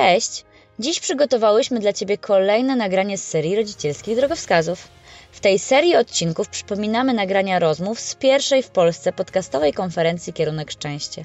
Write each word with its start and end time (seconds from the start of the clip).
Cześć! 0.00 0.44
Dziś 0.78 1.00
przygotowałyśmy 1.00 1.80
dla 1.80 1.92
Ciebie 1.92 2.18
kolejne 2.18 2.76
nagranie 2.76 3.18
z 3.18 3.28
serii 3.28 3.56
rodzicielskich 3.56 4.16
drogowskazów. 4.16 4.88
W 5.32 5.40
tej 5.40 5.58
serii 5.58 5.96
odcinków 5.96 6.48
przypominamy 6.48 7.14
nagrania 7.14 7.58
rozmów 7.58 8.00
z 8.00 8.14
pierwszej 8.14 8.62
w 8.62 8.70
Polsce 8.70 9.12
podcastowej 9.12 9.72
konferencji 9.72 10.32
Kierunek 10.32 10.70
Szczęście. 10.70 11.24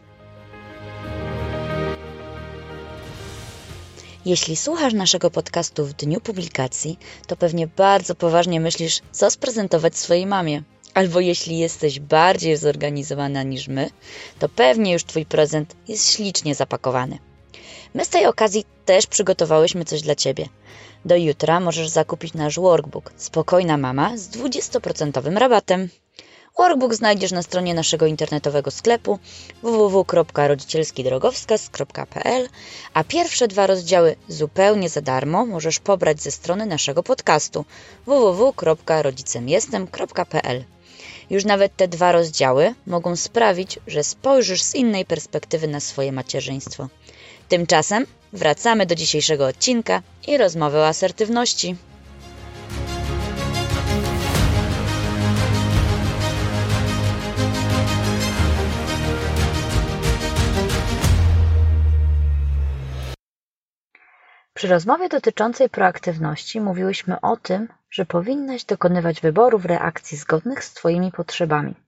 Jeśli 4.25 4.55
słuchasz 4.55 4.93
naszego 4.93 5.31
podcastu 5.31 5.85
w 5.85 5.93
dniu 5.93 6.21
publikacji, 6.21 6.99
to 7.27 7.35
pewnie 7.35 7.67
bardzo 7.67 8.15
poważnie 8.15 8.59
myślisz, 8.59 9.01
co 9.11 9.31
sprezentować 9.31 9.97
swojej 9.97 10.25
mamie. 10.25 10.63
Albo 10.93 11.19
jeśli 11.19 11.57
jesteś 11.57 11.99
bardziej 11.99 12.57
zorganizowana 12.57 13.43
niż 13.43 13.67
my, 13.67 13.89
to 14.39 14.49
pewnie 14.49 14.93
już 14.93 15.03
Twój 15.03 15.25
prezent 15.25 15.75
jest 15.87 16.11
ślicznie 16.11 16.55
zapakowany. 16.55 17.19
My 17.93 18.05
z 18.05 18.09
tej 18.09 18.25
okazji 18.25 18.65
też 18.85 19.07
przygotowałyśmy 19.07 19.85
coś 19.85 20.01
dla 20.01 20.15
Ciebie. 20.15 20.49
Do 21.05 21.15
jutra 21.15 21.59
możesz 21.59 21.87
zakupić 21.87 22.33
nasz 22.33 22.59
workbook 22.59 23.11
Spokojna 23.17 23.77
Mama 23.77 24.17
z 24.17 24.29
20% 24.29 25.37
rabatem. 25.37 25.89
Workbook 26.57 26.93
znajdziesz 26.93 27.31
na 27.31 27.41
stronie 27.41 27.73
naszego 27.73 28.05
internetowego 28.05 28.71
sklepu 28.71 29.19
www.rodzicielskidrogowskaz.pl, 29.63 32.49
a 32.93 33.03
pierwsze 33.03 33.47
dwa 33.47 33.67
rozdziały 33.67 34.15
zupełnie 34.27 34.89
za 34.89 35.01
darmo 35.01 35.45
możesz 35.45 35.79
pobrać 35.79 36.21
ze 36.21 36.31
strony 36.31 36.65
naszego 36.65 37.03
podcastu 37.03 37.65
www.rodzicemjestem.pl. 38.05 40.63
Już 41.29 41.45
nawet 41.45 41.75
te 41.75 41.87
dwa 41.87 42.11
rozdziały 42.11 42.73
mogą 42.87 43.15
sprawić, 43.15 43.79
że 43.87 44.03
spojrzysz 44.03 44.63
z 44.63 44.75
innej 44.75 45.05
perspektywy 45.05 45.67
na 45.67 45.79
swoje 45.79 46.11
macierzyństwo. 46.11 46.87
Tymczasem 47.49 48.05
wracamy 48.33 48.85
do 48.85 48.95
dzisiejszego 48.95 49.47
odcinka 49.47 50.01
i 50.27 50.37
rozmowy 50.37 50.77
o 50.77 50.87
asertywności. 50.87 51.75
Przy 64.53 64.67
rozmowie 64.67 65.09
dotyczącej 65.09 65.69
proaktywności 65.69 66.61
mówiłyśmy 66.61 67.21
o 67.21 67.37
tym, 67.37 67.67
że 67.91 68.05
powinnaś 68.05 68.63
dokonywać 68.65 69.21
wyborów 69.21 69.65
reakcji 69.65 70.17
zgodnych 70.17 70.63
z 70.63 70.73
Twoimi 70.73 71.11
potrzebami. 71.11 71.84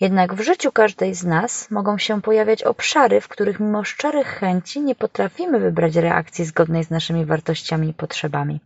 Jednak 0.00 0.34
w 0.34 0.40
życiu 0.40 0.72
każdej 0.72 1.14
z 1.14 1.24
nas 1.24 1.70
mogą 1.70 1.98
się 1.98 2.22
pojawiać 2.22 2.62
obszary, 2.62 3.20
w 3.20 3.28
których 3.28 3.60
mimo 3.60 3.84
szczerych 3.84 4.26
chęci 4.26 4.80
nie 4.80 4.94
potrafimy 4.94 5.60
wybrać 5.60 5.96
reakcji 5.96 6.44
zgodnej 6.44 6.84
z 6.84 6.90
naszymi 6.90 7.24
wartościami 7.24 7.88
i 7.88 7.94
potrzebami. 7.94 8.60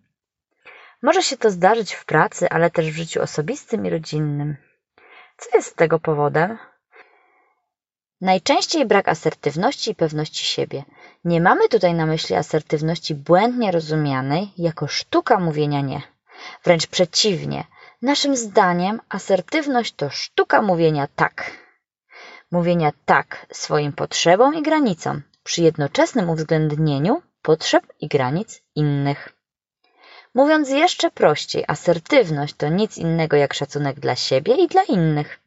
Może 1.03 1.23
się 1.23 1.37
to 1.37 1.51
zdarzyć 1.51 1.93
w 1.95 2.05
pracy, 2.05 2.49
ale 2.49 2.71
też 2.71 2.91
w 2.91 2.97
życiu 2.97 3.23
osobistym 3.23 3.87
i 3.87 3.91
rodzinnym. 3.91 4.57
Co 5.37 5.57
jest 5.57 5.77
tego 5.77 5.99
powodem? 5.99 6.59
Najczęściej 8.21 8.87
brak 8.87 9.09
asertywności 9.09 9.91
i 9.91 9.95
pewności 9.95 10.45
siebie. 10.45 10.85
Nie 11.25 11.41
mamy 11.41 11.69
tutaj 11.69 11.95
na 11.95 12.07
myśli 12.07 12.37
asertywności 12.37 13.15
błędnie 13.15 13.73
rozumianej 13.73 14.53
jako 14.59 14.87
sztuka 14.87 15.39
mówienia 15.39 15.81
nie. 15.81 16.03
Wręcz 16.65 16.87
przeciwnie, 16.87 17.65
Naszym 18.03 18.37
zdaniem 18.37 19.01
asertywność 19.09 19.95
to 19.95 20.11
sztuka 20.11 20.63
mówienia 20.63 21.09
tak. 21.17 21.51
Mówienia 22.51 22.93
tak 23.05 23.47
swoim 23.53 23.93
potrzebom 23.93 24.55
i 24.55 24.63
granicom 24.63 25.23
przy 25.45 25.63
jednoczesnym 25.63 26.31
uwzględnieniu 26.31 27.23
potrzeb 27.43 27.85
i 28.01 28.09
granic 28.09 28.63
innych. 28.75 29.29
Mówiąc 30.35 30.71
jeszcze 30.71 31.11
prościej, 31.11 31.65
asertywność 31.69 32.55
to 32.55 32.69
nic 32.69 32.99
innego 32.99 33.37
jak 33.37 33.55
szacunek 33.55 34.01
dla 34.01 34.17
siebie 34.17 34.55
i 34.55 34.69
dla 34.69 34.83
innych. 34.83 35.41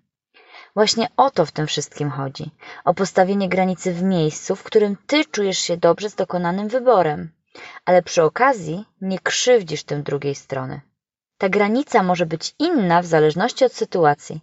Właśnie 0.76 1.08
o 1.18 1.32
to 1.32 1.46
w 1.46 1.52
tym 1.52 1.68
wszystkim 1.68 2.10
chodzi. 2.10 2.52
O 2.86 2.94
postawienie 2.94 3.50
granicy 3.50 3.94
w 3.94 4.04
miejscu, 4.04 4.56
w 4.56 4.64
którym 4.64 4.98
ty 5.08 5.26
czujesz 5.26 5.60
się 5.60 5.78
dobrze 5.78 6.10
z 6.10 6.16
dokonanym 6.16 6.68
wyborem, 6.68 7.32
ale 7.86 8.04
przy 8.04 8.24
okazji 8.24 8.86
nie 9.02 9.20
krzywdzisz 9.20 9.84
tym 9.84 10.04
drugiej 10.04 10.36
strony. 10.36 10.82
Ta 11.38 11.50
granica 11.50 12.04
może 12.04 12.26
być 12.26 12.56
inna 12.60 13.02
w 13.02 13.06
zależności 13.06 13.66
od 13.66 13.74
sytuacji. 13.74 14.42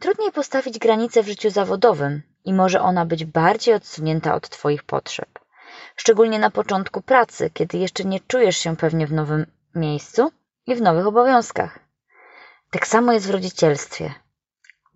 Trudniej 0.00 0.32
postawić 0.32 0.78
granicę 0.78 1.22
w 1.22 1.26
życiu 1.26 1.50
zawodowym 1.50 2.22
i 2.44 2.54
może 2.54 2.80
ona 2.80 3.06
być 3.06 3.24
bardziej 3.24 3.74
odsunięta 3.74 4.34
od 4.34 4.48
Twoich 4.48 4.82
potrzeb. 4.82 5.28
Szczególnie 5.96 6.38
na 6.38 6.50
początku 6.50 7.02
pracy, 7.02 7.50
kiedy 7.50 7.78
jeszcze 7.78 8.04
nie 8.04 8.20
czujesz 8.20 8.56
się 8.56 8.76
pewnie 8.76 9.06
w 9.06 9.12
nowym 9.12 9.46
miejscu 9.74 10.32
i 10.66 10.74
w 10.74 10.82
nowych 10.82 11.06
obowiązkach. 11.06 11.78
Tak 12.70 12.86
samo 12.86 13.12
jest 13.12 13.26
w 13.26 13.30
rodzicielstwie. 13.30 14.14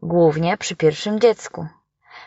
Głównie 0.02 0.56
przy 0.56 0.76
pierwszym 0.76 1.20
dziecku. 1.20 1.66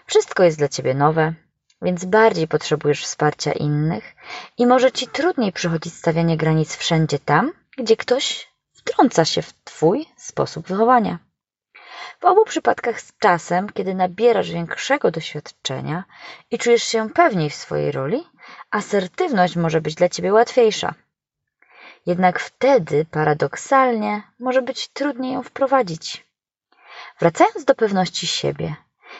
Wszystko 0.06 0.44
jest 0.44 0.58
dla 0.58 0.68
Ciebie 0.68 0.94
nowe, 0.94 1.34
więc 1.82 2.06
bardziej 2.06 2.48
potrzebujesz 2.48 3.04
wsparcia 3.04 3.52
innych 3.52 4.16
i 4.58 4.68
może 4.68 4.92
Ci 4.92 5.08
trudniej 5.08 5.52
przychodzić 5.52 5.94
stawianie 5.94 6.38
granic 6.38 6.76
wszędzie 6.76 7.20
tam, 7.20 7.52
gdzie 7.78 7.98
ktoś 7.98 8.51
wtrąca 8.82 9.26
się 9.26 9.42
w 9.42 9.54
Twój 9.64 10.06
sposób 10.18 10.68
wychowania. 10.68 11.20
W 12.20 12.26
obu 12.26 12.46
przypadkach 12.46 13.02
z 13.02 13.18
czasem, 13.18 13.70
kiedy 13.70 13.96
nabierasz 13.96 14.52
większego 14.52 15.12
doświadczenia 15.12 16.04
i 16.52 16.58
czujesz 16.58 16.84
się 16.84 17.10
pewniej 17.10 17.50
w 17.50 17.56
swojej 17.56 17.92
roli, 17.92 18.24
asertywność 18.72 19.56
może 19.56 19.82
być 19.82 19.96
dla 19.96 20.10
Ciebie 20.10 20.34
łatwiejsza. 20.34 20.94
Jednak 22.06 22.40
wtedy, 22.40 23.06
paradoksalnie, 23.12 24.24
może 24.40 24.62
być 24.62 24.88
trudniej 24.88 25.34
ją 25.34 25.44
wprowadzić. 25.44 26.26
Wracając 27.20 27.66
do 27.66 27.76
pewności 27.76 28.28
siebie, 28.28 28.76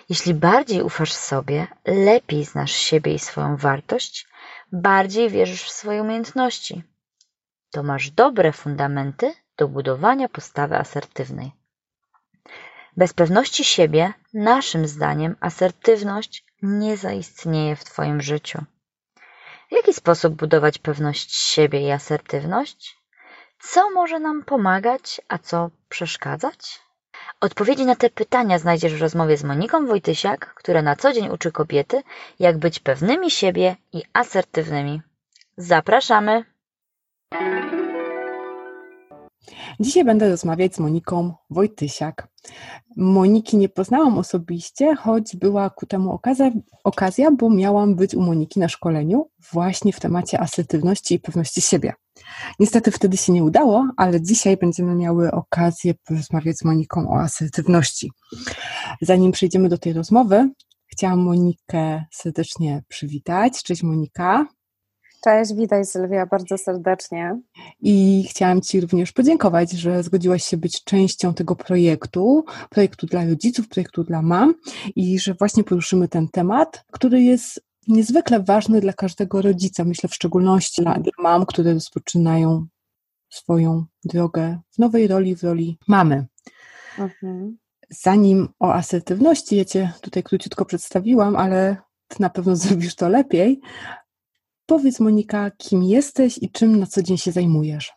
jeśli 0.10 0.34
bardziej 0.34 0.82
ufasz 0.82 1.14
sobie, 1.14 1.68
lepiej 1.86 2.46
znasz 2.46 2.72
siebie 2.72 3.14
i 3.14 3.20
swoją 3.20 3.58
wartość, 3.58 4.28
bardziej 4.72 5.30
wierzysz 5.30 5.64
w 5.64 5.72
swoje 5.72 6.02
umiejętności, 6.02 6.84
to 7.72 7.84
masz 7.84 8.12
dobre 8.12 8.52
fundamenty 8.52 9.34
do 9.58 9.68
budowania 9.68 10.30
postawy 10.30 10.78
asertywnej. 10.78 11.52
Bez 12.98 13.14
pewności 13.14 13.64
siebie, 13.64 14.14
naszym 14.34 14.88
zdaniem, 14.88 15.36
asertywność 15.40 16.46
nie 16.62 16.98
zaistnieje 16.98 17.76
w 17.76 17.84
Twoim 17.84 18.22
życiu. 18.22 18.66
W 19.70 19.74
jaki 19.76 19.94
sposób 19.94 20.34
budować 20.34 20.78
pewność 20.78 21.36
siebie 21.36 21.88
i 21.88 21.92
asertywność? 21.92 22.98
Co 23.60 23.90
może 23.90 24.20
nam 24.20 24.44
pomagać, 24.44 25.22
a 25.28 25.38
co 25.38 25.70
przeszkadzać? 25.90 26.82
Odpowiedzi 27.42 27.86
na 27.86 27.96
te 27.96 28.10
pytania 28.10 28.60
znajdziesz 28.60 28.96
w 28.96 29.02
rozmowie 29.02 29.38
z 29.38 29.44
Moniką 29.44 29.88
Wojtysiak, 29.88 30.54
która 30.54 30.82
na 30.82 30.96
co 30.96 31.14
dzień 31.14 31.30
uczy 31.30 31.52
kobiety, 31.52 32.04
jak 32.40 32.58
być 32.58 32.80
pewnymi 32.80 33.32
siebie 33.32 33.76
i 33.94 34.04
asertywnymi. 34.14 35.02
Zapraszamy! 35.58 36.46
Dzisiaj 39.80 40.06
będę 40.06 40.30
rozmawiać 40.30 40.76
z 40.76 40.80
Moniką 40.80 41.34
Wojtysiak. 41.50 42.28
Moniki 42.98 43.58
nie 43.58 43.70
poznałam 43.70 44.18
osobiście, 44.18 44.96
choć 44.96 45.36
była 45.36 45.70
ku 45.70 45.86
temu 45.86 46.12
okazja, 46.12 46.52
okazja, 46.84 47.32
bo 47.32 47.50
miałam 47.50 47.96
być 47.96 48.16
u 48.16 48.22
Moniki 48.22 48.60
na 48.60 48.70
szkoleniu 48.70 49.30
właśnie 49.52 49.94
w 49.94 50.00
temacie 50.00 50.40
asertywności 50.40 51.16
i 51.16 51.20
pewności 51.20 51.62
siebie. 51.62 51.94
Niestety 52.60 52.92
wtedy 52.92 53.18
się 53.18 53.34
nie 53.34 53.44
udało, 53.44 53.88
ale 53.98 54.22
dzisiaj 54.22 54.58
będziemy 54.58 54.96
miały 54.96 55.32
okazję 55.32 55.94
porozmawiać 55.94 56.58
z 56.58 56.64
Moniką 56.64 57.10
o 57.10 57.20
asertywności. 57.20 58.12
Zanim 59.02 59.32
przejdziemy 59.32 59.70
do 59.70 59.78
tej 59.78 59.94
rozmowy, 59.94 60.50
chciałam 60.88 61.20
Monikę 61.20 62.06
serdecznie 62.12 62.84
przywitać. 62.88 63.64
Cześć 63.64 63.84
Monika. 63.84 64.48
Cześć, 65.24 65.54
witaj 65.54 65.86
Sylwia 65.86 66.26
bardzo 66.26 66.58
serdecznie. 66.58 67.40
I 67.82 68.26
chciałam 68.30 68.62
Ci 68.62 68.82
również 68.82 69.12
podziękować, 69.12 69.72
że 69.72 70.04
zgodziłaś 70.04 70.44
się 70.44 70.58
być 70.58 70.84
częścią 70.84 71.34
tego 71.34 71.56
projektu, 71.56 72.46
projektu 72.70 73.08
dla 73.08 73.26
rodziców, 73.26 73.68
projektu 73.68 74.04
dla 74.04 74.22
mam 74.22 74.54
i 74.96 75.20
że 75.20 75.34
właśnie 75.34 75.64
poruszymy 75.64 76.08
ten 76.08 76.28
temat, 76.30 76.86
który 76.92 77.22
jest 77.22 77.64
niezwykle 77.88 78.40
ważny 78.40 78.82
dla 78.82 78.94
każdego 78.94 79.42
rodzica, 79.42 79.84
myślę 79.84 80.10
w 80.10 80.16
szczególności 80.16 80.82
dla 80.82 80.98
mam, 81.18 81.46
które 81.46 81.74
rozpoczynają 81.74 82.66
swoją 83.30 83.86
drogę 84.04 84.60
w 84.72 84.80
nowej 84.80 85.08
roli, 85.08 85.36
w 85.36 85.44
roli 85.44 85.78
mamy. 85.88 86.26
Mhm. 87.00 87.58
Zanim 87.90 88.50
o 88.60 88.74
asertywności, 88.74 89.56
ja 89.56 89.66
Cię 89.66 89.92
tutaj 90.02 90.24
króciutko 90.24 90.66
przedstawiłam, 90.66 91.36
ale 91.36 91.78
Ty 92.12 92.22
na 92.22 92.30
pewno 92.30 92.56
zrobisz 92.64 92.96
to 92.96 93.10
lepiej. 93.10 93.62
Powiedz 94.72 95.00
Monika, 95.00 95.52
kim 95.58 95.84
jesteś 95.84 96.38
i 96.38 96.52
czym 96.52 96.80
na 96.80 96.86
co 96.86 97.04
dzień 97.04 97.18
się 97.18 97.32
zajmujesz? 97.32 97.94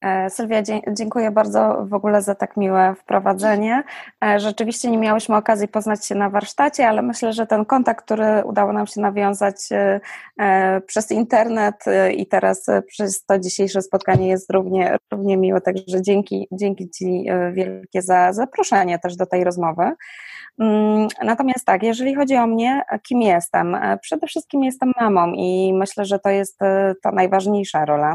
E, 0.00 0.30
Sylwia, 0.30 0.62
dziękuję 0.92 1.30
bardzo 1.30 1.86
w 1.86 1.94
ogóle 1.94 2.22
za 2.22 2.34
tak 2.34 2.56
miłe 2.56 2.94
wprowadzenie. 2.94 3.82
E, 4.24 4.40
rzeczywiście 4.40 4.90
nie 4.90 4.98
miałyśmy 4.98 5.36
okazji 5.36 5.68
poznać 5.68 6.06
się 6.06 6.14
na 6.14 6.30
warsztacie, 6.30 6.88
ale 6.88 7.02
myślę, 7.02 7.32
że 7.32 7.46
ten 7.46 7.64
kontakt, 7.64 8.04
który 8.04 8.44
udało 8.44 8.72
nam 8.72 8.86
się 8.86 9.00
nawiązać 9.00 9.56
e, 9.72 10.80
przez 10.86 11.10
internet 11.10 11.84
i 12.16 12.26
teraz 12.26 12.66
przez 12.86 13.24
to 13.24 13.38
dzisiejsze 13.38 13.82
spotkanie 13.82 14.28
jest 14.28 14.50
równie, 14.50 14.96
równie 15.12 15.36
miłe, 15.36 15.60
także 15.60 16.02
dzięki, 16.02 16.48
dzięki 16.52 16.90
Ci 16.90 17.26
wielkie 17.52 18.02
za 18.02 18.32
zaproszenie 18.32 18.98
też 18.98 19.16
do 19.16 19.26
tej 19.26 19.44
rozmowy. 19.44 19.92
Mm, 20.60 21.08
natomiast 21.22 21.64
tak, 21.64 21.82
jeżeli 21.82 22.14
chodzi 22.14 22.36
o 22.36 22.46
mnie, 22.46 22.82
kim 23.02 23.22
jestem? 23.22 23.76
Przede 24.00 24.26
wszystkim 24.26 24.64
jestem 24.64 24.92
mamą 25.00 25.32
i 25.32 25.72
myślę, 25.74 26.04
że 26.04 26.18
to 26.18 26.28
jest 26.28 26.58
ta 27.02 27.12
najważniejsza 27.12 27.84
rola. 27.84 28.14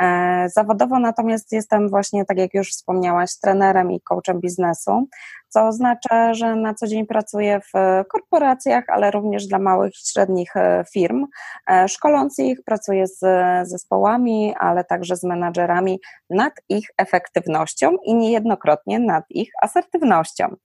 E, 0.00 0.48
zawodowo 0.48 0.98
natomiast 0.98 1.52
jestem 1.52 1.88
właśnie, 1.88 2.24
tak 2.24 2.38
jak 2.38 2.54
już 2.54 2.70
wspomniałaś, 2.70 3.38
trenerem 3.42 3.92
i 3.92 4.00
coachem 4.00 4.40
biznesu, 4.40 5.08
co 5.48 5.66
oznacza, 5.66 6.34
że 6.34 6.56
na 6.56 6.74
co 6.74 6.86
dzień 6.86 7.06
pracuję 7.06 7.60
w 7.60 8.04
korporacjach, 8.08 8.84
ale 8.88 9.10
również 9.10 9.46
dla 9.46 9.58
małych 9.58 9.92
i 9.92 10.10
średnich 10.12 10.56
e, 10.56 10.84
firm, 10.92 11.26
e, 11.70 11.88
szkoląc 11.88 12.38
ich, 12.38 12.62
pracuję 12.64 13.06
z 13.06 13.20
zespołami, 13.68 14.54
ale 14.58 14.84
także 14.84 15.16
z 15.16 15.24
menadżerami 15.24 16.00
nad 16.30 16.52
ich 16.68 16.88
efektywnością 16.98 17.96
i 18.04 18.14
niejednokrotnie 18.14 18.98
nad 18.98 19.24
ich 19.30 19.50
asertywnością. 19.62 20.56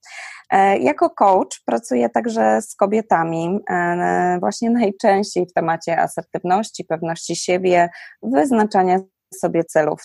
Jako 0.80 1.10
coach 1.10 1.62
pracuję 1.66 2.08
także 2.08 2.62
z 2.62 2.74
kobietami, 2.74 3.60
właśnie 4.40 4.70
najczęściej 4.70 5.46
w 5.46 5.52
temacie 5.52 6.00
asertywności, 6.00 6.84
pewności 6.84 7.36
siebie, 7.36 7.90
wyznaczania 8.22 8.98
sobie 9.34 9.64
celów. 9.64 10.02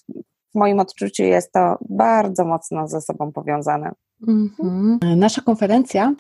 W 0.56 0.60
moim 0.60 0.80
odczuciu 0.80 1.24
jest 1.24 1.52
to 1.52 1.78
bardzo 1.90 2.46
mocno 2.46 2.88
ze 2.88 3.02
sobą 3.02 3.32
powiązane. 3.32 3.92
Mhm. 4.28 5.00
Nasza 5.20 5.42
konferencja 5.42 6.14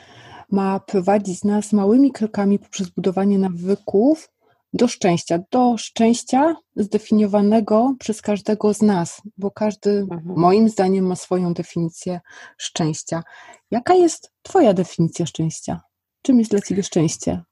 ma 0.51 0.79
prowadzić 0.79 1.43
nas 1.43 1.73
małymi 1.73 2.11
krokami 2.11 2.59
poprzez 2.59 2.89
budowanie 2.89 3.39
nawyków 3.39 4.29
do 4.73 4.87
szczęścia, 4.87 5.39
do 5.51 5.77
szczęścia 5.77 6.55
zdefiniowanego 6.75 7.95
przez 7.99 8.21
każdego 8.21 8.73
z 8.73 8.81
nas, 8.81 9.21
bo 9.37 9.51
każdy 9.51 9.89
mhm. 9.89 10.21
moim 10.25 10.69
zdaniem 10.69 11.05
ma 11.05 11.15
swoją 11.15 11.53
definicję 11.53 12.19
szczęścia. 12.57 13.23
Jaka 13.71 13.93
jest 13.93 14.31
Twoja 14.41 14.73
definicja 14.73 15.25
szczęścia? 15.25 15.81
Czym 16.21 16.39
jest 16.39 16.51
dla 16.51 16.61
Ciebie 16.61 16.83
szczęście? 16.83 17.43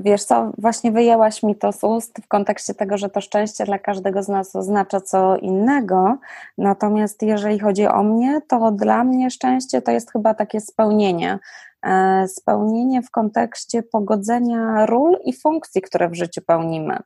Wiesz 0.00 0.24
co, 0.24 0.52
właśnie 0.58 0.92
wyjęłaś 0.92 1.42
mi 1.42 1.56
to 1.56 1.72
z 1.72 1.84
ust 1.84 2.20
w 2.22 2.28
kontekście 2.28 2.74
tego, 2.74 2.98
że 2.98 3.10
to 3.10 3.20
szczęście 3.20 3.64
dla 3.64 3.78
każdego 3.78 4.22
z 4.22 4.28
nas 4.28 4.56
oznacza 4.56 5.00
co 5.00 5.36
innego. 5.36 6.16
Natomiast 6.58 7.22
jeżeli 7.22 7.58
chodzi 7.58 7.86
o 7.86 8.02
mnie, 8.02 8.40
to 8.48 8.70
dla 8.70 9.04
mnie 9.04 9.30
szczęście 9.30 9.82
to 9.82 9.90
jest 9.90 10.12
chyba 10.12 10.34
takie 10.34 10.60
spełnienie. 10.60 11.38
E, 11.86 12.28
spełnienie 12.28 13.02
w 13.02 13.10
kontekście 13.10 13.82
pogodzenia 13.82 14.86
ról 14.86 15.18
i 15.24 15.32
funkcji, 15.32 15.82
które 15.82 16.08
w 16.08 16.14
życiu 16.14 16.40
pełnimy. 16.46 16.98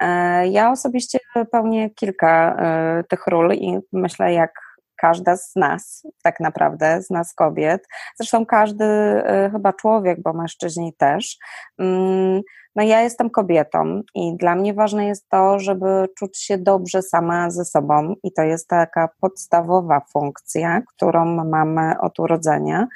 E, 0.00 0.48
ja 0.48 0.70
osobiście 0.70 1.18
pełnię 1.52 1.90
kilka 1.90 2.56
e, 2.58 3.04
tych 3.04 3.26
ról 3.26 3.52
i 3.54 3.78
myślę, 3.92 4.32
jak 4.32 4.69
każda 5.00 5.36
z 5.36 5.56
nas, 5.56 6.06
tak 6.22 6.40
naprawdę, 6.40 7.02
z 7.02 7.10
nas 7.10 7.34
kobiet, 7.34 7.88
zresztą 8.16 8.46
każdy 8.46 8.84
y, 8.84 9.50
chyba 9.52 9.72
człowiek, 9.72 10.22
bo 10.22 10.32
mężczyźni 10.32 10.92
też. 10.92 11.38
Mm, 11.78 12.40
no 12.76 12.82
ja 12.82 13.00
jestem 13.00 13.30
kobietą 13.30 14.02
i 14.14 14.36
dla 14.36 14.54
mnie 14.54 14.74
ważne 14.74 15.06
jest 15.06 15.28
to, 15.28 15.58
żeby 15.58 16.08
czuć 16.18 16.38
się 16.38 16.58
dobrze 16.58 17.02
sama 17.02 17.50
ze 17.50 17.64
sobą 17.64 18.14
i 18.22 18.32
to 18.32 18.42
jest 18.42 18.68
taka 18.68 19.08
podstawowa 19.20 20.00
funkcja, 20.12 20.82
którą 20.86 21.24
mamy 21.44 22.00
od 22.00 22.18
urodzenia, 22.18 22.86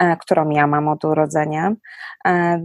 e, 0.00 0.16
którą 0.16 0.50
ja 0.50 0.66
mam 0.66 0.88
od 0.88 1.04
urodzenia. 1.04 1.72
E, 2.26 2.62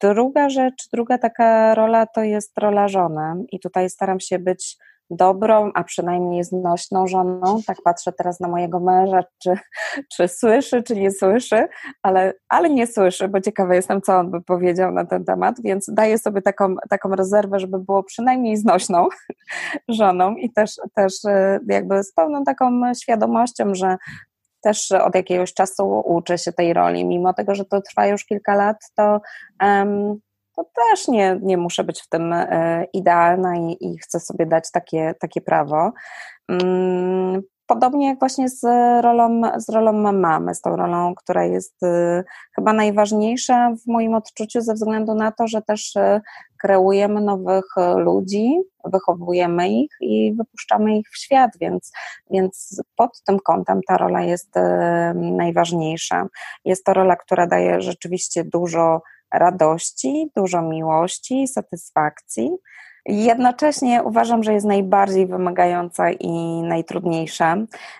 druga 0.00 0.48
rzecz, 0.48 0.88
druga 0.92 1.18
taka 1.18 1.74
rola 1.74 2.06
to 2.06 2.22
jest 2.22 2.58
rola 2.58 2.88
żony 2.88 3.44
i 3.52 3.60
tutaj 3.60 3.90
staram 3.90 4.20
się 4.20 4.38
być 4.38 4.76
dobrą, 5.10 5.70
a 5.74 5.84
przynajmniej 5.84 6.44
znośną 6.44 7.06
żoną. 7.06 7.60
Tak 7.66 7.76
patrzę 7.84 8.12
teraz 8.12 8.40
na 8.40 8.48
mojego 8.48 8.80
męża, 8.80 9.20
czy, 9.42 9.54
czy 10.12 10.28
słyszy, 10.28 10.82
czy 10.82 10.96
nie 10.96 11.10
słyszy, 11.10 11.68
ale, 12.02 12.34
ale 12.48 12.70
nie 12.70 12.86
słyszy, 12.86 13.28
bo 13.28 13.40
ciekawa 13.40 13.74
jestem, 13.74 14.02
co 14.02 14.18
on 14.18 14.30
by 14.30 14.42
powiedział 14.42 14.92
na 14.92 15.04
ten 15.04 15.24
temat, 15.24 15.56
więc 15.64 15.86
daję 15.92 16.18
sobie 16.18 16.42
taką, 16.42 16.74
taką 16.90 17.10
rezerwę, 17.10 17.60
żeby 17.60 17.78
było 17.78 18.02
przynajmniej 18.02 18.56
znośną 18.56 19.08
żoną 19.88 20.34
i 20.34 20.52
też, 20.52 20.76
też 20.94 21.24
e, 21.24 21.60
jakby 21.68 22.04
z 22.04 22.12
pełną 22.12 22.44
taką 22.44 22.94
świadomością, 22.94 23.74
że 23.74 23.96
też 24.62 24.92
od 24.92 25.14
jakiegoś 25.14 25.54
czasu 25.54 26.02
uczę 26.04 26.38
się 26.38 26.52
tej 26.52 26.72
roli, 26.72 27.06
mimo 27.06 27.34
tego, 27.34 27.54
że 27.54 27.64
to 27.64 27.80
trwa 27.80 28.06
już 28.06 28.24
kilka 28.24 28.54
lat, 28.54 28.76
to 28.96 29.20
um, 29.62 30.20
to 30.58 30.64
też 30.74 31.08
nie, 31.08 31.38
nie 31.42 31.56
muszę 31.56 31.84
być 31.84 32.02
w 32.02 32.08
tym 32.08 32.32
e, 32.32 32.84
idealna 32.92 33.56
i, 33.56 33.76
i 33.80 33.98
chcę 33.98 34.20
sobie 34.20 34.46
dać 34.46 34.70
takie, 34.70 35.14
takie 35.20 35.40
prawo. 35.40 35.92
Mm, 36.48 37.42
podobnie 37.66 38.08
jak 38.08 38.18
właśnie 38.18 38.48
z 38.48 38.62
rolą, 39.02 39.42
z 39.56 39.68
rolą 39.68 40.12
mamy, 40.12 40.54
z 40.54 40.60
tą 40.60 40.76
rolą, 40.76 41.14
która 41.14 41.44
jest 41.44 41.82
e, 41.82 42.24
chyba 42.54 42.72
najważniejsza 42.72 43.70
w 43.84 43.86
moim 43.86 44.14
odczuciu, 44.14 44.60
ze 44.60 44.74
względu 44.74 45.14
na 45.14 45.32
to, 45.32 45.46
że 45.46 45.62
też 45.62 45.96
e, 45.96 46.20
kreujemy 46.58 47.20
nowych 47.20 47.64
ludzi, 47.96 48.60
wychowujemy 48.84 49.68
ich 49.68 49.90
i 50.00 50.34
wypuszczamy 50.34 50.98
ich 50.98 51.08
w 51.10 51.18
świat, 51.18 51.50
więc, 51.60 51.92
więc 52.30 52.82
pod 52.96 53.22
tym 53.22 53.38
kątem 53.40 53.80
ta 53.88 53.96
rola 53.96 54.22
jest 54.22 54.54
najważniejsza. 55.14 56.26
Jest 56.64 56.84
to 56.84 56.94
rola, 56.94 57.16
która 57.16 57.46
daje 57.46 57.80
rzeczywiście 57.80 58.44
dużo 58.44 59.00
radości, 59.34 60.30
dużo 60.36 60.62
miłości, 60.62 61.48
satysfakcji. 61.48 62.50
Jednocześnie 63.06 64.02
uważam, 64.02 64.42
że 64.42 64.52
jest 64.52 64.66
najbardziej 64.66 65.26
wymagająca 65.26 66.10
i 66.10 66.62
najtrudniejsza, 66.62 67.56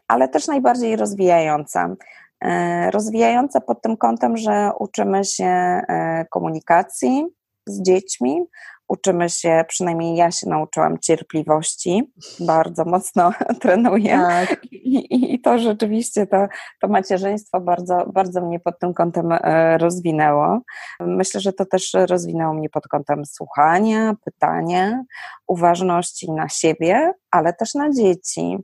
ale 0.09 0.29
też 0.29 0.47
najbardziej 0.47 0.97
rozwijająca. 0.97 1.97
E, 2.45 2.91
rozwijająca 2.91 3.61
pod 3.61 3.83
tym 3.83 3.97
kątem, 3.97 4.37
że 4.37 4.71
uczymy 4.79 5.25
się 5.25 5.45
e, 5.45 6.27
komunikacji 6.31 7.27
z 7.67 7.83
dziećmi, 7.83 8.45
uczymy 8.89 9.31
się, 9.31 9.65
przynajmniej 9.69 10.17
ja 10.17 10.31
się 10.31 10.49
nauczyłam 10.49 10.99
cierpliwości, 10.99 12.13
bardzo 12.41 12.85
mocno 12.85 13.33
trenuję. 13.63 14.11
Tak. 14.11 14.65
I, 14.65 15.35
I, 15.35 15.41
to 15.41 15.59
rzeczywiście 15.59 16.27
to, 16.27 16.47
to 16.81 16.89
macierzyństwo 16.89 17.61
bardzo, 17.61 18.07
bardzo 18.13 18.41
mnie 18.41 18.61
pod 18.61 18.79
tym 18.79 18.95
kątem 18.95 19.33
e, 19.33 19.79
rozwinęło. 19.79 20.61
Myślę, 21.01 21.41
że 21.41 21.53
to 21.53 21.67
też 21.67 21.93
rozwinęło 22.09 22.55
mnie 22.55 22.71
pod 22.71 22.89
kątem 22.89 23.27
słuchania, 23.27 24.15
pytania, 24.25 25.05
uważności 25.47 26.33
na 26.33 26.49
siebie, 26.49 27.13
ale 27.31 27.53
też 27.53 27.75
na 27.75 27.91
dzieci, 27.93 28.59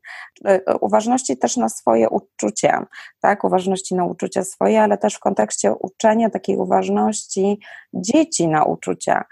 e, 0.44 0.78
uważności 0.78 1.38
też 1.38 1.56
na 1.56 1.68
swoje 1.68 2.08
uczucia, 2.08 2.86
tak, 3.20 3.44
uważności 3.44 3.94
na 3.94 4.04
uczucia 4.04 4.44
swoje, 4.44 4.82
ale 4.82 4.98
też 4.98 5.14
w 5.14 5.20
kontekście 5.20 5.72
uczenia 5.72 6.30
takiej 6.30 6.56
uważności 6.56 7.60
dzieci 7.94 8.48
na 8.48 8.64
uczucia, 8.64 9.24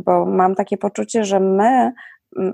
bo 0.00 0.26
mam 0.26 0.54
takie 0.54 0.76
poczucie, 0.76 1.24
że 1.24 1.40
my, 1.40 1.92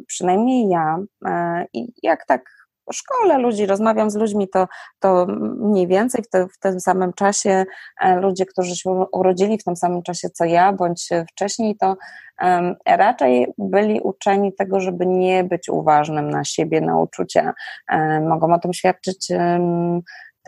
przynajmniej 0.07 0.69
ja, 0.69 0.99
e, 1.27 1.65
i 1.73 1.93
jak 2.03 2.27
tak 2.27 2.59
szkole 2.93 3.39
ludzi, 3.39 3.67
rozmawiam 3.67 4.11
z 4.11 4.17
ludźmi, 4.17 4.49
to, 4.49 4.69
to 4.99 5.27
mniej 5.57 5.87
więcej 5.87 6.25
w, 6.25 6.29
te, 6.29 6.47
w 6.49 6.59
tym 6.59 6.81
samym 6.81 7.13
czasie 7.13 7.65
e, 8.01 8.21
ludzie, 8.21 8.47
którzy 8.47 8.77
się 8.77 8.91
urodzili 9.13 9.59
w 9.59 9.65
tym 9.65 9.77
samym 9.77 10.03
czasie 10.03 10.31
co 10.31 10.45
ja, 10.45 10.73
bądź 10.73 11.09
wcześniej, 11.31 11.77
to 11.77 11.97
raczej 12.87 13.53
byli 13.59 14.01
uczeni 14.01 14.53
tego, 14.55 14.81
żeby 14.81 15.07
nie 15.07 15.45
być 15.45 15.69
uważnym 15.69 16.31
na 16.31 16.45
siebie, 16.45 16.81
na 16.81 17.01
uczucia. 17.01 17.53
Um, 17.93 18.29
mogą 18.29 18.55
o 18.55 18.59
tym 18.59 18.73
świadczyć 18.73 19.29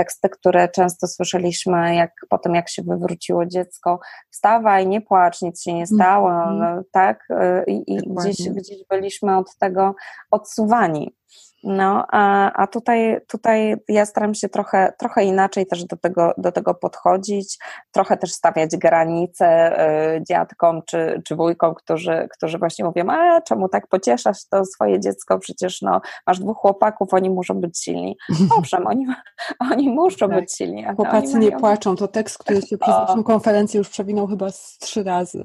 teksty, 0.00 0.28
które 0.28 0.68
często 0.68 1.06
słyszeliśmy, 1.06 1.94
jak 1.94 2.12
potem 2.28 2.54
jak 2.54 2.68
się 2.68 2.82
wywróciło 2.82 3.46
dziecko, 3.46 4.00
wstawaj, 4.30 4.86
nie 4.86 5.00
płacz, 5.00 5.42
nic 5.42 5.62
się 5.62 5.74
nie 5.74 5.86
stało, 5.86 6.30
mm 6.30 6.60
-hmm. 6.60 6.82
tak? 6.92 7.26
E, 7.30 7.64
I, 7.66 7.94
i 7.94 7.96
gdzieś, 7.96 8.48
gdzieś 8.48 8.84
byliśmy 8.90 9.36
od 9.36 9.56
tego 9.56 9.94
odsuwani. 10.30 11.16
No, 11.64 12.06
a, 12.08 12.52
a 12.52 12.66
tutaj, 12.66 13.20
tutaj 13.28 13.76
ja 13.88 14.06
staram 14.06 14.34
się 14.34 14.48
trochę, 14.48 14.92
trochę 14.98 15.24
inaczej 15.24 15.66
też 15.66 15.84
do 15.84 15.96
tego, 15.96 16.32
do 16.38 16.52
tego 16.52 16.74
podchodzić, 16.74 17.58
trochę 17.92 18.16
też 18.16 18.32
stawiać 18.32 18.76
granice 18.76 19.78
y, 20.16 20.22
dziadkom 20.28 20.82
czy, 20.86 21.22
czy 21.24 21.36
wujkom, 21.36 21.74
którzy, 21.74 22.28
którzy 22.36 22.58
właśnie 22.58 22.84
mówią, 22.84 23.10
a 23.10 23.40
czemu 23.40 23.68
tak 23.68 23.86
pocieszasz 23.86 24.48
to 24.50 24.64
swoje 24.64 25.00
dziecko, 25.00 25.38
przecież 25.38 25.82
no, 25.82 26.00
masz 26.26 26.38
dwóch 26.38 26.56
chłopaków, 26.56 27.14
oni 27.14 27.30
muszą 27.30 27.54
być 27.54 27.78
silni. 27.78 28.16
Owszem, 28.58 28.86
oni, 28.86 29.06
oni 29.72 29.88
muszą 29.88 30.28
tak. 30.28 30.40
być 30.40 30.56
silni. 30.56 30.84
Chłopacy 30.96 31.32
mają... 31.32 31.50
nie 31.50 31.58
płaczą, 31.58 31.96
to 31.96 32.08
tekst, 32.08 32.38
który 32.38 32.62
się 32.62 32.78
przez 32.78 32.94
naszą 32.94 33.22
konferencję 33.22 33.78
już 33.78 33.88
przewinął 33.88 34.26
chyba 34.26 34.50
z 34.50 34.78
trzy 34.78 35.02
razy. 35.02 35.42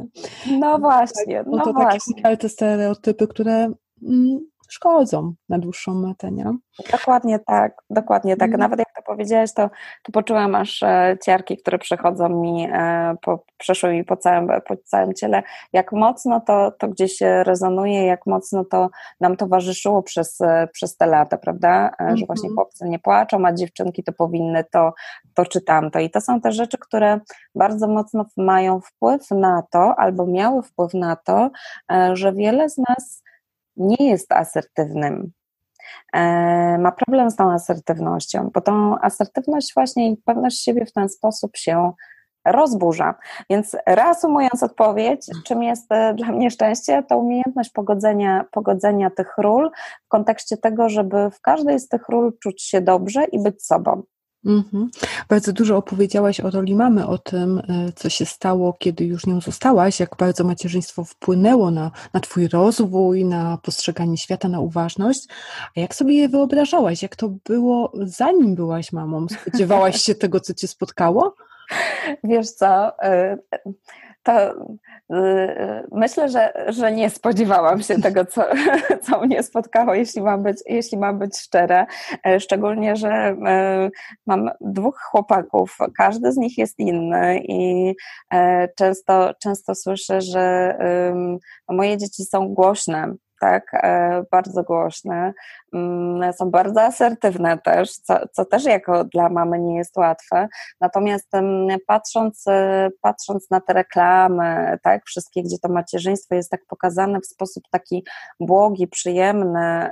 No 0.59 0.79
właśnie, 0.79 1.43
no, 1.47 1.57
no 1.57 1.63
to 1.63 1.73
właśnie. 1.73 2.23
Takie, 2.23 2.49
stereotypy, 2.49 3.27
które 3.27 3.71
mm, 4.03 4.39
szkodzą 4.69 5.33
na 5.49 5.59
dłuższą 5.59 5.93
metę, 5.93 6.31
nie? 6.31 6.53
Dokładnie 6.91 7.39
tak, 7.39 7.81
dokładnie 7.89 8.37
tak. 8.37 8.47
Mhm. 8.47 8.59
Nawet 8.59 8.79
jak 8.79 8.87
to 8.95 9.01
powiedziałaś, 9.01 9.53
to, 9.53 9.69
to 10.03 10.11
poczułam 10.11 10.55
aż 10.55 10.83
e, 10.83 11.17
ciarki, 11.25 11.57
które 11.57 11.77
przechodzą 11.77 12.29
mi, 12.29 12.67
e, 12.73 13.15
po, 13.21 13.43
przeszły 13.57 13.93
mi 13.93 14.03
po 14.03 14.17
całym, 14.17 14.47
po 14.67 14.77
całym 14.77 15.13
ciele, 15.13 15.43
jak 15.73 15.91
mocno 15.91 16.41
to, 16.41 16.71
to 16.71 16.87
gdzieś 16.87 17.21
rezonuje, 17.21 18.05
jak 18.05 18.25
mocno 18.25 18.65
to 18.65 18.89
nam 19.19 19.37
towarzyszyło 19.37 20.03
przez, 20.03 20.41
e, 20.41 20.67
przez 20.73 20.97
te 20.97 21.05
lata, 21.05 21.37
prawda? 21.37 21.89
Mhm. 21.89 22.17
Że 22.17 22.25
właśnie 22.25 22.49
chłopcy 22.49 22.85
nie 22.89 22.99
płaczą, 22.99 23.45
a 23.45 23.53
dziewczynki 23.53 24.03
to 24.03 24.13
powinny 24.13 24.63
to, 24.71 24.93
to 25.33 25.45
czy 25.45 25.61
tamto. 25.61 25.99
I 25.99 26.09
to 26.09 26.21
są 26.21 26.41
te 26.41 26.51
rzeczy, 26.51 26.77
które 26.77 27.19
bardzo 27.55 27.87
mocno 27.87 28.25
mają 28.37 28.79
wpływ 28.79 29.31
na 29.31 29.63
to, 29.71 29.95
albo 29.97 30.25
miały 30.25 30.61
wpływ 30.61 30.93
na 30.93 31.15
to, 31.15 31.49
że 32.13 32.33
wiele 32.33 32.69
z 32.69 32.77
nas 32.77 33.23
nie 33.77 34.09
jest 34.09 34.31
asertywnym, 34.31 35.31
e, 36.13 36.77
ma 36.77 36.91
problem 36.91 37.31
z 37.31 37.35
tą 37.35 37.51
asertywnością, 37.51 38.49
bo 38.53 38.61
tą 38.61 38.99
asertywność 38.99 39.73
właśnie 39.73 40.11
i 40.11 40.17
pewność 40.17 40.63
siebie 40.63 40.85
w 40.85 40.93
ten 40.93 41.09
sposób 41.09 41.57
się 41.57 41.91
rozburza. 42.45 43.15
Więc 43.49 43.77
reasumując 43.87 44.63
odpowiedź, 44.63 45.27
czym 45.45 45.63
jest 45.63 45.91
e, 45.91 46.13
dla 46.13 46.27
mnie 46.27 46.51
szczęście, 46.51 47.03
to 47.03 47.17
umiejętność 47.17 47.69
pogodzenia, 47.69 48.45
pogodzenia 48.51 49.09
tych 49.09 49.37
ról 49.37 49.71
w 50.05 50.07
kontekście 50.07 50.57
tego, 50.57 50.89
żeby 50.89 51.31
w 51.31 51.41
każdej 51.41 51.79
z 51.79 51.87
tych 51.87 52.09
ról 52.09 52.37
czuć 52.39 52.63
się 52.63 52.81
dobrze 52.81 53.23
i 53.23 53.43
być 53.43 53.65
sobą. 53.65 54.03
Mhm. 54.45 54.89
Bardzo 55.29 55.53
dużo 55.53 55.77
opowiedziałaś 55.77 56.39
o 56.39 56.49
roli 56.49 56.75
mamy, 56.75 57.07
o 57.07 57.17
tym, 57.17 57.59
e, 57.59 57.91
co 57.95 58.09
się 58.09 58.25
stało, 58.25 58.73
kiedy 58.73 59.05
już 59.05 59.25
nią 59.25 59.41
zostałaś, 59.41 59.99
jak 59.99 60.15
bardzo 60.19 60.43
macierzyństwo 60.43 61.03
wpłynęło 61.03 61.71
na, 61.71 61.91
na 62.13 62.19
Twój 62.19 62.47
rozwój, 62.47 63.25
na 63.25 63.57
postrzeganie 63.57 64.17
świata, 64.17 64.47
na 64.47 64.59
uważność. 64.59 65.27
A 65.77 65.79
jak 65.79 65.95
sobie 65.95 66.13
je 66.15 66.29
wyobrażałaś? 66.29 67.01
Jak 67.01 67.15
to 67.15 67.29
było, 67.45 67.91
zanim 68.03 68.55
byłaś 68.55 68.91
mamą? 68.91 69.25
Spodziewałaś 69.41 70.01
się 70.01 70.15
tego, 70.25 70.39
co 70.39 70.53
Cię 70.53 70.67
spotkało? 70.67 71.35
Wiesz 72.23 72.51
co, 72.51 73.01
e, 73.01 73.37
to 74.25 74.51
y, 74.51 75.87
myślę, 75.91 76.29
że, 76.29 76.65
że 76.67 76.91
nie 76.91 77.09
spodziewałam 77.09 77.81
się 77.81 78.01
tego, 78.01 78.25
co, 78.25 78.43
co 79.05 79.21
mnie 79.21 79.43
spotkało, 79.43 79.93
jeśli 79.93 80.21
mam, 80.21 80.43
być, 80.43 80.57
jeśli 80.65 80.97
mam 80.97 81.19
być 81.19 81.37
szczera. 81.37 81.87
E, 82.27 82.39
szczególnie, 82.39 82.95
że 82.95 83.09
e, 83.09 83.89
mam 84.27 84.49
dwóch 84.61 84.99
chłopaków, 85.11 85.77
każdy 85.97 86.31
z 86.31 86.37
nich 86.37 86.57
jest 86.57 86.79
inny 86.79 87.39
i 87.39 87.93
e, 88.33 88.67
często, 88.75 89.31
często 89.43 89.75
słyszę, 89.75 90.21
że 90.21 90.75
moje 91.69 91.97
dzieci 91.97 92.25
są 92.25 92.47
głośne 92.47 93.15
tak, 93.39 93.63
e, 93.73 94.23
bardzo 94.31 94.63
głośne, 94.63 95.33
mm, 95.73 96.33
są 96.33 96.51
bardzo 96.51 96.81
asertywne 96.81 97.57
też, 97.57 97.97
co, 97.97 98.19
co 98.31 98.45
też 98.45 98.65
jako 98.65 99.03
dla 99.03 99.29
mamy 99.29 99.59
nie 99.59 99.77
jest 99.77 99.97
łatwe. 99.97 100.47
Natomiast 100.81 101.31
patrząc, 101.87 102.47
e, 102.47 102.89
patrząc 103.01 103.49
na 103.51 103.61
te 103.61 103.73
reklamy, 103.73 104.77
tak, 104.83 105.05
wszystkie, 105.05 105.43
gdzie 105.43 105.59
to 105.59 105.69
macierzyństwo 105.69 106.35
jest 106.35 106.51
tak 106.51 106.65
pokazane 106.67 107.19
w 107.19 107.25
sposób 107.25 107.63
taki 107.71 108.05
błogi, 108.39 108.87
przyjemny, 108.87 109.89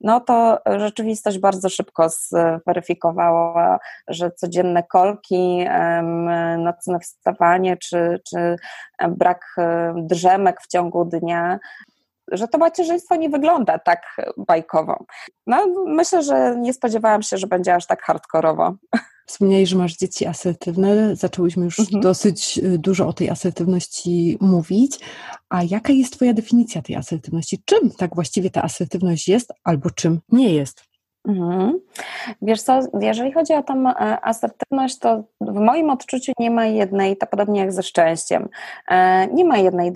no 0.00 0.20
to 0.20 0.58
rzeczywistość 0.78 1.38
bardzo 1.38 1.68
szybko 1.68 2.08
zweryfikowała, 2.08 3.78
że 4.08 4.30
codzienne 4.30 4.82
kolki, 4.82 5.66
nocne 6.58 7.00
wstawanie 7.00 7.76
czy, 7.76 8.20
czy 8.30 8.56
brak 9.08 9.56
drzemek 9.96 10.60
w 10.60 10.68
ciągu 10.68 11.04
dnia 11.04 11.58
że 12.32 12.48
to 12.48 12.58
macierzyństwo 12.58 13.16
nie 13.16 13.28
wygląda 13.28 13.78
tak 13.78 14.02
bajkowo. 14.36 15.04
No, 15.46 15.66
myślę, 15.86 16.22
że 16.22 16.56
nie 16.58 16.72
spodziewałam 16.72 17.22
się, 17.22 17.36
że 17.36 17.46
będzie 17.46 17.74
aż 17.74 17.86
tak 17.86 18.02
hardkorowo. 18.02 18.74
Wspomniałeś, 19.28 19.68
że 19.68 19.76
masz 19.76 19.96
dzieci 19.96 20.26
asertywne. 20.26 21.16
Zaczęłyśmy 21.16 21.64
już 21.64 21.78
mhm. 21.78 22.00
dosyć 22.00 22.58
y, 22.58 22.78
dużo 22.78 23.08
o 23.08 23.12
tej 23.12 23.30
asertywności 23.30 24.38
mówić. 24.40 24.98
A 25.48 25.62
jaka 25.62 25.92
jest 25.92 26.12
Twoja 26.12 26.34
definicja 26.34 26.82
tej 26.82 26.96
asertywności? 26.96 27.62
Czym 27.64 27.90
tak 27.90 28.14
właściwie 28.14 28.50
ta 28.50 28.62
asertywność 28.62 29.28
jest, 29.28 29.52
albo 29.64 29.90
czym 29.90 30.20
nie 30.28 30.54
jest? 30.54 30.87
Mhm. 31.28 31.80
Wiesz 32.42 32.62
co, 32.62 32.80
jeżeli 33.00 33.32
chodzi 33.32 33.54
o 33.54 33.62
tą 33.62 33.88
e, 33.88 33.94
asertywność, 34.24 34.98
to 34.98 35.24
w 35.40 35.60
moim 35.60 35.90
odczuciu 35.90 36.32
nie 36.38 36.50
ma 36.50 36.66
jednej, 36.66 37.16
to 37.16 37.26
podobnie 37.26 37.60
jak 37.60 37.72
ze 37.72 37.82
szczęściem, 37.82 38.48
e, 38.88 39.26
nie 39.26 39.44
ma 39.44 39.58
jednej 39.58 39.92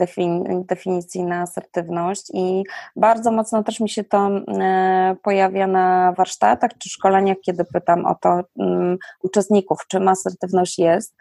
definicji 0.64 1.24
na 1.24 1.40
asertywność 1.40 2.30
i 2.34 2.64
bardzo 2.96 3.32
mocno 3.32 3.62
też 3.62 3.80
mi 3.80 3.88
się 3.88 4.04
to 4.04 4.28
e, 4.28 5.16
pojawia 5.22 5.66
na 5.66 6.12
warsztatach 6.12 6.70
czy 6.78 6.88
szkoleniach, 6.88 7.36
kiedy 7.42 7.64
pytam 7.64 8.06
o 8.06 8.14
to 8.14 8.40
uczestników, 9.22 9.86
czym 9.88 10.08
asertywność 10.08 10.78
jest, 10.78 11.16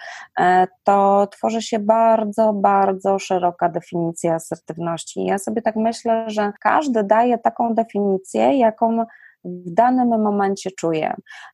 to 0.83 1.27
tworzy 1.31 1.61
się 1.61 1.79
bardzo, 1.79 2.53
bardzo 2.53 3.19
szeroka 3.19 3.69
definicja 3.69 4.35
asertywności. 4.35 5.25
Ja 5.25 5.37
sobie 5.37 5.61
tak 5.61 5.75
myślę, 5.75 6.25
że 6.27 6.51
każdy 6.61 7.03
daje 7.03 7.37
taką 7.37 7.73
definicję, 7.73 8.57
jaką 8.57 9.05
w 9.45 9.73
danym 9.73 10.07
momencie 10.07 10.69
czuję. 10.71 11.13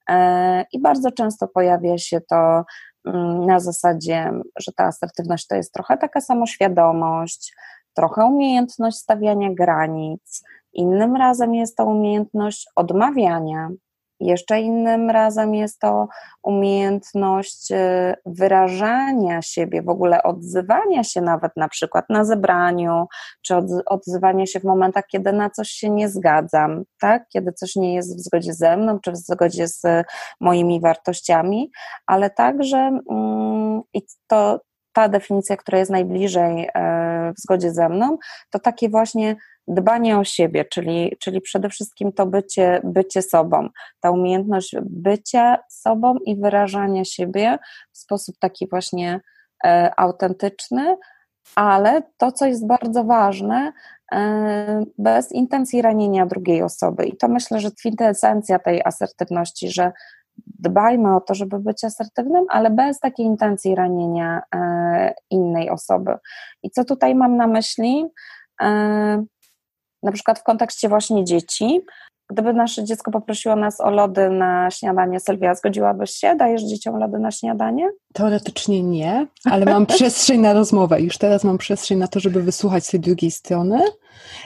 E, 0.09 0.65
I 0.71 0.81
bardzo 0.81 1.11
często 1.11 1.47
pojawia 1.47 1.97
się 1.97 2.21
to 2.21 2.63
mm, 3.05 3.45
na 3.45 3.59
zasadzie, 3.59 4.31
że 4.59 4.71
ta 4.71 4.83
asertywność 4.83 5.47
to 5.47 5.55
jest 5.55 5.73
trochę 5.73 5.97
taka 5.97 6.21
samoświadomość, 6.21 7.55
trochę 7.93 8.25
umiejętność 8.25 8.97
stawiania 8.97 9.53
granic. 9.53 10.43
Innym 10.73 11.15
razem 11.15 11.55
jest 11.55 11.77
to 11.77 11.85
umiejętność 11.85 12.67
odmawiania, 12.75 13.69
jeszcze 14.19 14.59
innym 14.59 15.09
razem 15.09 15.55
jest 15.55 15.79
to 15.79 16.07
umiejętność 16.43 17.71
y, 17.71 18.15
wyrażania 18.25 19.41
siebie, 19.41 19.81
w 19.81 19.89
ogóle 19.89 20.23
odzywania 20.23 21.03
się 21.03 21.21
nawet 21.21 21.51
na 21.57 21.67
przykład 21.69 22.05
na 22.09 22.25
zebraniu, 22.25 23.05
czy 23.41 23.55
odzywania 23.85 24.45
się 24.45 24.59
w 24.59 24.63
momentach, 24.63 25.03
kiedy 25.11 25.33
na 25.33 25.49
coś 25.49 25.69
się 25.69 25.89
nie 25.89 26.09
zgadzam, 26.09 26.83
tak? 26.99 27.27
kiedy 27.29 27.53
coś 27.53 27.75
nie 27.75 27.95
jest 27.95 28.17
w 28.17 28.19
zgodzie 28.19 28.53
ze 28.53 28.77
mną, 28.77 28.99
czy 28.99 29.11
w 29.11 29.17
zgodzie 29.17 29.67
z 29.67 29.83
moimi 30.41 30.81
wartościami, 30.81 31.71
ale 32.05 32.29
także 32.29 32.99
mm, 33.09 33.81
i 33.93 34.01
to 34.27 34.59
ta 34.97 35.09
definicja, 35.09 35.57
która 35.57 35.79
jest 35.79 35.91
najbliżej 35.91 36.69
e, 36.73 37.33
w 37.37 37.41
zgodzie 37.41 37.71
ze 37.71 37.89
mną, 37.89 38.17
to 38.49 38.59
takie 38.59 38.89
właśnie 38.89 39.35
dbanie 39.67 40.19
o 40.19 40.23
siebie, 40.23 40.65
czyli, 40.65 41.17
czyli 41.19 41.41
przede 41.41 41.69
wszystkim 41.69 42.13
to 42.13 42.25
bycie, 42.25 42.81
bycie 42.83 43.21
sobą, 43.21 43.69
ta 43.99 44.11
umiejętność 44.11 44.75
bycia 44.81 45.57
sobą 45.69 46.15
i 46.25 46.35
wyrażania 46.35 47.05
siebie 47.05 47.57
w 47.91 47.97
sposób 47.97 48.35
taki 48.39 48.67
właśnie 48.69 49.19
e, 49.65 49.91
autentyczny, 49.97 50.97
ale 51.55 52.01
to, 52.17 52.31
co 52.31 52.45
jest 52.45 52.67
bardzo 52.67 53.03
ważne, 53.03 53.73
e, 54.11 54.83
bez 54.97 55.31
intencji 55.31 55.81
ranienia 55.81 56.25
drugiej 56.25 56.63
osoby. 56.63 57.05
I 57.05 57.17
to 57.17 57.27
myślę, 57.27 57.59
że 57.59 57.71
kwintesencja 57.71 58.59
tej 58.59 58.81
asertywności, 58.85 59.69
że 59.69 59.91
dbajmy 60.59 61.15
o 61.15 61.21
to, 61.21 61.35
żeby 61.35 61.59
być 61.59 61.83
asertywnym, 61.83 62.45
ale 62.49 62.69
bez 62.69 62.99
takiej 62.99 63.25
intencji 63.25 63.75
ranienia 63.75 64.41
e, 64.55 65.13
innej 65.29 65.69
osoby. 65.69 66.13
I 66.63 66.69
co 66.69 66.85
tutaj 66.85 67.15
mam 67.15 67.37
na 67.37 67.47
myśli? 67.47 68.05
E, 68.61 68.67
na 70.03 70.11
przykład 70.11 70.39
w 70.39 70.43
kontekście 70.43 70.89
właśnie 70.89 71.23
dzieci. 71.23 71.81
Gdyby 72.29 72.53
nasze 72.53 72.83
dziecko 72.83 73.11
poprosiło 73.11 73.55
nas 73.55 73.81
o 73.81 73.89
lody 73.89 74.29
na 74.29 74.71
śniadanie, 74.71 75.19
Sylwia, 75.19 75.55
zgodziłabyś 75.55 76.11
się? 76.11 76.35
Dajesz 76.35 76.63
dzieciom 76.63 76.95
lody 76.99 77.19
na 77.19 77.31
śniadanie? 77.31 77.89
Teoretycznie 78.13 78.83
nie, 78.83 79.27
ale 79.45 79.65
mam 79.65 79.85
przestrzeń 79.95 80.41
na 80.41 80.53
rozmowę. 80.53 81.01
Już 81.01 81.17
teraz 81.17 81.43
mam 81.43 81.57
przestrzeń 81.57 81.97
na 81.97 82.07
to, 82.07 82.19
żeby 82.19 82.41
wysłuchać 82.43 82.91
tej 82.91 82.99
drugiej 82.99 83.31
strony 83.31 83.79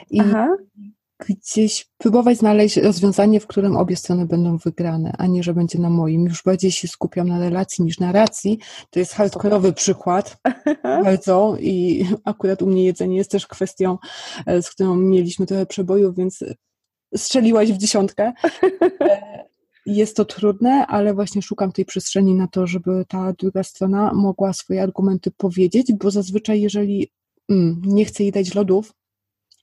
i 0.10 0.20
Aha 0.20 0.48
gdzieś 1.30 1.90
próbować 1.98 2.38
znaleźć 2.38 2.78
rozwiązanie, 2.78 3.40
w 3.40 3.48
którym 3.48 3.78
obie 3.78 3.96
strony 3.96 4.25
będą 4.25 4.58
wygrane, 4.58 5.16
a 5.18 5.28
nie, 5.28 5.44
że 5.44 5.54
będzie 5.54 5.80
na 5.80 5.90
moim. 5.90 6.25
Już 6.25 6.44
bardziej 6.44 6.72
się 6.72 6.88
skupiam 6.88 7.28
na 7.30 7.40
relacji 7.40 7.86
niż 7.86 8.00
na 8.00 8.12
racji. 8.12 8.60
To 8.90 9.00
jest 9.00 9.13
hardkorowy 9.13 9.74
przykład 9.74 10.38
bardzo 11.04 11.58
i 11.60 12.06
akurat 12.25 12.62
u 12.62 12.68
mnie 12.68 12.86
jedzenie 12.86 13.18
jest 13.18 13.32
też 13.32 13.48
kwestią, 13.48 13.98
e, 14.46 14.62
z 14.62 14.70
którą 14.70 14.96
mieliśmy 14.96 15.46
trochę 15.46 15.66
przebojów, 15.66 16.16
więc 16.16 16.44
strzeliłaś 17.16 17.72
w 17.72 17.78
dziesiątkę. 17.78 18.34
E, 19.01 19.42
jest 19.86 20.16
to 20.16 20.25
trudne, 20.25 20.88
ale 20.88 21.13
właśnie 21.13 21.42
szukam 21.42 21.72
tej 21.72 21.86
przestrzeni 21.86 22.36
na 22.36 22.48
to, 22.48 22.68
żeby 22.68 23.06
ta 23.08 23.34
druga 23.34 23.63
strona 23.63 24.13
mogła 24.13 24.54
swoje 24.54 24.84
argumenty 24.84 25.32
powiedzieć, 25.32 25.94
bo 25.94 26.12
zazwyczaj 26.12 26.62
jeżeli 26.62 27.12
mm, 27.50 27.82
nie 27.86 28.06
chcę 28.06 28.24
jej 28.24 28.32
dać 28.32 28.56
lodów 28.56 28.94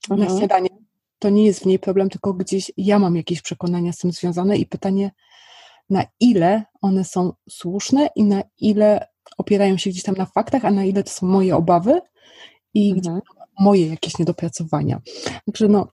mhm. 0.09 0.29
na 0.29 0.37
śniadanie, 0.37 0.69
to 1.19 1.29
nie 1.29 1.45
jest 1.45 1.59
w 1.59 1.65
niej 1.65 1.79
problem, 1.79 2.09
tylko 2.09 2.33
gdzieś 2.33 2.71
ja 2.77 2.99
mam 2.99 3.15
jakieś 3.15 3.41
przekonania 3.41 3.91
z 3.91 3.97
tym 3.97 4.11
związane 4.11 4.57
i 4.57 4.65
pytanie, 4.65 5.11
na 5.89 6.03
ile 6.19 6.63
one 6.81 7.03
są 7.03 7.33
słuszne 7.49 8.09
i 8.15 8.23
na 8.23 8.43
ile 8.59 9.07
opierają 9.37 9.77
się 9.77 9.89
gdzieś 9.89 10.03
tam 10.03 10.15
na 10.15 10.25
faktach, 10.25 10.65
a 10.65 10.71
na 10.71 10.85
ile 10.85 11.03
to 11.03 11.09
są 11.09 11.27
moje 11.27 11.55
obawy 11.55 12.01
i 12.73 12.91
mhm. 12.91 13.21
moje 13.59 13.87
jakieś 13.87 14.19
niedopracowania. 14.19 15.01
Także 15.45 15.67
no, 15.67 15.87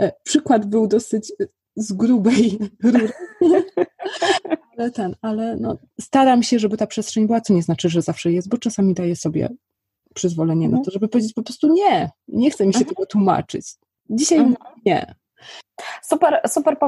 E, 0.00 0.12
przykład 0.22 0.66
był 0.66 0.86
dosyć 0.86 1.32
z 1.76 1.92
grubej 1.92 2.58
rury. 2.82 3.10
ale 4.78 4.90
ten, 4.90 5.16
ale 5.22 5.56
no, 5.56 5.78
staram 6.00 6.42
się, 6.42 6.58
żeby 6.58 6.76
ta 6.76 6.86
przestrzeń 6.86 7.26
była, 7.26 7.40
co 7.40 7.54
nie 7.54 7.62
znaczy, 7.62 7.88
że 7.88 8.02
zawsze 8.02 8.32
jest, 8.32 8.48
bo 8.48 8.58
czasami 8.58 8.94
daję 8.94 9.16
sobie 9.16 9.48
przyzwolenie 10.14 10.66
mhm. 10.66 10.80
na 10.80 10.84
to, 10.84 10.90
żeby 10.90 11.08
powiedzieć 11.08 11.32
po 11.32 11.42
prostu 11.42 11.72
nie, 11.72 12.10
nie 12.28 12.50
chcę 12.50 12.66
mi 12.66 12.72
się 12.72 12.78
mhm. 12.78 12.94
tego 12.94 13.06
tłumaczyć. 13.06 13.66
Dzisiaj 14.10 14.38
mhm. 14.38 14.56
nie. 14.86 15.14
Super, 16.02 16.40
super 16.48 16.78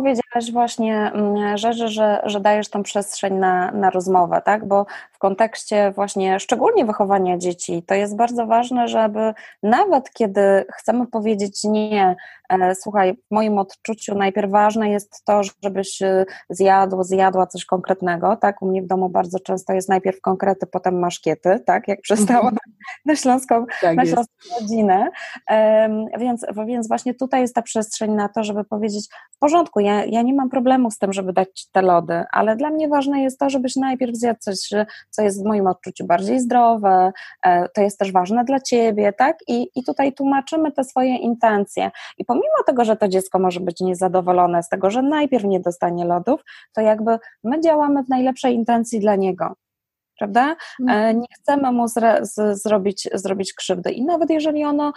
właśnie 0.52 1.12
mm, 1.14 1.58
rzeczy, 1.58 1.88
że, 1.88 2.22
że 2.24 2.40
dajesz 2.40 2.68
tą 2.68 2.82
przestrzeń 2.82 3.34
na, 3.34 3.70
na 3.70 3.90
rozmowę, 3.90 4.42
tak? 4.44 4.68
Bo 4.68 4.86
w 5.12 5.18
kontekście 5.18 5.92
właśnie 5.94 6.40
szczególnie 6.40 6.84
wychowania 6.84 7.38
dzieci, 7.38 7.82
to 7.86 7.94
jest 7.94 8.16
bardzo 8.16 8.46
ważne, 8.46 8.88
żeby 8.88 9.34
nawet 9.62 10.10
kiedy 10.10 10.64
chcemy 10.72 11.06
powiedzieć 11.06 11.64
nie, 11.64 12.16
e, 12.48 12.74
słuchaj, 12.74 13.14
w 13.14 13.34
moim 13.34 13.58
odczuciu 13.58 14.14
najpierw 14.14 14.50
ważne 14.50 14.90
jest 14.90 15.24
to, 15.24 15.40
żebyś 15.64 16.02
e, 16.02 16.24
zjadł, 16.50 17.02
zjadła 17.02 17.46
coś 17.46 17.64
konkretnego, 17.64 18.36
tak? 18.36 18.62
U 18.62 18.68
mnie 18.68 18.82
w 18.82 18.86
domu 18.86 19.08
bardzo 19.08 19.40
często 19.40 19.72
jest 19.72 19.88
najpierw 19.88 20.20
konkrety, 20.20 20.66
potem 20.66 20.98
maszkiety, 20.98 21.60
tak? 21.66 21.88
Jak 21.88 22.00
przestałam 22.00 22.46
mhm. 22.46 22.76
na 23.04 23.16
śląską, 23.16 23.66
tak 23.80 23.96
na 23.96 24.06
śląską 24.06 24.34
rodzinę. 24.60 25.08
Więc, 26.18 26.46
więc 26.66 26.88
właśnie 26.88 27.14
tutaj 27.14 27.40
jest 27.40 27.54
ta 27.54 27.62
przestrzeń 27.62 28.12
na 28.12 28.28
to, 28.28 28.44
żeby 28.44 28.64
powiedzieć, 28.64 29.08
w 29.30 29.38
porządku, 29.38 29.80
ja, 29.80 30.04
ja 30.04 30.21
nie 30.22 30.34
mam 30.34 30.50
problemu 30.50 30.90
z 30.90 30.98
tym, 30.98 31.12
żeby 31.12 31.32
dać 31.32 31.48
ci 31.54 31.66
te 31.72 31.82
lody, 31.82 32.24
ale 32.32 32.56
dla 32.56 32.70
mnie 32.70 32.88
ważne 32.88 33.22
jest 33.22 33.38
to, 33.38 33.50
żebyś 33.50 33.76
najpierw 33.76 34.16
zjadł 34.16 34.38
coś, 34.40 34.56
co 35.10 35.22
jest 35.22 35.42
w 35.42 35.46
moim 35.46 35.66
odczuciu 35.66 36.06
bardziej 36.06 36.40
zdrowe, 36.40 37.12
e, 37.42 37.68
to 37.68 37.80
jest 37.80 37.98
też 37.98 38.12
ważne 38.12 38.44
dla 38.44 38.60
ciebie, 38.60 39.12
tak? 39.12 39.36
I, 39.48 39.68
i 39.74 39.84
tutaj 39.84 40.12
tłumaczymy 40.12 40.72
te 40.72 40.84
swoje 40.84 41.16
intencje. 41.16 41.90
I 42.18 42.24
pomimo 42.24 42.62
tego, 42.66 42.84
że 42.84 42.96
to 42.96 43.08
dziecko 43.08 43.38
może 43.38 43.60
być 43.60 43.80
niezadowolone 43.80 44.62
z 44.62 44.68
tego, 44.68 44.90
że 44.90 45.02
najpierw 45.02 45.44
nie 45.44 45.60
dostanie 45.60 46.04
lodów, 46.04 46.44
to 46.72 46.80
jakby 46.80 47.18
my 47.44 47.60
działamy 47.60 48.02
w 48.02 48.08
najlepszej 48.08 48.54
intencji 48.54 49.00
dla 49.00 49.16
niego 49.16 49.54
prawda? 50.18 50.50
E, 50.50 50.56
mhm. 50.80 51.20
Nie 51.20 51.26
chcemy 51.40 51.72
mu 51.72 51.88
zre, 51.88 52.18
z, 52.22 52.62
zrobić, 52.62 53.08
zrobić 53.14 53.54
krzywdy. 53.54 53.90
I 53.90 54.04
nawet 54.04 54.30
jeżeli 54.30 54.64
ono 54.64 54.92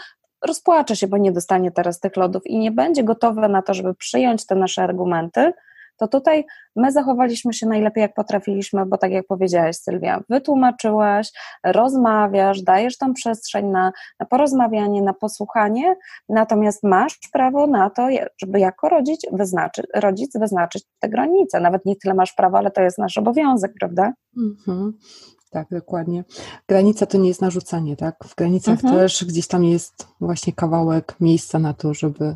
rozpłacze 0.45 0.95
się, 0.95 1.07
bo 1.07 1.17
nie 1.17 1.31
dostanie 1.31 1.71
teraz 1.71 1.99
tych 1.99 2.17
lodów 2.17 2.41
i 2.45 2.59
nie 2.59 2.71
będzie 2.71 3.03
gotowe 3.03 3.47
na 3.49 3.61
to, 3.61 3.73
żeby 3.73 3.95
przyjąć 3.95 4.45
te 4.45 4.55
nasze 4.55 4.83
argumenty, 4.83 5.53
to 5.97 6.07
tutaj 6.07 6.45
my 6.75 6.91
zachowaliśmy 6.91 7.53
się 7.53 7.67
najlepiej, 7.67 8.01
jak 8.01 8.13
potrafiliśmy, 8.13 8.85
bo 8.85 8.97
tak 8.97 9.11
jak 9.11 9.27
powiedziałaś, 9.27 9.75
Sylwia, 9.75 10.23
wytłumaczyłaś, 10.29 11.31
rozmawiasz, 11.63 12.61
dajesz 12.61 12.97
tam 12.97 13.13
przestrzeń 13.13 13.65
na, 13.65 13.91
na 14.19 14.25
porozmawianie, 14.25 15.01
na 15.01 15.13
posłuchanie, 15.13 15.95
natomiast 16.29 16.83
masz 16.83 17.19
prawo 17.33 17.67
na 17.67 17.89
to, 17.89 18.07
żeby 18.41 18.59
jako 18.59 18.89
rodzic, 18.89 19.21
wyznaczy, 19.31 19.83
rodzic 19.95 20.37
wyznaczyć 20.37 20.83
te 20.99 21.09
granice. 21.09 21.59
Nawet 21.59 21.85
nie 21.85 21.95
tyle 21.95 22.13
masz 22.13 22.33
prawo, 22.33 22.57
ale 22.57 22.71
to 22.71 22.81
jest 22.81 22.97
nasz 22.97 23.17
obowiązek, 23.17 23.71
prawda? 23.79 24.13
Mhm. 24.37 24.93
Tak, 25.55 25.67
dokładnie. 25.71 26.23
Granica 26.67 27.05
to 27.05 27.17
nie 27.17 27.27
jest 27.27 27.41
narzucanie, 27.41 27.95
tak? 27.95 28.15
W 28.23 28.35
granicach 28.35 28.73
mhm. 28.73 28.93
też 28.95 29.25
gdzieś 29.25 29.47
tam 29.47 29.63
jest 29.63 30.07
właśnie 30.21 30.53
kawałek 30.53 31.15
miejsca 31.19 31.59
na 31.59 31.73
to, 31.73 31.93
żeby, 31.93 32.35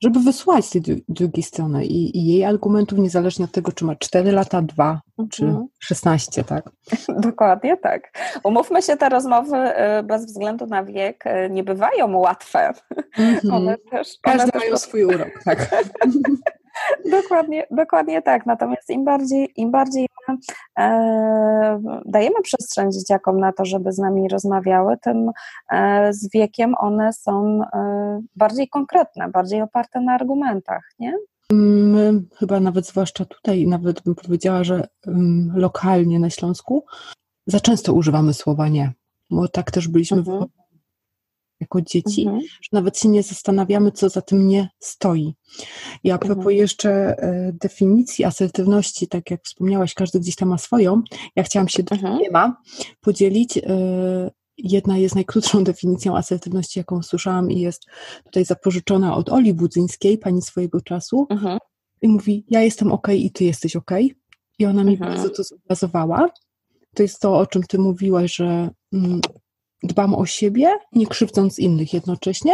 żeby 0.00 0.20
wysłuchać 0.20 0.70
tej 0.70 1.04
drugiej 1.08 1.42
strony 1.42 1.86
i, 1.86 2.18
i 2.18 2.26
jej 2.26 2.44
argumentów, 2.44 2.98
niezależnie 2.98 3.44
od 3.44 3.52
tego, 3.52 3.72
czy 3.72 3.84
ma 3.84 3.96
4 3.96 4.32
lata, 4.32 4.62
2 4.62 5.00
mhm. 5.18 5.28
czy 5.30 5.54
16, 5.78 6.44
tak? 6.44 6.70
Dokładnie 7.28 7.76
tak. 7.76 8.12
Umówmy 8.44 8.82
się, 8.82 8.96
te 8.96 9.08
rozmowy 9.08 9.56
y, 9.56 10.02
bez 10.02 10.26
względu 10.26 10.66
na 10.66 10.84
wiek 10.84 11.24
y, 11.26 11.50
nie 11.50 11.64
bywają 11.64 12.16
łatwe. 12.16 12.72
Mhm. 13.18 13.54
One 13.54 13.78
też, 13.90 14.08
Każdy 14.22 14.42
one 14.42 14.52
mają 14.54 14.70
też... 14.70 14.80
swój 14.80 15.04
urok, 15.04 15.30
tak. 15.44 15.70
dokładnie, 17.10 17.66
dokładnie 17.70 18.22
tak. 18.22 18.46
Natomiast 18.46 18.90
im 18.90 19.04
bardziej, 19.04 19.52
im 19.56 19.70
bardziej 19.70 20.06
e, 20.78 21.80
dajemy 22.06 22.42
przestrzeń 22.42 22.92
dzieciakom 22.92 23.40
na 23.40 23.52
to, 23.52 23.64
żeby 23.64 23.92
z 23.92 23.98
nami 23.98 24.28
rozmawiały, 24.28 24.96
tym 25.02 25.30
e, 25.72 26.12
z 26.12 26.30
wiekiem 26.30 26.74
one 26.78 27.12
są 27.12 27.60
e, 27.74 28.20
bardziej 28.36 28.68
konkretne, 28.68 29.28
bardziej 29.28 29.62
oparte 29.62 30.00
na 30.00 30.12
argumentach, 30.12 30.82
nie? 30.98 31.14
My 31.52 32.22
chyba 32.36 32.60
nawet 32.60 32.86
zwłaszcza 32.86 33.24
tutaj, 33.24 33.66
nawet 33.66 34.02
bym 34.02 34.14
powiedziała, 34.14 34.64
że 34.64 34.88
um, 35.06 35.52
lokalnie 35.54 36.18
na 36.18 36.30
Śląsku 36.30 36.84
za 37.46 37.60
często 37.60 37.92
używamy 37.92 38.34
słowa 38.34 38.68
nie, 38.68 38.92
bo 39.30 39.48
tak 39.48 39.70
też 39.70 39.88
byliśmy 39.88 40.18
mhm 40.18 40.44
jako 41.62 41.82
dzieci, 41.82 42.22
mhm. 42.22 42.40
że 42.40 42.68
nawet 42.72 42.98
się 42.98 43.08
nie 43.08 43.22
zastanawiamy, 43.22 43.92
co 43.92 44.08
za 44.08 44.22
tym 44.22 44.48
nie 44.48 44.68
stoi. 44.78 45.34
I 46.04 46.10
a 46.10 46.18
propos 46.18 46.36
mhm. 46.36 46.56
jeszcze 46.56 46.90
e, 46.90 47.52
definicji 47.52 48.24
asertywności, 48.24 49.08
tak 49.08 49.30
jak 49.30 49.42
wspomniałaś, 49.44 49.94
każdy 49.94 50.20
gdzieś 50.20 50.36
tam 50.36 50.48
ma 50.48 50.58
swoją, 50.58 51.02
ja 51.36 51.42
chciałam 51.42 51.68
się 51.68 51.82
mhm. 51.90 52.18
dwiema 52.18 52.56
podzielić. 53.00 53.58
E, 53.58 54.30
jedna 54.58 54.98
jest 54.98 55.14
najkrótszą 55.14 55.64
definicją 55.70 56.16
asertywności, 56.16 56.78
jaką 56.78 57.02
słyszałam 57.02 57.50
i 57.50 57.60
jest 57.60 57.86
tutaj 58.24 58.44
zapożyczona 58.44 59.16
od 59.16 59.28
Oli 59.28 59.54
Budzyńskiej, 59.54 60.18
pani 60.18 60.42
swojego 60.42 60.80
czasu. 60.80 61.26
Mhm. 61.30 61.58
I 62.02 62.08
mówi, 62.08 62.44
ja 62.48 62.62
jestem 62.62 62.92
ok 62.92 63.08
i 63.08 63.30
ty 63.30 63.44
jesteś 63.44 63.76
ok. 63.76 63.90
I 64.58 64.66
ona 64.66 64.84
mi 64.84 64.92
mhm. 64.92 65.10
bardzo 65.10 65.30
to 65.30 65.42
zobrazowała. 65.42 66.28
To 66.94 67.02
jest 67.02 67.20
to, 67.20 67.38
o 67.38 67.46
czym 67.46 67.62
ty 67.62 67.78
mówiłaś, 67.78 68.34
że 68.34 68.70
mm, 68.92 69.20
dbam 69.82 70.14
o 70.14 70.26
siebie, 70.26 70.70
nie 70.92 71.06
krzywdząc 71.06 71.58
innych 71.58 71.92
jednocześnie. 71.94 72.52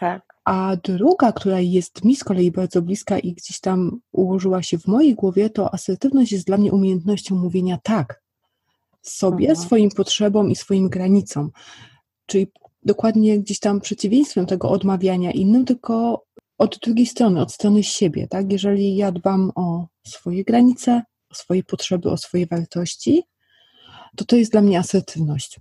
Tak. 0.00 0.22
A 0.44 0.76
druga, 0.84 1.32
która 1.32 1.60
jest 1.60 2.04
mi 2.04 2.16
z 2.16 2.24
kolei 2.24 2.50
bardzo 2.50 2.82
bliska 2.82 3.18
i 3.18 3.32
gdzieś 3.32 3.60
tam 3.60 4.00
ułożyła 4.12 4.62
się 4.62 4.78
w 4.78 4.86
mojej 4.86 5.14
głowie, 5.14 5.50
to 5.50 5.74
asertywność 5.74 6.32
jest 6.32 6.46
dla 6.46 6.56
mnie 6.56 6.72
umiejętnością 6.72 7.34
mówienia 7.34 7.78
tak 7.82 8.22
sobie, 9.02 9.48
mhm. 9.48 9.66
swoim 9.66 9.90
potrzebom 9.90 10.50
i 10.50 10.56
swoim 10.56 10.88
granicom. 10.88 11.50
Czyli 12.26 12.46
dokładnie 12.82 13.38
gdzieś 13.38 13.58
tam 13.60 13.80
przeciwieństwem 13.80 14.46
tego 14.46 14.70
odmawiania 14.70 15.30
innym, 15.30 15.64
tylko 15.64 16.24
od 16.58 16.78
drugiej 16.78 17.06
strony, 17.06 17.40
od 17.40 17.52
strony 17.52 17.82
siebie, 17.82 18.28
tak? 18.28 18.52
Jeżeli 18.52 18.96
ja 18.96 19.12
dbam 19.12 19.52
o 19.54 19.86
swoje 20.06 20.44
granice, 20.44 21.02
o 21.30 21.34
swoje 21.34 21.64
potrzeby, 21.64 22.10
o 22.10 22.16
swoje 22.16 22.46
wartości, 22.46 23.22
to 24.16 24.24
to 24.24 24.36
jest 24.36 24.52
dla 24.52 24.60
mnie 24.60 24.78
asertywność. 24.78 25.60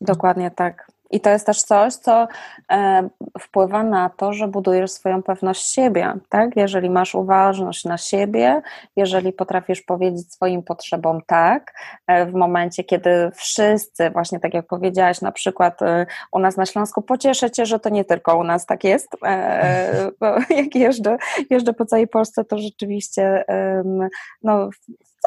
Dokładnie 0.00 0.50
tak. 0.50 0.86
I 1.10 1.20
to 1.20 1.30
jest 1.30 1.46
też 1.46 1.62
coś, 1.62 1.94
co 1.94 2.28
e, 2.72 3.08
wpływa 3.40 3.82
na 3.82 4.10
to, 4.10 4.32
że 4.32 4.48
budujesz 4.48 4.90
swoją 4.90 5.22
pewność 5.22 5.72
siebie, 5.74 6.12
tak? 6.28 6.56
Jeżeli 6.56 6.90
masz 6.90 7.14
uważność 7.14 7.84
na 7.84 7.98
siebie, 7.98 8.62
jeżeli 8.96 9.32
potrafisz 9.32 9.82
powiedzieć 9.82 10.32
swoim 10.32 10.62
potrzebom 10.62 11.20
tak, 11.26 11.74
e, 12.06 12.26
w 12.26 12.34
momencie, 12.34 12.84
kiedy 12.84 13.30
wszyscy, 13.34 14.10
właśnie 14.10 14.40
tak 14.40 14.54
jak 14.54 14.66
powiedziałaś, 14.66 15.20
na 15.20 15.32
przykład 15.32 15.82
e, 15.82 16.06
u 16.32 16.38
nas 16.38 16.56
na 16.56 16.66
Śląsku, 16.66 17.02
pocieszę 17.02 17.50
Cię, 17.50 17.66
że 17.66 17.78
to 17.78 17.88
nie 17.88 18.04
tylko 18.04 18.38
u 18.38 18.44
nas 18.44 18.66
tak 18.66 18.84
jest, 18.84 19.08
e, 19.24 20.10
bo 20.20 20.26
jak 20.62 20.74
jeżdżę, 20.74 21.16
jeżdżę 21.50 21.72
po 21.72 21.86
całej 21.86 22.08
Polsce, 22.08 22.44
to 22.44 22.58
rzeczywiście 22.58 23.44
no, 24.42 24.70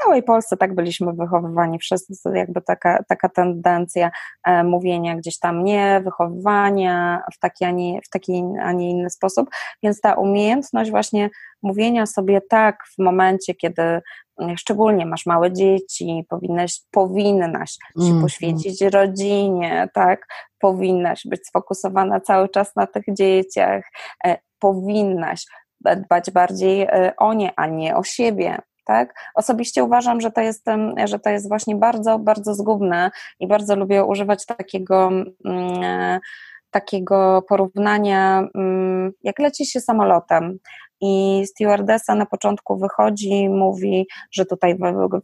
całej 0.03 0.23
Polsce 0.23 0.57
tak 0.57 0.75
byliśmy 0.75 1.13
wychowywani, 1.13 1.79
wszyscy 1.79 2.13
jakby 2.33 2.61
taka, 2.61 3.03
taka 3.07 3.29
tendencja 3.29 4.11
e, 4.43 4.63
mówienia 4.63 5.15
gdzieś 5.15 5.39
tam 5.39 5.63
nie, 5.63 6.01
wychowywania 6.03 7.23
w 7.33 7.39
taki, 7.39 7.65
a 7.65 7.71
nie, 7.71 8.01
w 8.01 8.09
taki, 8.09 8.43
a 8.61 8.71
nie 8.71 8.89
inny 8.89 9.09
sposób, 9.09 9.49
więc 9.83 10.01
ta 10.01 10.13
umiejętność 10.13 10.91
właśnie 10.91 11.29
mówienia 11.61 12.05
sobie 12.05 12.41
tak 12.49 12.83
w 12.95 13.03
momencie, 13.03 13.55
kiedy 13.55 14.01
mm, 14.41 14.57
szczególnie 14.57 15.05
masz 15.05 15.25
małe 15.25 15.51
dzieci, 15.51 16.25
powinnaś, 16.29 16.81
powinnaś 16.91 17.71
się 17.71 18.09
mm, 18.09 18.21
poświęcić 18.21 18.81
rodzinie, 18.81 19.89
tak, 19.93 20.27
powinnaś 20.59 21.21
być 21.25 21.47
sfokusowana 21.47 22.19
cały 22.19 22.49
czas 22.49 22.75
na 22.75 22.87
tych 22.87 23.03
dzieciach, 23.09 23.83
e, 24.25 24.37
powinnaś 24.59 25.45
dbać 25.81 26.31
bardziej 26.31 26.81
e, 26.81 27.13
o 27.17 27.33
nie, 27.33 27.51
a 27.55 27.67
nie 27.67 27.95
o 27.95 28.03
siebie, 28.03 28.57
tak? 28.91 29.13
Osobiście 29.35 29.83
uważam, 29.83 30.21
że 30.21 30.31
to 30.31 30.41
jest, 30.41 30.65
że 31.05 31.19
to 31.19 31.29
jest 31.29 31.47
właśnie 31.47 31.75
bardzo, 31.75 32.19
bardzo 32.19 32.53
zgubne 32.53 33.11
i 33.39 33.47
bardzo 33.47 33.75
lubię 33.75 34.03
używać 34.03 34.45
takiego 34.45 35.07
mm, 35.45 35.83
e, 35.83 36.19
takiego 36.71 37.41
porównania, 37.49 38.47
mm, 38.55 39.11
jak 39.23 39.39
leci 39.39 39.65
się 39.65 39.81
samolotem 39.81 40.57
i 41.01 41.43
stewardessa 41.47 42.15
na 42.15 42.25
początku 42.25 42.77
wychodzi, 42.77 43.49
mówi, 43.49 44.07
że 44.31 44.45
tutaj 44.45 44.75
w, 44.75 44.79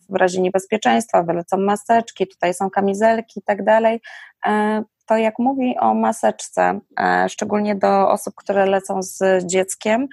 w 0.09 0.15
razie 0.15 0.41
niebezpieczeństwa 0.41 1.23
wylecą 1.23 1.57
maseczki, 1.57 2.27
tutaj 2.27 2.53
są 2.53 2.69
kamizelki 2.69 3.39
i 3.39 3.43
tak 3.43 3.63
dalej, 3.63 4.01
e, 4.47 4.83
to 5.05 5.17
jak 5.17 5.39
mówi 5.39 5.75
o 5.79 5.93
maseczce, 5.93 6.79
e, 6.99 7.29
szczególnie 7.29 7.75
do 7.75 8.09
osób, 8.09 8.33
które 8.35 8.65
lecą 8.65 9.01
z 9.01 9.45
dzieckiem, 9.45 10.07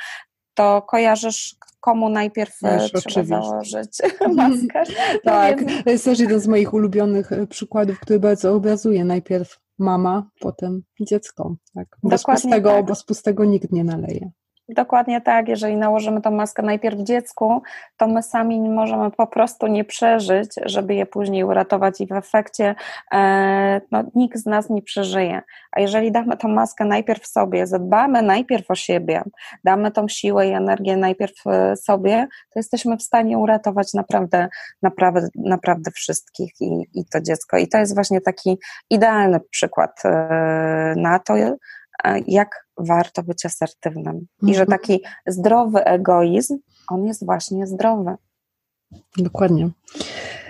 to 0.54 0.82
kojarzysz, 0.82 1.56
komu 1.84 2.08
najpierw 2.08 2.64
e, 2.64 2.78
Wiesz, 2.78 2.92
trzeba 2.92 2.98
oczywiście. 2.98 3.24
założyć 3.24 3.98
maskę. 4.36 4.82
tak, 5.24 5.64
to 5.84 5.90
jest 5.90 6.04
też 6.04 6.20
jeden 6.20 6.40
z 6.40 6.46
moich 6.46 6.74
ulubionych 6.74 7.32
e, 7.32 7.46
przykładów, 7.46 8.00
który 8.00 8.20
bardzo 8.20 8.54
obrazuje. 8.54 9.04
Najpierw 9.04 9.58
mama, 9.78 10.30
potem 10.40 10.82
dziecko. 11.00 11.56
Tak? 11.74 11.96
Bo, 12.02 12.18
z 12.18 12.24
pustego, 12.24 12.70
tak. 12.70 12.86
bo 12.86 12.94
z 12.94 13.04
pustego 13.04 13.44
nikt 13.44 13.72
nie 13.72 13.84
naleje. 13.84 14.30
Dokładnie 14.68 15.20
tak, 15.20 15.48
jeżeli 15.48 15.76
nałożymy 15.76 16.20
tą 16.20 16.30
maskę 16.30 16.62
najpierw 16.62 16.98
dziecku, 16.98 17.62
to 17.96 18.06
my 18.06 18.22
sami 18.22 18.60
możemy 18.60 19.10
po 19.10 19.26
prostu 19.26 19.66
nie 19.66 19.84
przeżyć, 19.84 20.50
żeby 20.64 20.94
je 20.94 21.06
później 21.06 21.44
uratować 21.44 22.00
i 22.00 22.06
w 22.06 22.12
efekcie 22.12 22.74
e, 23.14 23.80
no, 23.90 24.04
nikt 24.14 24.38
z 24.38 24.46
nas 24.46 24.70
nie 24.70 24.82
przeżyje. 24.82 25.42
A 25.72 25.80
jeżeli 25.80 26.12
damy 26.12 26.36
tą 26.36 26.48
maskę 26.48 26.84
najpierw 26.84 27.26
sobie, 27.26 27.66
zadbamy 27.66 28.22
najpierw 28.22 28.70
o 28.70 28.74
siebie, 28.74 29.22
damy 29.64 29.90
tą 29.90 30.08
siłę 30.08 30.48
i 30.48 30.52
energię 30.52 30.96
najpierw 30.96 31.46
e, 31.46 31.76
sobie, 31.76 32.26
to 32.52 32.58
jesteśmy 32.58 32.96
w 32.96 33.02
stanie 33.02 33.38
uratować 33.38 33.94
naprawdę, 33.94 34.48
naprawdę, 34.82 35.28
naprawdę 35.36 35.90
wszystkich 35.90 36.52
i, 36.60 36.86
i 36.94 37.04
to 37.12 37.20
dziecko. 37.20 37.58
I 37.58 37.68
to 37.68 37.78
jest 37.78 37.94
właśnie 37.94 38.20
taki 38.20 38.58
idealny 38.90 39.40
przykład 39.50 40.02
e, 40.04 40.94
na 40.96 41.18
to, 41.18 41.34
jak 42.26 42.66
warto 42.78 43.22
być 43.22 43.46
asertywnym. 43.46 44.06
Mhm. 44.06 44.26
I 44.42 44.54
że 44.54 44.60
mhm. 44.60 44.78
taki 44.78 45.00
zdrowy 45.26 45.84
egoizm, 45.84 46.58
on 46.88 47.04
jest 47.06 47.26
właśnie 47.26 47.66
zdrowy. 47.66 48.14
Dokładnie. 49.16 49.70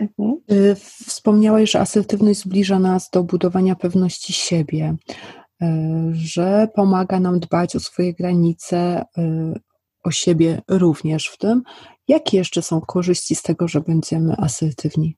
Mhm. 0.00 0.38
Y, 0.52 0.74
wspomniałeś, 1.06 1.70
że 1.70 1.80
asertywność 1.80 2.40
zbliża 2.40 2.78
nas 2.78 3.10
do 3.10 3.24
budowania 3.24 3.74
pewności 3.76 4.32
siebie, 4.32 4.96
y, 5.62 5.66
że 6.12 6.68
pomaga 6.74 7.20
nam 7.20 7.40
dbać 7.40 7.76
o 7.76 7.80
swoje 7.80 8.14
granice, 8.14 9.04
y, 9.18 9.60
o 10.04 10.10
siebie 10.10 10.62
również 10.68 11.28
w 11.28 11.38
tym. 11.38 11.62
Jakie 12.08 12.36
jeszcze 12.36 12.62
są 12.62 12.80
korzyści 12.80 13.34
z 13.34 13.42
tego, 13.42 13.68
że 13.68 13.80
będziemy 13.80 14.36
asertywni? 14.36 15.16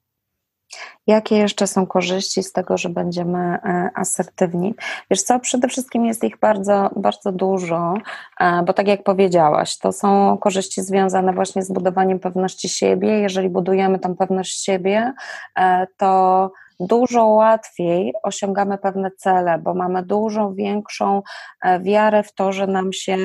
Jakie 1.07 1.37
jeszcze 1.37 1.67
są 1.67 1.87
korzyści 1.87 2.43
z 2.43 2.53
tego, 2.53 2.79
że 2.79 2.89
będziemy 2.89 3.39
e, 3.39 3.91
asertywni? 3.95 4.75
Wiesz 5.11 5.23
co, 5.23 5.41
przede 5.41 5.69
wszystkim 5.69 6.05
jest 6.05 6.25
ich 6.25 6.39
bardzo, 6.39 6.91
bardzo 6.97 7.33
dużo, 7.33 7.95
e, 8.41 8.63
bo 8.63 8.73
tak 8.73 8.89
jak 8.89 9.03
powiedziałaś, 9.03 9.79
to 9.79 9.93
są 9.93 10.39
korzyści 10.39 10.83
związane 10.83 11.33
właśnie 11.33 11.63
z 11.63 11.73
budowaniem 11.73 12.19
pewności 12.19 12.69
siebie. 12.69 13.09
Jeżeli 13.09 13.49
budujemy 13.49 13.99
tą 13.99 14.17
pewność 14.17 14.65
siebie, 14.65 15.13
e, 15.59 15.87
to 15.97 16.51
dużo 16.81 17.27
łatwiej 17.27 18.13
osiągamy 18.23 18.79
pewne 18.79 19.11
cele, 19.11 19.59
bo 19.59 19.75
mamy 19.75 20.03
dużo 20.03 20.53
większą 20.53 21.23
wiarę 21.81 22.23
w 22.23 22.35
to, 22.35 22.53
że 22.53 22.67
nam 22.67 22.93
się 22.93 23.17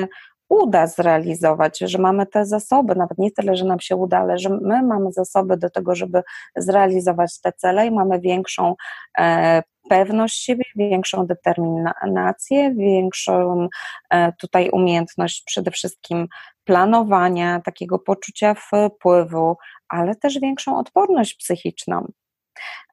uda 0.52 0.86
zrealizować, 0.86 1.78
że 1.78 1.98
mamy 1.98 2.26
te 2.26 2.46
zasoby, 2.46 2.94
nawet 2.94 3.18
nie 3.18 3.30
tyle, 3.30 3.56
że 3.56 3.64
nam 3.64 3.80
się 3.80 3.96
uda, 3.96 4.18
ale 4.18 4.38
że 4.38 4.48
my 4.48 4.82
mamy 4.82 5.12
zasoby 5.12 5.56
do 5.56 5.70
tego, 5.70 5.94
żeby 5.94 6.22
zrealizować 6.56 7.40
te 7.40 7.52
cele 7.52 7.86
i 7.86 7.90
mamy 7.90 8.20
większą 8.20 8.74
e, 9.18 9.62
pewność 9.88 10.44
siebie, 10.44 10.64
większą 10.76 11.26
determinację, 11.26 12.74
większą 12.74 13.68
e, 14.10 14.32
tutaj 14.32 14.70
umiejętność 14.70 15.42
przede 15.46 15.70
wszystkim 15.70 16.28
planowania, 16.64 17.60
takiego 17.60 17.98
poczucia 17.98 18.54
wpływu, 18.54 19.56
ale 19.88 20.14
też 20.16 20.38
większą 20.40 20.78
odporność 20.78 21.34
psychiczną. 21.34 22.12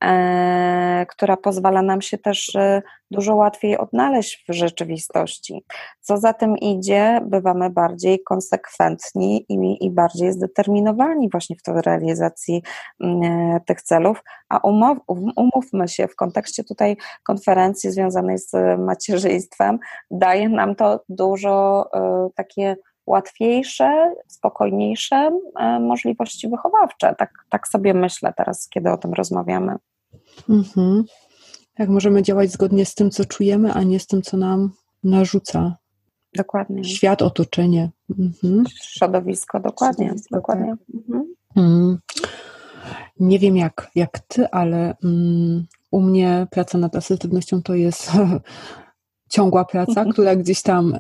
E, 0.03 1.05
która 1.09 1.37
pozwala 1.37 1.81
nam 1.81 2.01
się 2.01 2.17
też 2.17 2.55
e, 2.55 2.81
dużo 3.11 3.35
łatwiej 3.35 3.77
odnaleźć 3.77 4.45
w 4.49 4.53
rzeczywistości. 4.53 5.63
Co 6.01 6.17
za 6.17 6.33
tym 6.33 6.57
idzie, 6.57 7.21
bywamy 7.25 7.69
bardziej 7.69 8.23
konsekwentni 8.23 9.45
i, 9.49 9.85
i 9.85 9.91
bardziej 9.91 10.31
zdeterminowani 10.31 11.29
właśnie 11.29 11.55
w 11.55 11.61
tej 11.61 11.81
realizacji 11.81 12.63
mm, 13.01 13.23
e, 13.23 13.59
tych 13.59 13.81
celów, 13.81 14.23
a 14.49 14.57
umow, 14.57 14.97
umówmy 15.35 15.87
się, 15.87 16.07
w 16.07 16.15
kontekście 16.15 16.63
tutaj 16.63 16.97
konferencji 17.23 17.91
związanej 17.91 18.37
z 18.37 18.79
macierzyństwem, 18.79 19.79
daje 20.11 20.49
nam 20.49 20.75
to 20.75 21.03
dużo 21.09 21.85
takie 22.35 22.75
łatwiejsze, 23.09 24.13
spokojniejsze 24.27 25.39
e, 25.59 25.79
możliwości 25.79 26.49
wychowawcze. 26.49 27.15
Tak, 27.17 27.31
tak 27.49 27.67
sobie 27.67 27.93
myślę 27.93 28.33
teraz, 28.37 28.69
kiedy 28.69 28.91
o 28.91 28.97
tym 28.97 29.13
rozmawiamy. 29.13 29.75
Mhm. 30.49 31.03
Jak 31.79 31.89
możemy 31.89 32.23
działać 32.23 32.51
zgodnie 32.51 32.85
z 32.85 32.95
tym, 32.95 33.11
co 33.11 33.25
czujemy, 33.25 33.73
a 33.73 33.83
nie 33.83 33.99
z 33.99 34.07
tym, 34.07 34.21
co 34.21 34.37
nam 34.37 34.71
narzuca. 35.03 35.75
Dokładnie. 36.35 36.83
Świat, 36.83 37.21
otoczenie. 37.21 37.89
Mhm. 38.19 38.63
Środowisko, 38.81 39.59
dokładnie. 39.59 40.05
Środowisko, 40.05 40.35
dokładnie. 40.35 40.75
Tak. 40.77 40.95
Mhm. 40.95 41.35
Mm. 41.55 41.97
Nie 43.19 43.39
wiem 43.39 43.57
jak, 43.57 43.91
jak 43.95 44.19
ty, 44.19 44.49
ale 44.49 44.95
mm, 45.03 45.65
u 45.91 46.01
mnie 46.01 46.47
praca 46.51 46.77
nad 46.77 46.95
asertywnością 46.95 47.61
to 47.63 47.73
jest 47.73 48.11
ciągła 49.33 49.65
praca, 49.65 49.91
mhm. 49.91 50.09
która 50.09 50.35
gdzieś 50.35 50.61
tam 50.61 50.99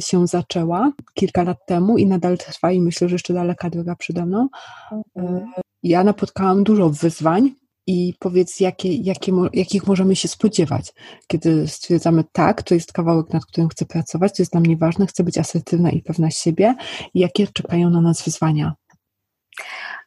się 0.00 0.26
zaczęła 0.26 0.92
kilka 1.14 1.42
lat 1.42 1.66
temu 1.66 1.98
i 1.98 2.06
nadal 2.06 2.38
trwa 2.38 2.72
i 2.72 2.80
myślę, 2.80 3.08
że 3.08 3.14
jeszcze 3.14 3.34
daleka 3.34 3.70
droga 3.70 3.96
przede 3.96 4.26
mną. 4.26 4.48
Mhm. 4.92 5.36
Y, 5.36 5.46
ja 5.82 6.04
napotkałam 6.04 6.64
dużo 6.64 6.90
wyzwań 6.90 7.50
i 7.86 8.14
powiedz, 8.18 8.60
jakie, 8.60 8.94
jakie, 8.94 9.32
jakich 9.52 9.86
możemy 9.86 10.16
się 10.16 10.28
spodziewać, 10.28 10.92
kiedy 11.26 11.68
stwierdzamy 11.68 12.24
tak, 12.32 12.62
to 12.62 12.74
jest 12.74 12.92
kawałek, 12.92 13.32
nad 13.32 13.46
którym 13.46 13.68
chcę 13.68 13.86
pracować, 13.86 14.36
to 14.36 14.42
jest 14.42 14.52
dla 14.52 14.60
mnie 14.60 14.76
ważne, 14.76 15.06
chcę 15.06 15.24
być 15.24 15.38
asertywna 15.38 15.90
i 15.90 16.02
pewna 16.02 16.30
siebie 16.30 16.74
jakie 17.14 17.46
czekają 17.46 17.90
na 17.90 18.00
nas 18.00 18.22
wyzwania? 18.24 18.74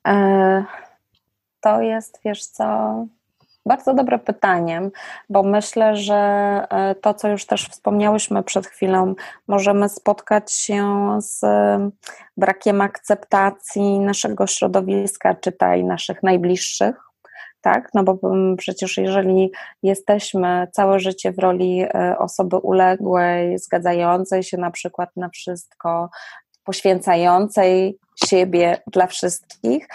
E, 0.07 0.65
to 1.61 1.81
jest, 1.81 2.19
wiesz 2.25 2.45
co, 2.45 2.65
bardzo 3.65 3.93
dobre 3.93 4.19
pytanie, 4.19 4.81
bo 5.29 5.43
myślę, 5.43 5.95
że 5.95 6.15
e, 6.69 6.95
to, 6.95 7.13
co 7.13 7.27
już 7.27 7.45
też 7.45 7.67
wspomniałyśmy 7.67 8.43
przed 8.43 8.67
chwilą, 8.67 9.15
możemy 9.47 9.89
spotkać 9.89 10.53
się 10.53 11.17
z 11.21 11.41
brakiem 12.37 12.81
akceptacji 12.81 13.99
naszego 13.99 14.47
środowiska, 14.47 15.35
czytaj 15.35 15.83
naszych 15.83 16.23
najbliższych. 16.23 16.95
Tak, 17.61 17.89
no 17.93 18.03
bo 18.03 18.19
przecież 18.57 18.97
jeżeli 18.97 19.51
jesteśmy 19.83 20.67
całe 20.71 20.99
życie 20.99 21.31
w 21.31 21.39
roli 21.39 21.81
e, 21.81 22.17
osoby 22.17 22.57
uległej, 22.57 23.59
zgadzającej 23.59 24.43
się 24.43 24.57
na 24.57 24.71
przykład 24.71 25.09
na 25.15 25.29
wszystko, 25.29 26.09
poświęcającej 26.63 27.97
siebie 28.25 28.77
dla 28.87 29.07
wszystkich, 29.07 29.87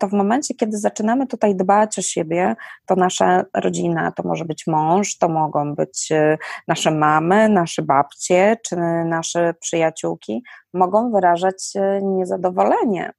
to 0.00 0.08
w 0.08 0.12
momencie, 0.12 0.54
kiedy 0.54 0.78
zaczynamy 0.78 1.26
tutaj 1.26 1.56
dbać 1.56 1.98
o 1.98 2.02
siebie, 2.02 2.54
to 2.86 2.96
nasza 2.96 3.44
rodzina, 3.54 4.12
to 4.12 4.22
może 4.22 4.44
być 4.44 4.66
mąż, 4.66 5.18
to 5.18 5.28
mogą 5.28 5.74
być 5.74 6.12
e, 6.12 6.38
nasze 6.68 6.90
mamy, 6.90 7.48
nasze 7.48 7.82
babcie 7.82 8.56
czy 8.64 8.76
nasze 9.04 9.54
przyjaciółki, 9.60 10.42
mogą 10.74 11.12
wyrażać 11.12 11.72
e, 11.76 12.02
niezadowolenie 12.02 13.12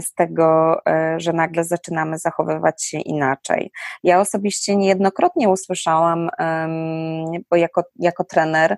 z 0.00 0.14
tego, 0.14 0.78
że 1.16 1.32
nagle 1.32 1.64
zaczynamy 1.64 2.18
zachowywać 2.18 2.84
się 2.84 2.98
inaczej. 2.98 3.70
Ja 4.02 4.20
osobiście 4.20 4.76
niejednokrotnie 4.76 5.48
usłyszałam, 5.48 6.30
bo 7.50 7.56
jako, 7.56 7.82
jako 7.98 8.24
trener 8.24 8.76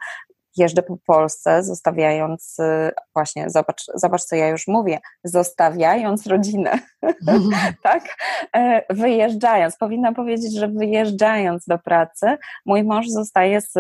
jeżdżę 0.57 0.83
po 0.83 0.97
Polsce, 1.07 1.65
zostawiając, 1.65 2.59
y, 2.59 2.91
właśnie, 3.15 3.51
zobacz, 3.51 3.85
zobacz 3.95 4.23
co 4.23 4.37
ja 4.37 4.49
już 4.49 4.67
mówię, 4.69 4.99
zostawiając 5.25 6.27
rodzinę, 6.27 6.79
tak? 7.83 8.17
E, 8.57 8.83
wyjeżdżając, 8.95 9.77
powinnam 9.77 10.15
powiedzieć, 10.15 10.55
że 10.55 10.69
wyjeżdżając 10.69 11.67
do 11.67 11.79
pracy, 11.79 12.37
mój 12.67 12.85
mąż 12.85 13.09
zostaje 13.09 13.61
z 13.61 13.75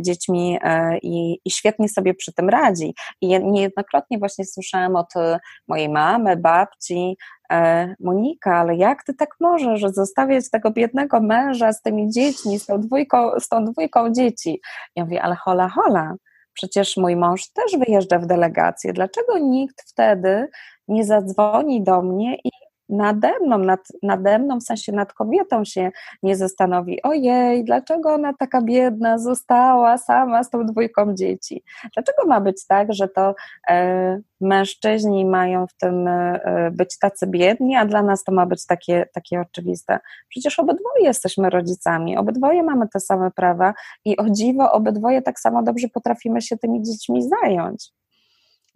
dziećmi 0.00 0.58
e, 0.62 0.98
i, 0.98 1.40
i 1.44 1.50
świetnie 1.50 1.88
sobie 1.88 2.14
przy 2.14 2.32
tym 2.32 2.48
radzi. 2.48 2.94
I 3.20 3.40
niejednokrotnie 3.40 4.18
właśnie 4.18 4.44
słyszałam 4.44 4.96
od 4.96 5.16
y, 5.16 5.38
mojej 5.68 5.88
mamy, 5.88 6.36
babci, 6.36 7.16
Monika, 8.00 8.56
ale 8.56 8.76
jak 8.76 9.04
ty 9.04 9.14
tak 9.14 9.30
możesz 9.40 9.82
zostawiać 9.82 10.50
tego 10.50 10.70
biednego 10.70 11.20
męża 11.20 11.72
z 11.72 11.82
tymi 11.82 12.10
dziećmi, 12.10 12.58
z 12.58 12.66
tą 12.66 12.80
dwójką, 12.80 13.40
z 13.40 13.48
tą 13.48 13.64
dwójką 13.64 14.12
dzieci? 14.12 14.60
Ja 14.96 15.04
mówię, 15.04 15.22
ale 15.22 15.36
hola, 15.36 15.68
hola, 15.68 16.14
przecież 16.52 16.96
mój 16.96 17.16
mąż 17.16 17.48
też 17.52 17.80
wyjeżdża 17.86 18.18
w 18.18 18.26
delegację. 18.26 18.92
Dlaczego 18.92 19.38
nikt 19.38 19.82
wtedy 19.90 20.48
nie 20.88 21.04
zadzwoni 21.04 21.82
do 21.82 22.02
mnie 22.02 22.36
i 22.44 22.50
nade 22.92 23.32
mną, 23.46 23.58
nad, 23.58 23.80
nade 24.02 24.38
mną, 24.38 24.60
w 24.60 24.62
sensie 24.62 24.92
nad 24.92 25.12
kobietą 25.12 25.64
się 25.64 25.90
nie 26.22 26.36
zastanowi, 26.36 27.02
ojej, 27.02 27.64
dlaczego 27.64 28.14
ona 28.14 28.32
taka 28.32 28.62
biedna 28.62 29.18
została 29.18 29.98
sama 29.98 30.44
z 30.44 30.50
tą 30.50 30.66
dwójką 30.66 31.14
dzieci? 31.14 31.62
Dlaczego 31.94 32.26
ma 32.26 32.40
być 32.40 32.66
tak, 32.66 32.92
że 32.92 33.08
to 33.08 33.34
e, 33.68 34.20
mężczyźni 34.40 35.24
mają 35.24 35.66
w 35.66 35.74
tym 35.74 36.08
e, 36.08 36.70
być 36.72 36.98
tacy 36.98 37.26
biedni, 37.26 37.76
a 37.76 37.86
dla 37.86 38.02
nas 38.02 38.24
to 38.24 38.32
ma 38.32 38.46
być 38.46 38.66
takie, 38.66 39.06
takie 39.14 39.40
oczywiste? 39.40 39.98
Przecież 40.28 40.58
obydwoje 40.58 41.04
jesteśmy 41.04 41.50
rodzicami, 41.50 42.16
obydwoje 42.16 42.62
mamy 42.62 42.88
te 42.88 43.00
same 43.00 43.30
prawa 43.30 43.74
i 44.04 44.16
o 44.16 44.30
dziwo, 44.30 44.72
obydwoje 44.72 45.22
tak 45.22 45.40
samo 45.40 45.62
dobrze 45.62 45.88
potrafimy 45.88 46.42
się 46.42 46.56
tymi 46.58 46.82
dziećmi 46.82 47.22
zająć. 47.28 47.92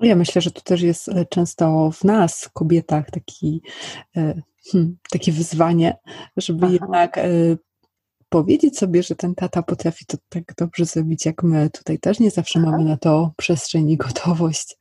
Ja 0.01 0.17
myślę, 0.17 0.43
że 0.43 0.51
to 0.51 0.61
też 0.61 0.83
jest 0.83 1.09
e, 1.09 1.27
często 1.27 1.91
w 1.91 2.05
nas, 2.05 2.51
kobietach, 2.53 3.11
taki, 3.11 3.63
e, 4.17 4.43
hmm, 4.73 4.97
takie 5.11 5.33
wyzwanie, 5.33 5.97
żeby 6.37 6.67
Aha. 6.67 6.73
jednak 6.73 7.19
e, 7.19 7.29
powiedzieć 8.29 8.79
sobie, 8.79 9.03
że 9.03 9.17
ten 9.17 9.35
tata 9.35 9.63
potrafi 9.63 10.07
to 10.07 10.17
tak 10.29 10.55
dobrze 10.59 10.85
zrobić 10.85 11.27
jak 11.27 11.43
my. 11.43 11.71
Tutaj 11.71 11.99
też 11.99 12.21
nie 12.21 12.31
zawsze 12.31 12.59
Aha. 12.63 12.71
mamy 12.71 12.85
na 12.85 12.97
to 12.97 13.33
przestrzeń 13.37 13.91
i 13.91 13.97
gotowość. 13.97 14.77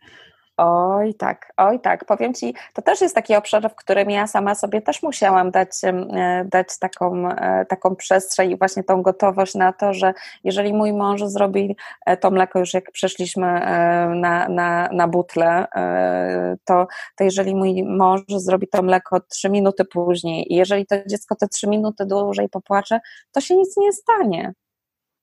Oj 0.57 1.13
tak, 1.13 1.53
oj 1.57 1.79
tak. 1.79 2.05
Powiem 2.05 2.33
Ci, 2.33 2.53
to 2.73 2.81
też 2.81 3.01
jest 3.01 3.15
taki 3.15 3.35
obszar, 3.35 3.71
w 3.71 3.75
którym 3.75 4.09
ja 4.09 4.27
sama 4.27 4.55
sobie 4.55 4.81
też 4.81 5.03
musiałam 5.03 5.51
dać, 5.51 5.69
e, 5.83 6.45
dać 6.45 6.79
taką, 6.79 7.29
e, 7.29 7.65
taką 7.65 7.95
przestrzeń 7.95 8.51
i 8.51 8.57
właśnie 8.57 8.83
tą 8.83 9.01
gotowość 9.01 9.55
na 9.55 9.73
to, 9.73 9.93
że 9.93 10.13
jeżeli 10.43 10.73
mój 10.73 10.93
mąż 10.93 11.21
zrobi 11.23 11.77
e, 12.05 12.17
to 12.17 12.31
mleko 12.31 12.59
już 12.59 12.73
jak 12.73 12.91
przeszliśmy 12.91 13.59
na, 14.15 14.49
na, 14.49 14.89
na 14.91 15.07
butlę, 15.07 15.67
to, 16.65 16.87
to 17.15 17.23
jeżeli 17.23 17.55
mój 17.55 17.83
mąż 17.83 18.21
zrobi 18.27 18.67
to 18.67 18.81
mleko 18.81 19.19
trzy 19.19 19.49
minuty 19.49 19.85
później 19.85 20.53
i 20.53 20.55
jeżeli 20.55 20.85
to 20.85 20.95
dziecko 21.07 21.35
te 21.35 21.47
trzy 21.47 21.67
minuty 21.67 22.05
dłużej 22.05 22.49
popłacze, 22.49 22.99
to 23.31 23.41
się 23.41 23.55
nic 23.55 23.77
nie 23.77 23.93
stanie 23.93 24.53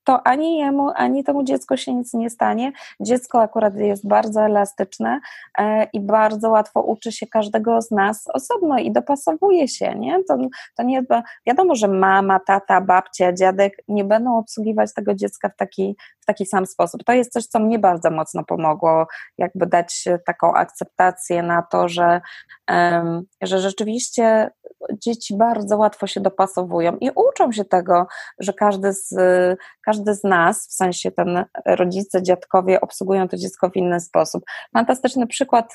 to 0.04 0.26
ani 0.26 0.58
jemu, 0.58 0.90
ani 0.94 1.24
temu 1.24 1.42
dziecku 1.44 1.76
się 1.76 1.94
nic 1.94 2.14
nie 2.14 2.30
stanie. 2.30 2.72
Dziecko 3.00 3.42
akurat 3.42 3.76
jest 3.76 4.08
bardzo 4.08 4.42
elastyczne 4.42 5.20
e, 5.58 5.84
i 5.84 6.00
bardzo 6.00 6.50
łatwo 6.50 6.80
uczy 6.80 7.12
się 7.12 7.26
każdego 7.26 7.82
z 7.82 7.90
nas 7.90 8.24
osobno 8.34 8.78
i 8.78 8.92
dopasowuje 8.92 9.68
się, 9.68 9.94
nie? 9.94 10.24
To, 10.24 10.38
to 10.76 10.82
nie, 10.82 11.02
wiadomo, 11.46 11.74
że 11.74 11.88
mama, 11.88 12.40
tata, 12.40 12.80
babcia, 12.80 13.32
dziadek 13.32 13.76
nie 13.88 14.04
będą 14.04 14.38
obsługiwać 14.38 14.94
tego 14.94 15.14
dziecka 15.14 15.48
w 15.48 15.56
taki, 15.56 15.96
w 16.20 16.26
taki 16.26 16.46
sam 16.46 16.66
sposób. 16.66 17.04
To 17.04 17.12
jest 17.12 17.32
coś, 17.32 17.46
co 17.46 17.58
mnie 17.58 17.78
bardzo 17.78 18.10
mocno 18.10 18.44
pomogło, 18.44 19.06
jakby 19.38 19.66
dać 19.66 20.04
taką 20.26 20.54
akceptację 20.54 21.42
na 21.42 21.62
to, 21.62 21.88
że, 21.88 22.20
że 23.42 23.58
rzeczywiście 23.58 24.50
dzieci 24.92 25.36
bardzo 25.36 25.76
łatwo 25.76 26.06
się 26.06 26.20
dopasowują 26.20 26.96
i 27.00 27.10
uczą 27.10 27.52
się 27.52 27.64
tego, 27.64 28.06
że 28.38 28.52
każdy 28.52 28.92
z, 28.92 29.14
każdy 29.84 30.14
z 30.14 30.24
nas, 30.24 30.68
w 30.68 30.72
sensie 30.72 31.10
ten 31.10 31.44
rodzice, 31.66 32.22
dziadkowie 32.22 32.80
obsługują 32.80 33.28
to 33.28 33.36
dziecko 33.36 33.70
w 33.70 33.76
inny 33.76 34.00
sposób. 34.00 34.44
Fantastyczny 34.72 35.26
przykład, 35.26 35.74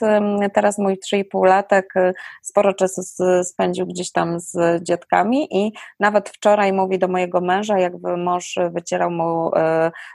teraz 0.54 0.78
mój 0.78 1.00
3,5-latek 1.14 1.84
y, 1.96 2.14
sporo 2.42 2.74
czasu 2.74 3.02
spędził 3.44 3.86
gdzieś 3.86 4.12
tam 4.12 4.40
z 4.40 4.84
dziadkami 4.84 5.48
i 5.52 5.74
nawet 6.00 6.30
wczoraj 6.30 6.74
mówi 6.74 7.00
do 7.00 7.08
mojego 7.08 7.42
męża, 7.42 7.80
jakby 7.80 8.18
mąż 8.18 8.56
wycierał 8.72 9.12
mu 9.12 9.48
y, 9.48 9.52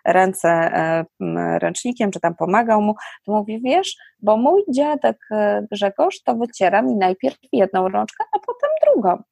ręce 0.05 0.73
y, 1.21 1.59
ręcznikiem, 1.59 2.11
czy 2.11 2.21
tam 2.21 2.35
pomagał 2.35 2.83
mu, 2.83 2.95
to 3.27 3.33
mówi, 3.33 3.61
wiesz, 3.61 3.97
bo 4.21 4.37
mój 4.37 4.63
dziadek 4.69 5.29
Grzegorz 5.71 6.23
to 6.23 6.35
wyciera 6.35 6.83
mi 6.83 6.97
najpierw 6.97 7.37
jedną 7.53 7.89
rączkę, 7.89 8.25
a 8.33 8.39
potem 8.39 8.71
drugą. 8.93 9.23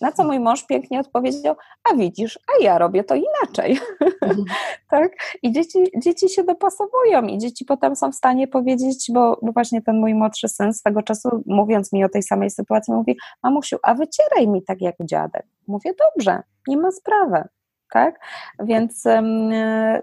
Na 0.00 0.12
co 0.12 0.24
mój 0.24 0.40
mąż 0.40 0.66
pięknie 0.66 1.00
odpowiedział, 1.00 1.54
a 1.90 1.94
widzisz, 1.94 2.38
a 2.48 2.64
ja 2.64 2.78
robię 2.78 3.04
to 3.04 3.14
inaczej. 3.14 3.78
Mhm. 4.22 4.44
tak? 4.90 5.12
I 5.42 5.52
dzieci, 5.52 5.78
dzieci 5.96 6.28
się 6.28 6.44
dopasowują 6.44 7.22
i 7.22 7.38
dzieci 7.38 7.64
potem 7.64 7.96
są 7.96 8.12
w 8.12 8.14
stanie 8.14 8.48
powiedzieć, 8.48 9.10
bo, 9.14 9.38
bo 9.42 9.52
właśnie 9.52 9.82
ten 9.82 10.00
mój 10.00 10.14
młodszy 10.14 10.48
syn 10.48 10.74
swego 10.74 11.02
czasu, 11.02 11.42
mówiąc 11.46 11.92
mi 11.92 12.04
o 12.04 12.08
tej 12.08 12.22
samej 12.22 12.50
sytuacji, 12.50 12.94
mówi, 12.94 13.16
mamusiu, 13.42 13.76
a 13.82 13.94
wycieraj 13.94 14.48
mi 14.48 14.62
tak 14.62 14.80
jak 14.80 14.94
dziadek. 15.00 15.46
Mówię, 15.66 15.94
dobrze, 15.98 16.42
nie 16.68 16.76
ma 16.76 16.90
sprawy 16.90 17.44
tak? 17.92 18.20
Więc 18.58 19.04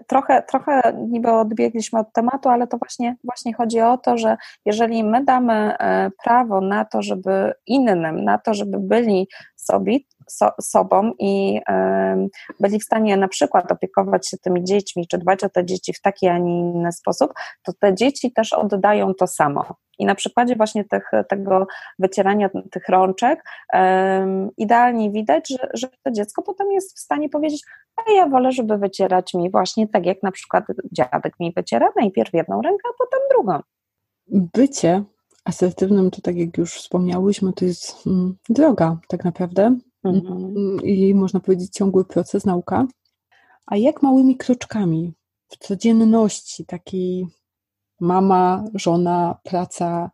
trochę, 0.06 0.42
trochę 0.42 0.92
niby 1.08 1.30
odbiegliśmy 1.30 1.98
od 1.98 2.12
tematu, 2.12 2.48
ale 2.48 2.66
to 2.66 2.78
właśnie, 2.78 3.16
właśnie 3.24 3.54
chodzi 3.54 3.80
o 3.80 3.98
to, 3.98 4.18
że 4.18 4.36
jeżeli 4.64 5.04
my 5.04 5.24
damy 5.24 5.52
e, 5.78 6.10
prawo 6.24 6.60
na 6.60 6.84
to, 6.84 7.02
żeby 7.02 7.54
innym, 7.66 8.24
na 8.24 8.38
to, 8.38 8.54
żeby 8.54 8.78
byli 8.78 9.28
sobie, 9.66 9.98
so, 10.28 10.50
sobą 10.60 11.12
i 11.18 11.60
byli 12.60 12.80
w 12.80 12.84
stanie 12.84 13.16
na 13.16 13.28
przykład 13.28 13.72
opiekować 13.72 14.28
się 14.28 14.38
tymi 14.38 14.64
dziećmi, 14.64 15.06
czy 15.08 15.18
dbać 15.18 15.44
o 15.44 15.48
te 15.48 15.64
dzieci 15.64 15.92
w 15.92 16.00
taki, 16.00 16.28
a 16.28 16.38
nie 16.38 16.60
inny 16.60 16.92
sposób, 16.92 17.32
to 17.62 17.72
te 17.72 17.94
dzieci 17.94 18.32
też 18.32 18.52
oddają 18.52 19.14
to 19.14 19.26
samo. 19.26 19.64
I 19.98 20.06
na 20.06 20.14
przykładzie 20.14 20.56
właśnie 20.56 20.84
tych, 20.84 21.10
tego 21.28 21.66
wycierania 21.98 22.50
tych 22.70 22.88
rączek 22.88 23.44
um, 23.72 24.50
idealnie 24.56 25.10
widać, 25.10 25.48
że, 25.48 25.68
że 25.74 25.88
to 26.02 26.10
dziecko 26.10 26.42
potem 26.42 26.72
jest 26.72 26.96
w 26.96 27.00
stanie 27.00 27.28
powiedzieć, 27.28 27.62
a 27.96 28.12
ja 28.12 28.28
wolę, 28.28 28.52
żeby 28.52 28.78
wycierać 28.78 29.34
mi 29.34 29.50
właśnie 29.50 29.88
tak, 29.88 30.06
jak 30.06 30.22
na 30.22 30.32
przykład 30.32 30.64
dziadek 30.92 31.34
mi 31.40 31.52
wyciera 31.56 31.88
najpierw 31.96 32.32
jedną 32.32 32.62
rękę, 32.62 32.88
a 32.88 32.92
potem 32.98 33.20
drugą. 33.30 33.58
Bycie 34.26 35.04
asertywnym, 35.44 36.10
to 36.10 36.20
tak 36.20 36.36
jak 36.36 36.58
już 36.58 36.74
wspomniałyśmy, 36.74 37.52
to 37.52 37.64
jest 37.64 38.06
mm, 38.06 38.36
droga 38.48 38.98
tak 39.08 39.24
naprawdę 39.24 39.78
mhm. 40.04 40.36
Mm, 40.36 40.82
i 40.82 41.14
można 41.14 41.40
powiedzieć 41.40 41.72
ciągły 41.72 42.04
proces, 42.04 42.44
nauka. 42.44 42.86
A 43.66 43.76
jak 43.76 44.02
małymi 44.02 44.36
kroczkami 44.36 45.12
w 45.48 45.56
codzienności 45.56 46.64
takiej 46.66 47.26
mama, 48.00 48.64
żona, 48.74 49.38
praca. 49.42 50.10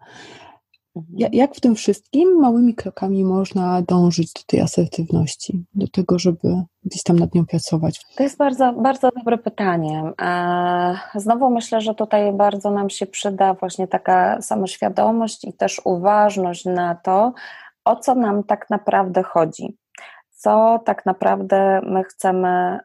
Mhm. 0.97 1.31
Jak 1.33 1.55
w 1.55 1.61
tym 1.61 1.75
wszystkim 1.75 2.41
małymi 2.41 2.75
krokami 2.75 3.25
można 3.25 3.83
dążyć 3.83 4.33
do 4.33 4.41
tej 4.47 4.61
asertywności, 4.61 5.65
do 5.75 5.89
tego, 5.89 6.19
żeby 6.19 6.65
gdzieś 6.85 7.03
tam 7.03 7.19
nad 7.19 7.35
nią 7.35 7.47
pracować? 7.47 8.01
To 8.17 8.23
jest 8.23 8.37
bardzo, 8.37 8.73
bardzo 8.73 9.11
dobre 9.17 9.39
pytanie. 9.39 10.13
Znowu 11.15 11.51
myślę, 11.51 11.81
że 11.81 11.95
tutaj 11.95 12.33
bardzo 12.33 12.71
nam 12.71 12.91
się 12.91 13.07
przyda 13.07 13.55
właśnie 13.55 13.89
taka 13.89 14.43
samoświadomość 14.43 15.45
i 15.45 15.53
też 15.53 15.81
uważność 15.85 16.65
na 16.65 16.95
to, 16.95 17.33
o 17.85 17.97
co 17.97 18.15
nam 18.15 18.45
tak 18.45 18.71
naprawdę 18.71 19.23
chodzi. 19.23 19.77
Co 20.31 20.81
tak 20.85 21.07
naprawdę 21.07 21.81
my 21.85 22.05
chcemy 22.05 22.79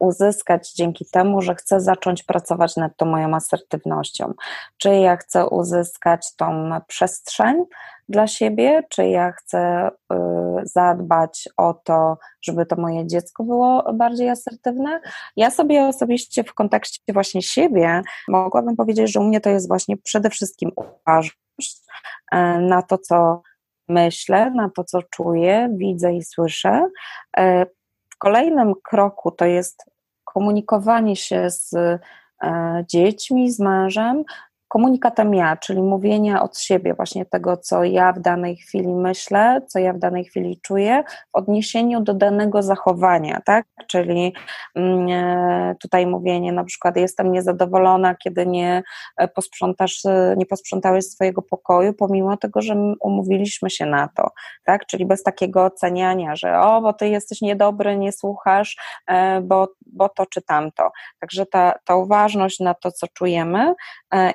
uzyskać 0.00 0.72
dzięki 0.72 1.06
temu, 1.12 1.42
że 1.42 1.54
chcę 1.54 1.80
zacząć 1.80 2.22
pracować 2.22 2.76
nad 2.76 2.96
tą 2.96 3.06
moją 3.06 3.34
asertywnością. 3.34 4.34
Czy 4.76 4.88
ja 4.88 5.16
chcę 5.16 5.46
uzyskać 5.46 6.36
tą 6.36 6.70
przestrzeń 6.86 7.64
dla 8.08 8.26
siebie, 8.26 8.82
czy 8.88 9.06
ja 9.06 9.32
chcę 9.32 9.88
y, 9.88 10.16
zadbać 10.62 11.48
o 11.56 11.74
to, 11.74 12.18
żeby 12.42 12.66
to 12.66 12.76
moje 12.76 13.06
dziecko 13.06 13.44
było 13.44 13.92
bardziej 13.94 14.30
asertywne. 14.30 15.00
Ja 15.36 15.50
sobie 15.50 15.84
osobiście 15.84 16.44
w 16.44 16.54
kontekście 16.54 17.12
właśnie 17.12 17.42
siebie 17.42 18.02
mogłabym 18.28 18.76
powiedzieć, 18.76 19.12
że 19.12 19.20
u 19.20 19.24
mnie 19.24 19.40
to 19.40 19.50
jest 19.50 19.68
właśnie 19.68 19.96
przede 19.96 20.30
wszystkim 20.30 20.70
uważność 20.76 21.82
y, 22.34 22.36
na 22.60 22.82
to, 22.82 22.98
co 22.98 23.42
myślę, 23.88 24.50
na 24.50 24.70
to, 24.70 24.84
co 24.84 25.02
czuję, 25.02 25.68
widzę 25.76 26.12
i 26.14 26.22
słyszę. 26.22 26.88
Y, 27.38 27.66
kolejnym 28.18 28.72
kroku 28.82 29.30
to 29.30 29.44
jest 29.44 29.89
komunikowanie 30.34 31.16
się 31.16 31.50
z 31.50 31.74
e, 31.74 31.98
dziećmi, 32.88 33.50
z 33.50 33.60
mężem, 33.60 34.24
komunikatem 34.70 35.34
ja, 35.34 35.56
czyli 35.56 35.82
mówienia 35.82 36.42
od 36.42 36.58
siebie, 36.58 36.94
właśnie 36.94 37.24
tego, 37.26 37.56
co 37.56 37.84
ja 37.84 38.12
w 38.12 38.20
danej 38.20 38.56
chwili 38.56 38.94
myślę, 38.94 39.60
co 39.68 39.78
ja 39.78 39.92
w 39.92 39.98
danej 39.98 40.24
chwili 40.24 40.60
czuję, 40.62 41.02
w 41.32 41.36
odniesieniu 41.36 42.00
do 42.00 42.14
danego 42.14 42.62
zachowania, 42.62 43.40
tak? 43.44 43.66
Czyli 43.86 44.34
mm, 44.74 45.08
e, 45.08 45.74
tutaj 45.82 46.06
mówienie 46.06 46.52
na 46.52 46.64
przykład 46.64 46.96
jestem 46.96 47.32
niezadowolona, 47.32 48.14
kiedy 48.14 48.46
nie 48.46 48.82
e, 49.16 49.28
posprzątasz, 49.28 50.04
e, 50.04 50.34
nie 50.36 50.46
posprzątałeś 50.46 51.04
swojego 51.04 51.42
pokoju, 51.42 51.92
pomimo 51.92 52.36
tego, 52.36 52.62
że 52.62 52.74
umówiliśmy 53.00 53.70
się 53.70 53.86
na 53.86 54.08
to, 54.08 54.30
tak? 54.64 54.86
Czyli 54.86 55.06
bez 55.06 55.22
takiego 55.22 55.64
oceniania, 55.64 56.36
że 56.36 56.60
o, 56.60 56.80
bo 56.80 56.92
ty 56.92 57.08
jesteś 57.08 57.40
niedobry, 57.40 57.96
nie 57.96 58.12
słuchasz, 58.12 58.76
bo, 59.42 59.68
bo 59.86 60.08
to 60.08 60.26
czy 60.26 60.42
tamto. 60.42 60.90
Także 61.20 61.46
ta, 61.46 61.74
ta 61.84 61.96
uważność 61.96 62.60
na 62.60 62.74
to, 62.74 62.92
co 62.92 63.06
czujemy 63.08 63.74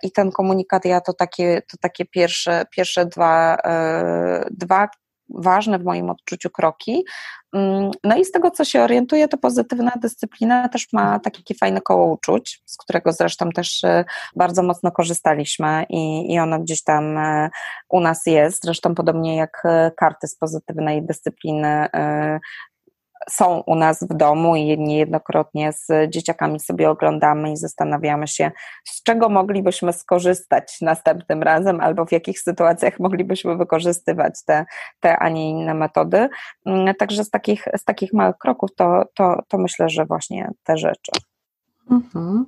i 0.04 0.12
ten 0.12 0.25
ten 0.26 0.32
komunikat 0.32 0.86
ja 0.86 1.02
to 1.02 1.14
takie, 1.14 1.62
to 1.72 1.78
takie 1.82 2.06
pierwsze, 2.06 2.66
pierwsze 2.76 3.06
dwa, 3.06 3.58
e, 3.66 4.48
dwa 4.52 4.90
ważne 5.30 5.80
w 5.80 5.84
moim 5.84 6.10
odczuciu 6.10 6.50
kroki. 6.50 7.06
Mm, 7.54 7.92
no 8.04 8.18
i 8.18 8.26
z 8.26 8.32
tego, 8.32 8.52
co 8.52 8.66
się 8.66 8.82
orientuję, 8.82 9.28
to 9.28 9.38
pozytywna 9.38 9.92
dyscyplina 10.02 10.70
też 10.70 10.88
ma 10.94 11.20
takie 11.20 11.56
fajne 11.56 11.82
koło 11.82 12.14
uczuć, 12.14 12.62
z 12.66 12.78
którego 12.78 13.12
zresztą 13.12 13.50
też 13.50 13.84
e, 13.84 14.06
bardzo 14.36 14.64
mocno 14.64 14.92
korzystaliśmy 14.92 15.86
i, 15.90 16.34
i 16.34 16.40
ono 16.40 16.60
gdzieś 16.60 16.84
tam 16.84 17.18
e, 17.18 17.50
u 17.90 18.00
nas 18.00 18.26
jest. 18.26 18.64
Zresztą 18.64 18.96
podobnie 18.96 19.36
jak 19.36 19.64
karty 19.98 20.28
z 20.28 20.38
pozytywnej 20.38 21.06
dyscypliny 21.06 21.88
są 23.30 23.64
u 23.66 23.76
nas 23.76 24.04
w 24.04 24.18
domu 24.18 24.56
i 24.56 24.78
niejednokrotnie 24.78 25.74
z 25.74 26.12
dzieciakami 26.12 26.60
sobie 26.60 26.90
oglądamy 26.90 27.52
i 27.52 27.58
zastanawiamy 27.58 28.28
się, 28.28 28.52
z 28.86 29.04
czego 29.04 29.30
moglibyśmy 29.30 29.94
skorzystać 29.94 30.78
następnym 30.82 31.44
razem, 31.44 31.82
albo 31.82 32.06
w 32.06 32.12
jakich 32.12 32.40
sytuacjach 32.40 33.00
moglibyśmy 33.00 33.58
wykorzystywać 33.58 34.34
te, 34.46 34.66
te 35.00 35.18
a 35.18 35.30
nie 35.30 35.50
inne 35.50 35.74
metody. 35.74 36.30
Mm, 36.66 36.96
także 36.96 37.24
z 37.24 37.30
takich, 37.30 37.66
z 37.78 37.84
takich 37.84 38.14
małych 38.14 38.38
kroków 38.38 38.70
to, 38.76 39.04
to, 39.16 39.44
to 39.48 39.58
myślę, 39.58 39.90
że 39.90 40.06
właśnie 40.06 40.52
te 40.64 40.78
rzeczy. 40.78 41.12
Mhm. 41.92 42.46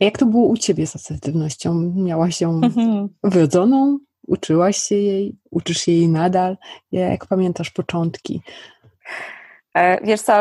A 0.00 0.04
jak 0.04 0.18
to 0.18 0.26
było 0.26 0.46
u 0.46 0.56
Ciebie 0.56 0.86
z 0.86 0.96
asertywnością? 0.96 1.92
Miałaś 1.96 2.40
ją 2.40 2.60
mhm. 2.64 3.08
wrodzoną? 3.24 3.98
Uczyłaś 4.26 4.76
się 4.76 4.94
jej? 4.94 5.36
Uczysz 5.50 5.78
się 5.78 5.92
jej 5.92 6.08
nadal? 6.08 6.56
Jak 6.92 7.26
pamiętasz 7.26 7.70
początki? 7.70 8.42
E, 9.80 9.98
wiesz 10.02 10.20
co, 10.20 10.32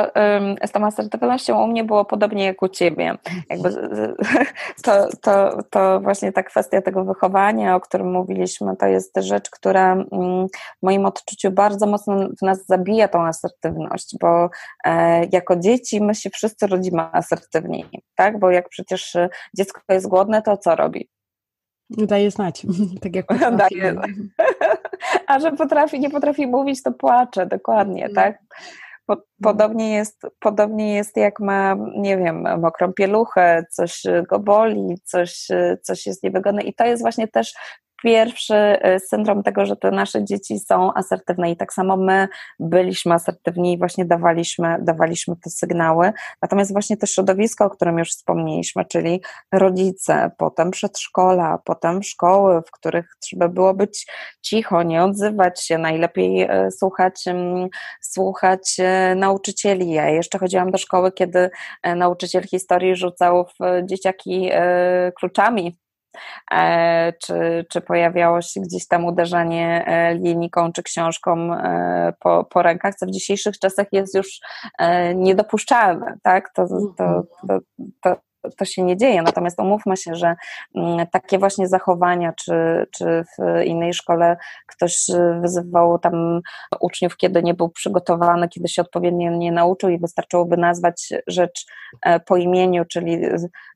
z 0.66 0.72
tą 0.72 0.86
asertywnością 0.86 1.64
u 1.64 1.68
mnie 1.68 1.84
było 1.84 2.06
podobnie 2.06 2.46
jak 2.46 2.62
u 2.62 2.68
ciebie. 2.68 3.18
Jakby 3.50 3.70
to, 4.84 5.08
to, 5.22 5.64
to 5.70 6.00
właśnie 6.00 6.32
ta 6.32 6.44
kwestia 6.44 6.82
tego 6.82 7.06
wychowania, 7.06 7.76
o 7.76 7.80
którym 7.80 8.12
mówiliśmy, 8.12 8.76
to 8.78 8.86
jest 8.86 9.18
rzecz, 9.18 9.50
która 9.50 9.92
mm, 9.94 10.48
w 10.80 10.84
moim 10.84 11.06
odczuciu 11.06 11.52
bardzo 11.52 11.88
mocno 11.88 12.30
w 12.40 12.42
nas 12.42 12.66
zabija 12.66 13.08
tą 13.08 13.22
asertywność, 13.22 14.16
bo 14.22 14.50
e, 14.86 15.26
jako 15.32 15.56
dzieci 15.56 16.02
my 16.02 16.16
się 16.16 16.30
wszyscy 16.30 16.68
rodzimy 16.68 17.02
asertywni, 17.12 17.86
tak? 18.16 18.40
Bo 18.40 18.52
jak 18.52 18.70
przecież 18.70 19.18
dziecko 19.58 19.82
jest 19.90 20.08
głodne, 20.08 20.42
to 20.42 20.58
co 20.58 20.76
robi? 20.76 21.10
Daje 21.90 22.32
znać, 22.32 22.66
tak 23.04 23.16
jak 23.16 23.26
Daje. 23.58 23.96
A 25.28 25.40
że 25.40 25.52
potrafi, 25.52 26.00
nie 26.00 26.10
potrafi 26.10 26.48
mówić, 26.48 26.84
to 26.84 26.92
płacze, 26.92 27.46
dokładnie, 27.46 28.04
mm. 28.04 28.16
tak? 28.16 28.38
Podobnie 29.44 29.94
jest, 29.94 30.22
podobnie 30.40 30.96
jest 30.96 31.18
jak 31.18 31.40
ma, 31.40 31.76
nie 31.96 32.18
wiem, 32.18 32.60
mokrą 32.62 32.94
pieluchę, 32.94 33.66
coś 33.72 34.04
go 34.30 34.40
boli, 34.40 34.98
coś, 35.04 35.48
coś 35.82 36.06
jest 36.06 36.24
niewygodne. 36.24 36.62
I 36.62 36.74
to 36.74 36.86
jest 36.86 37.02
właśnie 37.04 37.28
też 37.28 37.54
pierwszy 38.04 38.54
y, 38.56 39.00
syndrom 39.00 39.44
tego, 39.44 39.66
że 39.66 39.76
te 39.76 39.92
nasze 39.92 40.26
dzieci 40.26 40.60
są 40.60 40.94
asertywne 40.94 41.52
i 41.52 41.58
tak 41.58 41.74
samo 41.74 41.98
my 41.98 42.28
byliśmy 42.60 43.14
asertywni 43.14 43.74
i 43.74 43.78
właśnie 43.78 44.06
dawaliśmy, 44.06 44.78
dawaliśmy 44.82 45.36
te 45.36 45.50
sygnały. 45.50 46.12
Natomiast 46.42 46.72
właśnie 46.72 46.98
to 46.98 47.06
środowisko, 47.06 47.66
o 47.66 47.70
którym 47.70 47.98
już 47.98 48.10
wspomnieliśmy, 48.10 48.86
czyli 48.86 49.22
rodzice, 49.52 50.32
potem 50.38 50.72
przedszkola, 50.72 51.60
potem 51.66 52.04
szkoły, 52.04 52.62
w 52.68 52.72
których 52.72 53.16
trzeba 53.20 53.48
było 53.48 53.74
być 53.74 54.08
cicho, 54.42 54.84
nie 54.84 55.04
odzywać 55.04 55.66
się, 55.66 55.78
najlepiej 55.78 56.44
y, 56.44 56.72
słuchać, 56.72 57.28
mm, 57.28 57.70
słuchać 58.02 58.78
y, 58.80 59.16
nauczycieli. 59.16 59.92
Ja 59.92 60.10
jeszcze 60.10 60.40
chodziłam 60.40 60.72
do 60.72 60.78
szkoły, 60.78 61.12
kiedy 61.12 61.50
nauczyciel 61.96 62.44
historii 62.44 62.96
rzucał 62.96 63.46
w 63.46 63.86
dzieciaki 63.86 64.50
kluczami 65.20 65.78
czy, 67.24 67.66
czy 67.70 67.82
pojawiało 67.82 68.42
się 68.42 68.62
gdzieś 68.62 68.88
tam 68.88 69.06
uderzanie 69.06 69.86
e, 69.88 70.16
linijką 70.16 70.72
czy 70.72 70.84
książką 70.84 71.54
e, 71.54 72.14
po, 72.20 72.44
po 72.44 72.62
rękach, 72.62 72.96
co 72.96 73.06
w 73.06 73.12
dzisiejszych 73.12 73.60
czasach 73.60 73.88
jest 73.92 74.16
już 74.16 74.40
niedopuszczalne, 75.16 76.18
tak? 76.24 76.54
To, 76.54 76.68
to, 76.98 77.04
mhm. 77.04 77.24
to, 77.48 77.60
to, 78.02 78.29
to 78.58 78.66
się 78.66 78.84
nie 78.84 78.98
dzieje. 78.98 79.22
Natomiast 79.22 79.60
umówmy 79.60 79.98
się, 79.98 80.16
że 80.16 80.36
mm, 80.76 81.08
takie 81.08 81.38
właśnie 81.38 81.68
zachowania, 81.68 82.34
czy, 82.34 82.54
czy 82.92 83.24
w 83.24 83.64
innej 83.66 83.94
szkole 83.94 84.38
ktoś 84.68 85.06
wyzywał 85.42 86.00
tam 86.00 86.42
uczniów, 86.80 87.18
kiedy 87.18 87.44
nie 87.44 87.54
był 87.54 87.70
przygotowany, 87.70 88.50
kiedy 88.50 88.68
się 88.68 88.82
odpowiednio 88.82 89.32
nie 89.32 89.52
nauczył 89.52 89.90
i 89.90 90.00
wystarczyłoby 90.00 90.58
nazwać 90.58 91.10
rzecz 91.28 91.66
e, 92.02 92.20
po 92.20 92.38
imieniu, 92.38 92.86
czyli 92.86 93.22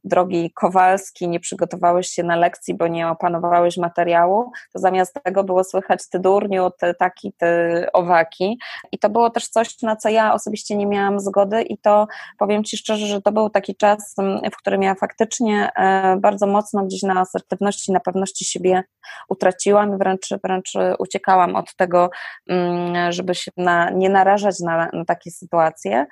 drogi 0.03 0.51
Kowalski, 0.51 1.27
nie 1.27 1.39
przygotowałeś 1.39 2.07
się 2.07 2.23
na 2.23 2.35
lekcji, 2.35 2.73
bo 2.73 2.87
nie 2.87 3.07
opanowałeś 3.07 3.77
materiału, 3.77 4.51
to 4.73 4.79
zamiast 4.79 5.19
tego 5.23 5.43
było 5.43 5.63
słychać 5.63 6.09
ty 6.09 6.19
durniu, 6.19 6.71
ty 6.79 6.93
taki, 6.93 7.33
ty 7.37 7.47
owaki. 7.93 8.59
I 8.91 8.99
to 8.99 9.09
było 9.09 9.29
też 9.29 9.47
coś, 9.47 9.81
na 9.81 9.95
co 9.95 10.09
ja 10.09 10.33
osobiście 10.33 10.75
nie 10.75 10.85
miałam 10.85 11.19
zgody 11.19 11.61
i 11.61 11.77
to 11.77 12.07
powiem 12.37 12.63
Ci 12.63 12.77
szczerze, 12.77 13.07
że 13.07 13.21
to 13.21 13.31
był 13.31 13.49
taki 13.49 13.75
czas, 13.75 14.15
w 14.53 14.57
którym 14.57 14.81
ja 14.81 14.95
faktycznie 14.95 15.69
e, 15.75 16.17
bardzo 16.17 16.47
mocno 16.47 16.85
gdzieś 16.85 17.03
na 17.03 17.19
asertywności, 17.19 17.91
na 17.91 17.99
pewności 17.99 18.45
siebie 18.45 18.83
utraciłam, 19.29 19.97
wręcz, 19.97 20.29
wręcz 20.43 20.73
uciekałam 20.99 21.55
od 21.55 21.75
tego, 21.75 22.09
mm, 22.49 23.11
żeby 23.11 23.35
się 23.35 23.51
na, 23.57 23.89
nie 23.89 24.09
narażać 24.09 24.59
na, 24.59 24.89
na 24.93 25.05
takie 25.05 25.31
sytuacje. 25.31 26.05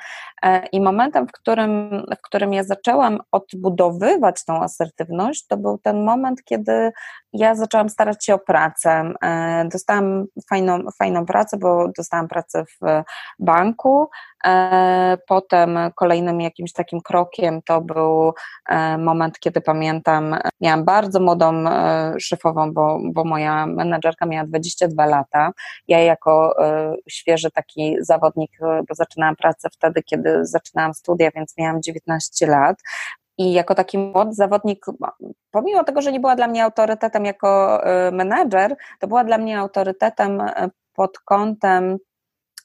E, 0.44 0.66
I 0.66 0.82
momentem, 0.82 1.28
w 1.28 1.32
którym, 1.32 1.90
w 2.18 2.22
którym 2.22 2.54
ja 2.54 2.64
zaczęłam 2.64 3.20
odbudowywać 3.32 4.46
tą 4.46 4.64
asertywność, 4.64 5.48
to 5.48 5.58
był 5.58 5.78
ten 5.78 6.04
moment, 6.04 6.44
kiedy 6.44 6.92
ja 7.34 7.56
zaczęłam 7.56 7.90
starać 7.90 8.26
się 8.26 8.34
o 8.34 8.40
pracę. 8.40 9.14
E, 9.24 9.66
dostałam 9.72 10.26
fajną, 10.50 10.80
fajną 11.00 11.26
pracę, 11.26 11.58
bo 11.58 11.88
dostałam 11.98 12.28
pracę 12.28 12.64
w 12.66 13.04
banku. 13.40 14.10
E, 14.46 15.18
potem 15.28 15.80
kolejnym 15.96 16.42
jakimś 16.42 16.74
takim 16.74 17.02
krokiem 17.02 17.62
to 17.62 17.82
był 17.82 18.34
e, 18.70 18.98
moment, 18.98 19.40
kiedy 19.40 19.62
pamiętam, 19.62 20.36
miałam 20.62 20.86
bardzo 20.86 21.20
młodą 21.20 21.64
szefową, 22.20 22.74
bo, 22.74 23.00
bo 23.14 23.24
moja 23.24 23.66
menedżerka 23.66 24.26
miała 24.26 24.48
22 24.48 25.06
lata. 25.06 25.52
Ja 25.88 26.00
jako 26.00 26.56
świeży 27.10 27.52
taki 27.52 27.96
zawodnik, 28.00 28.52
bo 28.62 28.96
zaczynałam 28.96 29.36
pracę 29.36 29.70
wtedy, 29.74 30.04
kiedy 30.04 30.46
zaczynałam 30.46 30.94
studia, 30.94 31.30
więc 31.36 31.58
miałam 31.58 31.82
19 31.82 32.48
lat. 32.48 32.78
I 33.38 33.54
jako 33.54 33.76
taki 33.76 33.98
młody 33.98 34.34
zawodnik, 34.34 34.86
pomimo 35.52 35.84
tego, 35.84 36.02
że 36.02 36.12
nie 36.12 36.20
była 36.20 36.36
dla 36.36 36.48
mnie 36.48 36.64
autorytetem 36.64 37.26
jako 37.26 37.82
menedżer, 38.12 38.76
to 39.00 39.08
była 39.08 39.24
dla 39.24 39.38
mnie 39.38 39.60
autorytetem 39.60 40.44
pod 40.94 41.20
kątem 41.20 41.98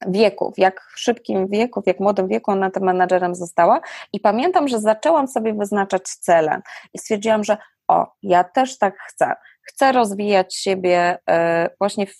wieku, 0.06 0.52
w 0.56 0.58
jak 0.58 0.80
szybkim 0.96 1.48
wieku, 1.48 1.82
w 1.82 1.86
jak 1.86 2.00
młodym 2.00 2.28
wieku 2.28 2.50
ona 2.50 2.70
tym 2.70 2.82
menedżerem 2.82 3.34
została. 3.34 3.80
I 4.12 4.20
pamiętam, 4.20 4.68
że 4.68 4.80
zaczęłam 4.80 5.28
sobie 5.28 5.54
wyznaczać 5.54 6.02
cele 6.02 6.62
i 6.94 6.98
stwierdziłam, 6.98 7.44
że 7.44 7.56
o, 7.88 8.06
ja 8.22 8.44
też 8.44 8.78
tak 8.78 8.94
chcę. 9.08 9.32
Chcę 9.62 9.92
rozwijać 9.92 10.54
siebie 10.54 11.18
y, 11.30 11.76
właśnie 11.78 12.06
w, 12.06 12.16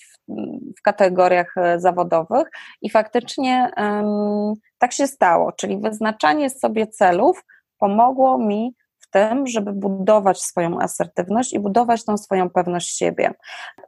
w 0.79 0.83
kategoriach 0.83 1.55
zawodowych 1.77 2.49
i 2.83 2.91
faktycznie 2.91 3.71
tak 4.79 4.93
się 4.93 5.07
stało, 5.07 5.53
czyli 5.53 5.79
wyznaczanie 5.79 6.51
sobie 6.51 6.87
celów 6.87 7.45
pomogło 7.79 8.39
mi 8.39 8.75
w 8.99 9.11
tym, 9.11 9.47
żeby 9.47 9.73
budować 9.73 10.43
swoją 10.43 10.81
asertywność 10.81 11.53
i 11.53 11.61
budować 11.61 12.05
tą 12.05 12.17
swoją 12.17 12.51
pewność 12.51 12.97
siebie. 12.97 13.35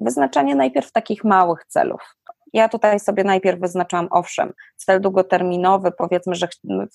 Wyznaczanie 0.01 0.55
najpierw 0.55 0.93
takich 0.93 1.25
małych 1.25 1.65
celów. 1.69 2.17
Ja 2.53 2.69
tutaj 2.69 3.01
sobie 3.01 3.25
najpierw 3.25 3.61
wyznaczałam, 3.61 4.09
owszem, 4.11 4.53
cel 4.77 5.01
długoterminowy, 5.01 5.93
powiedzmy, 5.99 6.35
że 6.35 6.49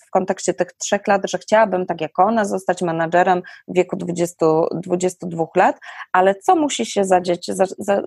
w 0.07 0.09
kontekście 0.11 0.53
tych 0.53 0.73
trzech 0.73 1.07
lat, 1.07 1.21
że 1.29 1.37
chciałabym, 1.37 1.85
tak 1.85 2.01
jak 2.01 2.19
ona, 2.19 2.45
zostać 2.45 2.81
menadżerem 2.81 3.41
w 3.67 3.75
wieku 3.75 3.95
20, 3.95 4.45
22 4.73 5.45
lat, 5.55 5.79
ale 6.11 6.35
co 6.35 6.55
musi 6.55 6.85
się 6.85 7.05
zadzieć? 7.05 7.51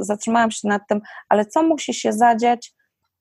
Zatrzymałam 0.01 0.51
się 0.51 0.69
nad 0.69 0.83
tym, 0.89 1.01
ale 1.29 1.47
co 1.47 1.63
musi 1.63 1.95
się 1.95 2.13
zadziać 2.13 2.73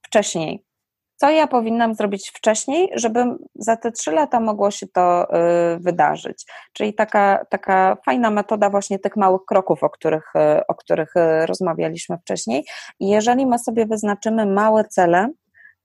wcześniej? 0.06 0.66
Co 1.16 1.30
ja 1.30 1.48
powinnam 1.48 1.96
zrobić 1.96 2.32
wcześniej, 2.36 2.90
żeby 2.96 3.26
za 3.56 3.78
te 3.78 3.92
trzy 3.92 4.12
lata 4.12 4.40
mogło 4.40 4.72
się 4.72 4.88
to 4.88 5.28
y, 5.76 5.80
wydarzyć. 5.80 6.46
Czyli 6.74 6.94
taka, 6.94 7.46
taka 7.50 7.98
fajna 8.06 8.32
metoda 8.32 8.70
właśnie 8.70 9.00
tych 9.00 9.16
małych 9.16 9.42
kroków, 9.48 9.84
o 9.84 9.90
których, 9.90 10.34
y, 10.36 10.68
o 10.68 10.76
których 10.76 11.16
y, 11.16 11.46
rozmawialiśmy 11.46 12.18
wcześniej. 12.18 12.66
I 13.00 13.08
jeżeli 13.08 13.46
my 13.46 13.60
sobie 13.60 13.86
wyznaczymy 13.86 14.46
małe 14.46 14.84
cele, 14.84 15.30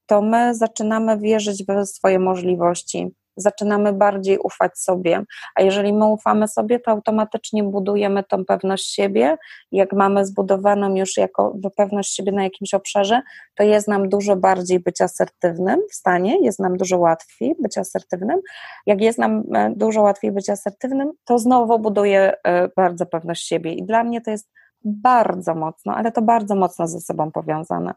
to 0.07 0.23
my 0.23 0.55
zaczynamy 0.55 1.19
wierzyć 1.19 1.65
we 1.65 1.87
swoje 1.87 2.19
możliwości, 2.19 3.09
zaczynamy 3.37 3.93
bardziej 3.93 4.39
ufać 4.39 4.79
sobie. 4.79 5.23
A 5.55 5.63
jeżeli 5.63 5.93
my 5.93 6.07
ufamy 6.07 6.49
sobie, 6.49 6.81
to 6.81 6.91
automatycznie 6.91 7.65
budujemy 7.65 8.25
tą 8.25 8.45
pewność 8.45 8.95
siebie. 8.95 9.37
Jak 9.73 9.93
mamy 9.93 10.27
zbudowaną 10.27 10.95
już 10.95 11.17
jako 11.17 11.57
pewność 11.77 12.15
siebie 12.15 12.33
na 12.33 12.45
jakimś 12.45 12.75
obszarze, 12.75 13.23
to 13.55 13.63
jest 13.63 13.89
nam 13.89 14.09
dużo 14.09 14.37
bardziej 14.37 14.81
być 14.81 15.01
asertywnym 15.01 15.81
w 15.91 15.95
stanie, 15.95 16.45
jest 16.45 16.59
nam 16.59 16.77
dużo 16.77 16.99
łatwiej 16.99 17.55
być 17.63 17.79
asertywnym. 17.79 18.41
Jak 18.87 19.01
jest 19.01 19.19
nam 19.19 19.43
e, 19.55 19.73
dużo 19.77 20.03
łatwiej 20.03 20.33
być 20.33 20.51
asertywnym, 20.51 21.13
to 21.25 21.39
znowu 21.39 21.79
buduje 21.79 22.33
e, 22.45 22.69
bardzo 22.77 23.07
pewność 23.07 23.47
siebie. 23.47 23.73
I 23.73 23.83
dla 23.83 24.05
mnie 24.05 24.21
to 24.21 24.31
jest 24.31 24.51
bardzo 24.85 25.55
mocno, 25.55 25.95
ale 25.95 26.13
to 26.13 26.23
bardzo 26.23 26.55
mocno 26.55 26.89
ze 26.89 27.01
sobą 27.01 27.31
powiązane. 27.31 27.95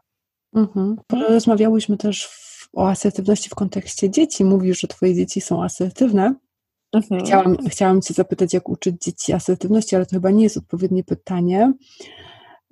Mhm. 0.54 0.96
Rozmawiałyśmy 1.28 1.96
też 1.96 2.28
o 2.74 2.88
asertywności 2.88 3.50
w 3.50 3.54
kontekście 3.54 4.10
dzieci. 4.10 4.44
Mówisz, 4.44 4.80
że 4.80 4.88
twoje 4.88 5.14
dzieci 5.14 5.40
są 5.40 5.62
asertywne. 5.62 6.34
Mhm. 6.92 7.24
Chciałam, 7.24 7.56
chciałam 7.68 8.02
cię 8.02 8.14
zapytać, 8.14 8.54
jak 8.54 8.68
uczyć 8.68 9.02
dzieci 9.02 9.32
asertywności, 9.32 9.96
ale 9.96 10.06
to 10.06 10.16
chyba 10.16 10.30
nie 10.30 10.42
jest 10.42 10.56
odpowiednie 10.56 11.04
pytanie, 11.04 11.72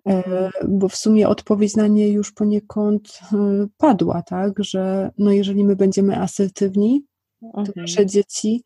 e, 0.08 0.16
mhm. 0.16 0.50
bo 0.68 0.88
w 0.88 0.96
sumie 0.96 1.28
odpowiedź 1.28 1.76
na 1.76 1.86
nie 1.86 2.08
już 2.08 2.32
poniekąd 2.32 3.20
e, 3.32 3.36
padła, 3.76 4.22
tak, 4.22 4.64
że 4.64 5.10
no 5.18 5.32
jeżeli 5.32 5.64
my 5.64 5.76
będziemy 5.76 6.20
asertywni, 6.20 7.04
to 7.40 7.58
mhm. 7.58 7.72
nasze 7.76 8.06
dzieci 8.06 8.62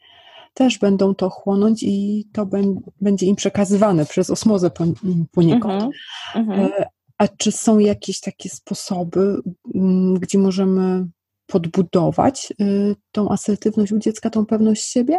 też 0.55 0.79
będą 0.79 1.15
to 1.15 1.31
chłonąć 1.31 1.83
i 1.83 2.29
to 2.33 2.49
będzie 3.01 3.27
im 3.27 3.37
przekazywane 3.37 4.07
przez 4.07 4.31
osmozę 4.31 4.71
poniekąd. 5.33 5.95
Mhm. 6.35 6.61
E, 6.61 6.87
a 7.19 7.29
czy 7.29 7.53
są 7.53 7.79
jakieś 7.79 8.21
takie 8.21 8.49
sposoby, 8.49 9.37
gdzie 10.21 10.39
możemy 10.39 11.07
podbudować 11.47 12.53
y, 12.61 12.95
tą 13.13 13.29
asertywność 13.29 13.93
u 13.93 13.99
dziecka, 13.99 14.31
tą 14.31 14.47
pewność 14.47 14.93
siebie? 14.93 15.19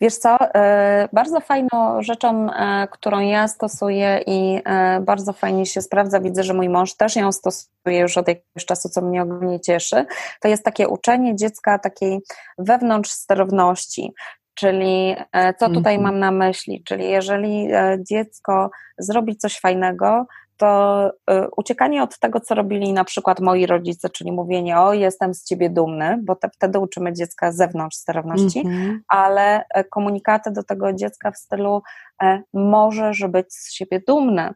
Wiesz 0.00 0.16
co, 0.16 0.36
e, 0.40 1.08
bardzo 1.12 1.40
fajną 1.40 2.02
rzeczą, 2.02 2.52
e, 2.52 2.88
którą 2.90 3.20
ja 3.20 3.48
stosuję 3.48 4.20
i 4.26 4.60
bardzo 5.00 5.32
fajnie 5.32 5.66
się 5.66 5.82
sprawdza, 5.82 6.20
widzę, 6.20 6.44
że 6.44 6.54
mój 6.54 6.68
mąż 6.68 6.94
też 6.94 7.16
ją 7.16 7.32
stosuje 7.32 7.98
już 8.00 8.18
od 8.18 8.28
jakiegoś 8.28 8.64
czasu, 8.64 8.88
co 8.88 9.00
mnie 9.00 9.22
ogromnie 9.22 9.60
cieszy, 9.60 10.06
to 10.40 10.48
jest 10.48 10.64
takie 10.64 10.88
uczenie 10.88 11.36
dziecka 11.36 11.78
takiej 11.78 12.20
wewnątrz 12.58 13.10
sterowności, 13.10 14.12
Czyli 14.54 15.16
co 15.58 15.68
tutaj 15.68 15.94
mhm. 15.94 16.02
mam 16.02 16.18
na 16.18 16.30
myśli? 16.30 16.82
Czyli 16.84 17.10
jeżeli 17.10 17.68
dziecko 18.08 18.70
zrobi 18.98 19.36
coś 19.36 19.60
fajnego, 19.60 20.26
to 20.56 21.06
y, 21.08 21.48
uciekanie 21.56 22.02
od 22.02 22.18
tego, 22.18 22.40
co 22.40 22.54
robili 22.54 22.92
na 22.92 23.04
przykład 23.04 23.40
moi 23.40 23.66
rodzice, 23.66 24.10
czyli 24.10 24.32
mówienie, 24.32 24.80
o 24.80 24.92
jestem 24.92 25.34
z 25.34 25.44
ciebie 25.44 25.70
dumny, 25.70 26.18
bo 26.22 26.36
te, 26.36 26.50
wtedy 26.54 26.78
uczymy 26.78 27.12
dziecka 27.12 27.52
z 27.52 27.56
zewnątrz 27.56 27.96
sterowności, 27.96 28.64
mm-hmm. 28.64 28.98
ale 29.08 29.64
e, 29.70 29.84
komunikaty 29.84 30.50
do 30.50 30.62
tego 30.62 30.92
dziecka 30.92 31.30
w 31.30 31.36
stylu 31.36 31.82
e, 32.22 32.42
możesz 32.52 33.26
być 33.26 33.54
z 33.54 33.72
siebie 33.72 34.02
dumny, 34.06 34.54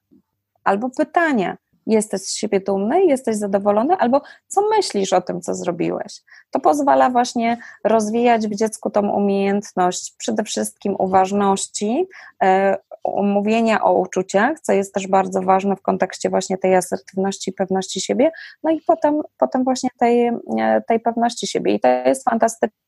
albo 0.64 0.90
pytanie, 0.90 1.56
jesteś 1.86 2.20
z 2.20 2.34
siebie 2.34 2.60
dumny, 2.60 3.04
jesteś 3.04 3.36
zadowolony, 3.36 3.96
albo 3.96 4.20
co 4.46 4.68
myślisz 4.68 5.12
o 5.12 5.20
tym, 5.20 5.40
co 5.40 5.54
zrobiłeś. 5.54 6.22
To 6.50 6.60
pozwala 6.60 7.10
właśnie 7.10 7.58
rozwijać 7.84 8.48
w 8.48 8.56
dziecku 8.56 8.90
tą 8.90 9.10
umiejętność 9.10 10.14
przede 10.18 10.44
wszystkim 10.44 10.96
uważności, 10.98 12.06
e, 12.42 12.76
mówienia 13.22 13.84
o 13.84 13.92
uczuciach, 13.92 14.60
co 14.60 14.72
jest 14.72 14.94
też 14.94 15.06
bardzo 15.08 15.42
ważne 15.42 15.76
w 15.76 15.82
kontekście 15.82 16.30
właśnie 16.30 16.58
tej 16.58 16.74
asertywności 16.76 17.50
i 17.50 17.54
pewności 17.54 18.00
siebie, 18.00 18.30
no 18.62 18.70
i 18.70 18.80
potem, 18.86 19.22
potem 19.38 19.64
właśnie 19.64 19.90
tej, 19.98 20.26
e, 20.58 20.82
tej 20.88 21.00
pewności 21.00 21.46
siebie. 21.46 21.74
I 21.74 21.80
to 21.80 21.88
jest 21.88 22.24
fantastyczne 22.24 22.86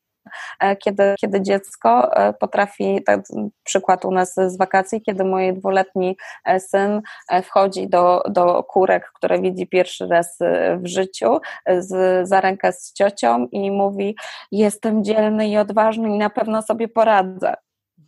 E, 0.59 0.75
kiedy, 0.75 1.15
kiedy 1.21 1.41
dziecko 1.41 2.15
e, 2.15 2.33
potrafi, 2.33 3.03
tak 3.05 3.21
przykład 3.63 4.05
u 4.05 4.11
nas 4.11 4.35
z 4.35 4.57
wakacji, 4.57 5.01
kiedy 5.01 5.25
mój 5.25 5.53
dwuletni 5.53 6.17
syn 6.59 7.01
wchodzi 7.43 7.89
do, 7.89 8.23
do 8.29 8.63
kurek, 8.63 9.11
które 9.15 9.41
widzi 9.41 9.67
pierwszy 9.67 10.07
raz 10.07 10.39
w 10.77 10.87
życiu, 10.87 11.39
z, 11.79 12.27
za 12.27 12.41
rękę 12.41 12.73
z 12.73 12.93
ciocią 12.93 13.47
i 13.51 13.71
mówi 13.71 14.15
jestem 14.51 15.03
dzielny 15.03 15.47
i 15.47 15.57
odważny 15.57 16.09
i 16.09 16.17
na 16.17 16.29
pewno 16.29 16.61
sobie 16.61 16.87
poradzę. 16.87 17.53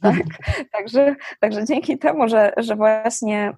Tak? 0.02 0.16
Także, 0.78 1.16
także 1.40 1.66
dzięki 1.66 1.98
temu, 1.98 2.28
że, 2.28 2.54
że 2.58 2.76
właśnie 2.76 3.54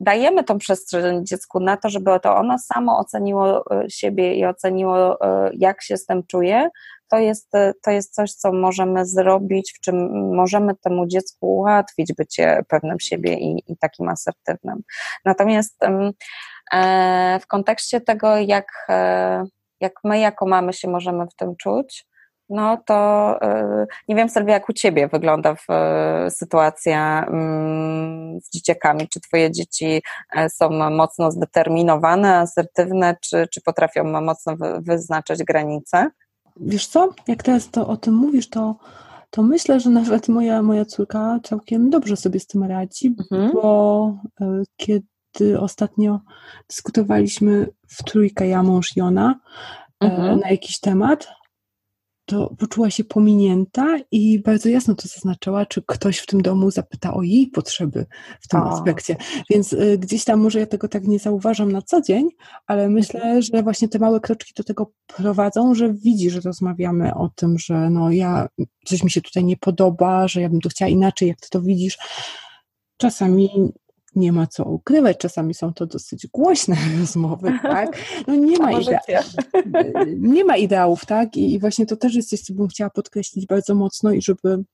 dajemy 0.00 0.44
tą 0.44 0.58
przestrzeń 0.58 1.26
dziecku 1.26 1.60
na 1.60 1.76
to, 1.76 1.88
żeby 1.88 2.20
to 2.22 2.36
ono 2.36 2.58
samo 2.58 2.98
oceniło 2.98 3.64
siebie 3.88 4.34
i 4.34 4.44
oceniło, 4.44 5.18
jak 5.52 5.82
się 5.82 5.96
z 5.96 6.06
tym 6.06 6.22
czuje, 6.26 6.68
to 7.08 7.18
jest, 7.18 7.52
to 7.82 7.90
jest 7.90 8.14
coś, 8.14 8.32
co 8.32 8.52
możemy 8.52 9.06
zrobić, 9.06 9.72
w 9.76 9.80
czym 9.80 10.26
możemy 10.34 10.74
temu 10.74 11.06
dziecku 11.06 11.56
ułatwić 11.56 12.12
bycie 12.12 12.62
pewnym 12.68 13.00
siebie 13.00 13.34
i, 13.34 13.62
i 13.66 13.76
takim 13.76 14.08
asertywnym. 14.08 14.82
Natomiast 15.24 15.84
e, 16.72 17.40
w 17.40 17.46
kontekście 17.46 18.00
tego, 18.00 18.36
jak, 18.36 18.86
e, 18.88 19.44
jak 19.80 19.92
my 20.04 20.18
jako 20.18 20.46
mamy 20.46 20.72
się 20.72 20.88
możemy 20.88 21.26
w 21.26 21.34
tym 21.34 21.56
czuć, 21.56 22.06
no 22.48 22.78
to 22.86 22.94
e, 23.42 23.86
nie 24.08 24.16
wiem, 24.16 24.28
Sylwia, 24.28 24.52
jak 24.52 24.68
u 24.68 24.72
Ciebie 24.72 25.08
wygląda 25.08 25.54
w, 25.54 25.66
sytuacja 26.30 27.24
mm, 27.28 28.40
z 28.40 28.50
dzieciakami. 28.50 29.08
Czy 29.08 29.20
Twoje 29.20 29.52
dzieci 29.52 30.02
są 30.48 30.70
mocno 30.90 31.30
zdeterminowane, 31.30 32.36
asertywne, 32.36 33.16
czy, 33.20 33.46
czy 33.52 33.60
potrafią 33.60 34.04
mocno 34.04 34.56
wyznaczać 34.78 35.44
granice? 35.44 36.10
Wiesz 36.60 36.86
co, 36.86 37.14
jak 37.28 37.42
teraz 37.42 37.70
to 37.70 37.88
o 37.88 37.96
tym 37.96 38.14
mówisz, 38.14 38.48
to, 38.48 38.76
to 39.30 39.42
myślę, 39.42 39.80
że 39.80 39.90
nawet 39.90 40.28
moja, 40.28 40.62
moja 40.62 40.84
córka 40.84 41.38
całkiem 41.42 41.90
dobrze 41.90 42.16
sobie 42.16 42.40
z 42.40 42.46
tym 42.46 42.64
radzi, 42.64 43.14
mhm. 43.18 43.52
bo 43.52 44.18
e, 44.40 44.62
kiedy 44.76 45.60
ostatnio 45.60 46.20
dyskutowaliśmy 46.68 47.66
w 47.88 48.02
trójkę, 48.04 48.48
ja, 48.48 48.62
mąż 48.62 48.96
i 48.96 49.00
ona, 49.00 49.40
e, 50.04 50.06
mhm. 50.06 50.40
na 50.40 50.50
jakiś 50.50 50.80
temat, 50.80 51.28
to 52.28 52.54
poczuła 52.58 52.90
się 52.90 53.04
pominięta 53.04 53.98
i 54.10 54.38
bardzo 54.42 54.68
jasno 54.68 54.94
to 54.94 55.08
zaznaczała, 55.08 55.66
czy 55.66 55.82
ktoś 55.86 56.18
w 56.18 56.26
tym 56.26 56.42
domu 56.42 56.70
zapyta 56.70 57.14
o 57.14 57.22
jej 57.22 57.46
potrzeby 57.46 58.06
w 58.40 58.48
tym 58.48 58.60
o. 58.60 58.72
aspekcie. 58.72 59.16
Więc 59.50 59.72
y, 59.72 59.98
gdzieś 59.98 60.24
tam 60.24 60.40
może 60.40 60.60
ja 60.60 60.66
tego 60.66 60.88
tak 60.88 61.04
nie 61.04 61.18
zauważam 61.18 61.72
na 61.72 61.82
co 61.82 62.00
dzień, 62.00 62.28
ale 62.66 62.88
myślę, 62.88 63.20
mhm. 63.20 63.42
że 63.42 63.62
właśnie 63.62 63.88
te 63.88 63.98
małe 63.98 64.20
kroczki 64.20 64.52
do 64.56 64.64
tego 64.64 64.92
prowadzą, 65.06 65.74
że 65.74 65.94
widzi, 65.94 66.30
że 66.30 66.40
rozmawiamy 66.40 67.14
o 67.14 67.28
tym, 67.34 67.58
że 67.58 67.90
no 67.90 68.10
ja, 68.10 68.48
coś 68.84 69.02
mi 69.02 69.10
się 69.10 69.20
tutaj 69.20 69.44
nie 69.44 69.56
podoba, 69.56 70.28
że 70.28 70.40
ja 70.40 70.48
bym 70.48 70.60
to 70.60 70.68
chciała 70.68 70.88
inaczej, 70.88 71.28
jak 71.28 71.40
ty 71.40 71.48
to 71.50 71.62
widzisz. 71.62 71.98
Czasami 72.96 73.72
nie 74.16 74.32
ma 74.32 74.46
co 74.46 74.64
ukrywać, 74.64 75.18
czasami 75.18 75.54
są 75.54 75.72
to 75.72 75.86
dosyć 75.86 76.26
głośne 76.26 76.76
rozmowy, 77.00 77.58
tak? 77.62 77.98
No 78.26 78.34
nie 78.34 78.58
ma, 78.58 78.72
idea- 78.72 79.22
nie 80.34 80.44
ma 80.44 80.56
ideałów, 80.56 81.06
tak? 81.06 81.36
I, 81.36 81.52
I 81.52 81.58
właśnie 81.58 81.86
to 81.86 81.96
też 81.96 82.14
jest 82.14 82.30
coś, 82.30 82.40
co 82.40 82.54
bym 82.54 82.68
chciała 82.68 82.90
podkreślić 82.90 83.46
bardzo 83.46 83.74
mocno 83.74 84.12
i 84.12 84.22
żeby 84.22 84.64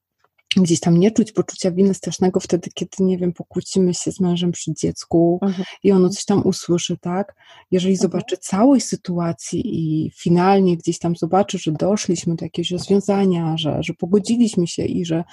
gdzieś 0.57 0.80
tam 0.80 0.99
nie 0.99 1.11
czuć 1.11 1.32
poczucia 1.32 1.70
winy 1.70 1.95
strasznego 1.95 2.41
wtedy, 2.41 2.70
kiedy, 2.74 2.91
nie 3.01 3.18
wiem, 3.18 3.32
pokłócimy 3.32 3.95
się 3.95 4.12
z 4.12 4.20
mężem 4.20 4.53
przy 4.53 4.74
dziecku 4.74 5.39
mhm. 5.43 5.64
i 5.82 5.93
ono 5.93 6.09
coś 6.09 6.24
tam 6.24 6.47
usłyszy, 6.47 6.99
tak? 6.99 7.35
Jeżeli 7.70 7.95
mhm. 7.95 8.11
zobaczy 8.11 8.37
całej 8.37 8.80
sytuacji 8.80 9.62
i 9.64 10.11
finalnie 10.11 10.76
gdzieś 10.76 10.99
tam 10.99 11.16
zobaczy, 11.16 11.59
że 11.59 11.72
doszliśmy 11.72 12.35
do 12.35 12.45
jakiegoś 12.45 12.70
rozwiązania, 12.70 13.57
że, 13.57 13.82
że 13.82 13.95
pogodziliśmy 13.95 14.66
się 14.66 14.85
i 14.85 15.05
że 15.05 15.24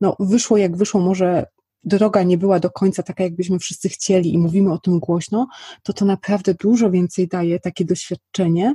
no, 0.00 0.16
wyszło 0.20 0.56
jak 0.56 0.76
wyszło, 0.76 1.00
może 1.00 1.46
droga 1.84 2.22
nie 2.22 2.38
była 2.38 2.60
do 2.60 2.70
końca 2.70 3.02
taka, 3.02 3.24
jakbyśmy 3.24 3.58
wszyscy 3.58 3.88
chcieli 3.88 4.34
i 4.34 4.38
mówimy 4.38 4.72
o 4.72 4.78
tym 4.78 4.98
głośno, 4.98 5.46
to 5.82 5.92
to 5.92 6.04
naprawdę 6.04 6.54
dużo 6.54 6.90
więcej 6.90 7.28
daje 7.28 7.60
takie 7.60 7.84
doświadczenie, 7.84 8.74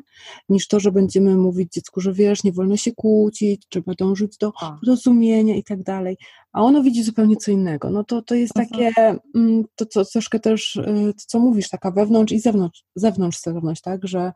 niż 0.49 0.67
to, 0.67 0.79
że 0.79 0.91
będziemy 0.91 1.37
mówić 1.37 1.73
dziecku, 1.73 2.01
że 2.01 2.13
wiesz, 2.13 2.43
nie 2.43 2.51
wolno 2.51 2.77
się 2.77 2.91
kłócić, 2.91 3.65
trzeba 3.69 3.93
dążyć 3.93 4.37
do 4.37 4.51
rozumienia 4.87 5.55
i 5.55 5.63
tak 5.63 5.83
dalej. 5.83 6.17
A 6.53 6.61
ono 6.61 6.83
widzi 6.83 7.03
zupełnie 7.03 7.35
co 7.35 7.51
innego. 7.51 7.89
No 7.89 8.03
to, 8.03 8.21
to 8.21 8.35
jest 8.35 8.53
takie, 8.53 8.91
mm, 9.35 9.63
to 9.75 9.85
co, 9.85 10.05
troszkę 10.05 10.39
też, 10.39 10.75
y, 10.75 11.13
to 11.13 11.23
co 11.27 11.39
mówisz, 11.39 11.69
taka 11.69 11.91
wewnątrz 11.91 12.33
i 12.33 12.39
zewnątrz, 12.39 12.83
zewnątrz 12.95 13.37
sterowność, 13.37 13.81
tak, 13.81 14.07
że 14.07 14.31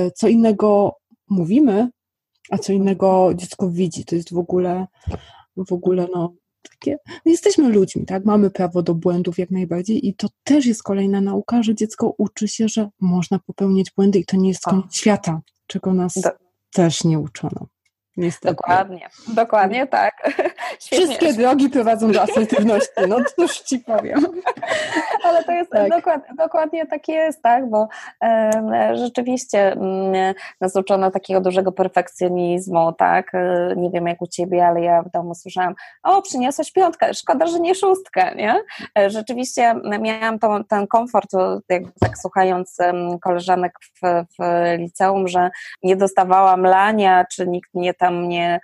y, 0.00 0.10
co 0.16 0.28
innego 0.28 0.96
mówimy, 1.28 1.88
a 2.50 2.58
co 2.58 2.72
innego 2.72 3.32
dziecko 3.34 3.70
widzi. 3.70 4.04
To 4.04 4.14
jest 4.14 4.32
w 4.32 4.38
ogóle, 4.38 4.86
w 5.56 5.72
ogóle 5.72 6.08
no, 6.14 6.34
takie, 6.70 6.96
no 7.06 7.32
jesteśmy 7.32 7.68
ludźmi, 7.68 8.04
tak? 8.06 8.24
Mamy 8.24 8.50
prawo 8.50 8.82
do 8.82 8.94
błędów 8.94 9.38
jak 9.38 9.50
najbardziej 9.50 10.08
i 10.08 10.14
to 10.14 10.28
też 10.44 10.66
jest 10.66 10.82
kolejna 10.82 11.20
nauka, 11.20 11.62
że 11.62 11.74
dziecko 11.74 12.14
uczy 12.18 12.48
się, 12.48 12.68
że 12.68 12.88
można 13.00 13.38
popełniać 13.38 13.90
błędy 13.96 14.18
i 14.18 14.24
to 14.24 14.36
nie 14.36 14.48
jest 14.48 14.62
koniec 14.62 14.96
świata, 14.96 15.40
czego 15.66 15.94
nas 15.94 16.14
do... 16.14 16.30
też 16.72 17.04
nie 17.04 17.18
uczono. 17.18 17.66
Niestety. 18.16 18.54
Dokładnie, 18.54 19.08
dokładnie 19.28 19.86
tak. 19.86 20.14
Świetnie. 20.80 21.06
Wszystkie 21.06 21.32
drogi 21.32 21.70
prowadzą 21.70 22.12
do 22.12 22.22
asertywności, 22.22 22.92
no 23.08 23.16
cóż 23.36 23.60
ci 23.60 23.78
powiem. 23.78 24.26
Ale 25.24 25.44
to 25.44 25.52
jest 25.52 25.70
tak. 25.70 25.90
dokładnie, 25.90 26.34
dokładnie 26.38 26.86
tak 26.86 27.08
jest, 27.08 27.42
tak, 27.42 27.70
bo 27.70 27.88
e, 28.22 28.50
rzeczywiście 28.96 29.72
m, 29.72 29.82
mm, 29.82 30.34
nas 30.60 30.76
uczono 30.76 31.10
takiego 31.10 31.40
dużego 31.40 31.72
perfekcjonizmu, 31.72 32.92
tak, 32.92 33.34
e, 33.34 33.74
nie 33.76 33.90
wiem 33.90 34.06
jak 34.06 34.22
u 34.22 34.26
ciebie, 34.26 34.66
ale 34.66 34.80
ja 34.80 35.02
w 35.02 35.10
domu 35.10 35.34
słyszałam, 35.34 35.74
o 36.02 36.22
przyniosłeś 36.22 36.72
piątkę, 36.72 37.14
szkoda, 37.14 37.46
że 37.46 37.60
nie 37.60 37.74
szóstkę, 37.74 38.34
nie? 38.34 38.54
E, 38.98 39.10
rzeczywiście 39.10 39.74
miałam 40.00 40.38
to, 40.38 40.64
ten 40.68 40.86
komfort, 40.86 41.30
jakby 41.68 41.92
tak 42.00 42.18
słuchając 42.18 42.78
koleżanek 43.22 43.72
w, 43.82 44.00
w 44.38 44.44
liceum, 44.78 45.28
że 45.28 45.50
nie 45.82 45.96
dostawałam 45.96 46.62
lania, 46.62 47.24
czy 47.32 47.46
nikt 47.46 47.70
nie 47.74 47.94
tam 48.04 48.24
mnie 48.26 48.60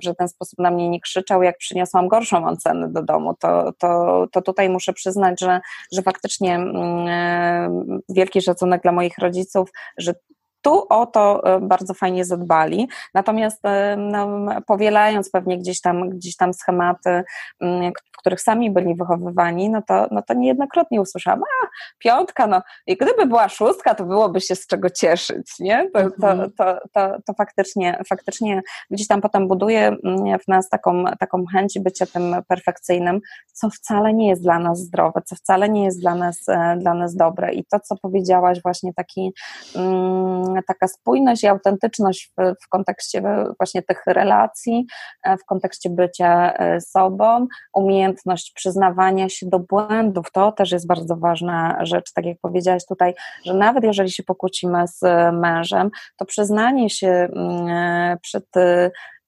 w 0.00 0.04
żaden 0.04 0.28
sposób 0.28 0.58
na 0.58 0.70
mnie 0.70 0.88
nie 0.88 1.00
krzyczał, 1.00 1.42
jak 1.42 1.58
przyniosłam 1.58 2.08
gorszą 2.08 2.46
ocenę 2.46 2.88
do 2.88 3.02
domu, 3.02 3.34
to, 3.34 3.72
to, 3.78 4.26
to 4.32 4.42
tutaj 4.42 4.68
muszę 4.68 4.92
przyznać, 4.92 5.40
że, 5.40 5.60
że 5.92 6.02
faktycznie 6.02 6.54
mm, 6.54 8.00
wielki 8.08 8.42
szacunek 8.42 8.82
dla 8.82 8.92
moich 8.92 9.18
rodziców, 9.18 9.70
że 9.98 10.14
tu 10.62 10.86
o 10.88 11.06
to 11.06 11.44
e, 11.44 11.60
bardzo 11.60 11.94
fajnie 11.94 12.24
zadbali. 12.24 12.88
Natomiast 13.14 13.64
e, 13.64 13.96
no, 13.96 14.48
powielając 14.66 15.30
pewnie 15.30 15.58
gdzieś 15.58 15.80
tam, 15.80 16.10
gdzieś 16.10 16.36
tam 16.36 16.54
schematy, 16.54 17.24
mm, 17.60 17.92
w 18.12 18.18
których 18.18 18.40
sami 18.40 18.70
byli 18.70 18.94
wychowywani, 18.94 19.70
no 19.70 19.82
to, 19.82 20.06
no 20.10 20.22
to 20.22 20.34
niejednokrotnie 20.34 21.00
usłyszałam, 21.00 21.42
a 21.42 21.66
piątka, 21.98 22.46
no 22.46 22.62
i 22.86 22.96
gdyby 22.96 23.26
była 23.26 23.48
szóstka, 23.48 23.94
to 23.94 24.04
byłoby 24.04 24.40
się 24.40 24.54
z 24.54 24.66
czego 24.66 24.90
cieszyć, 24.90 25.58
nie? 25.60 25.90
To, 25.90 26.00
to, 26.20 26.30
mhm. 26.30 26.52
to, 26.58 26.78
to, 26.92 27.16
to 27.26 27.34
faktycznie, 27.34 27.98
faktycznie 28.08 28.62
gdzieś 28.90 29.06
tam 29.06 29.20
potem 29.20 29.48
buduje 29.48 29.86
mm, 29.86 30.38
w 30.38 30.48
nas 30.48 30.68
taką, 30.68 31.04
taką 31.18 31.44
chęć 31.52 31.78
bycia 31.78 32.06
tym 32.06 32.36
perfekcyjnym, 32.48 33.20
co 33.52 33.70
wcale 33.70 34.14
nie 34.14 34.28
jest 34.28 34.42
dla 34.42 34.58
nas 34.58 34.78
zdrowe, 34.78 35.22
co 35.24 35.36
wcale 35.36 35.68
nie 35.68 35.84
jest 35.84 36.00
dla 36.00 36.14
nas, 36.14 36.48
e, 36.48 36.76
dla 36.78 36.94
nas 36.94 37.14
dobre. 37.14 37.52
I 37.52 37.64
to, 37.64 37.80
co 37.80 37.96
powiedziałaś, 37.96 38.62
właśnie 38.62 38.94
taki 38.94 39.32
mm, 39.76 40.51
taka 40.66 40.88
spójność 40.88 41.42
i 41.42 41.46
autentyczność 41.46 42.32
w, 42.38 42.54
w 42.64 42.68
kontekście 42.68 43.22
właśnie 43.58 43.82
tych 43.82 44.02
relacji, 44.06 44.86
e, 45.24 45.36
w 45.36 45.44
kontekście 45.44 45.90
bycia 45.90 46.52
e, 46.52 46.80
sobą, 46.80 47.46
umiejętność 47.74 48.52
przyznawania 48.54 49.28
się 49.28 49.46
do 49.46 49.58
błędów, 49.58 50.26
to 50.32 50.52
też 50.52 50.72
jest 50.72 50.86
bardzo 50.86 51.16
ważna 51.16 51.78
rzecz, 51.84 52.12
tak 52.12 52.26
jak 52.26 52.38
powiedziałaś 52.40 52.86
tutaj, 52.86 53.14
że 53.46 53.54
nawet 53.54 53.84
jeżeli 53.84 54.10
się 54.10 54.22
pokłócimy 54.22 54.88
z 54.88 55.00
mężem, 55.32 55.90
to 56.16 56.24
przyznanie 56.24 56.90
się 56.90 57.08
mm, 57.08 58.18
przed 58.18 58.46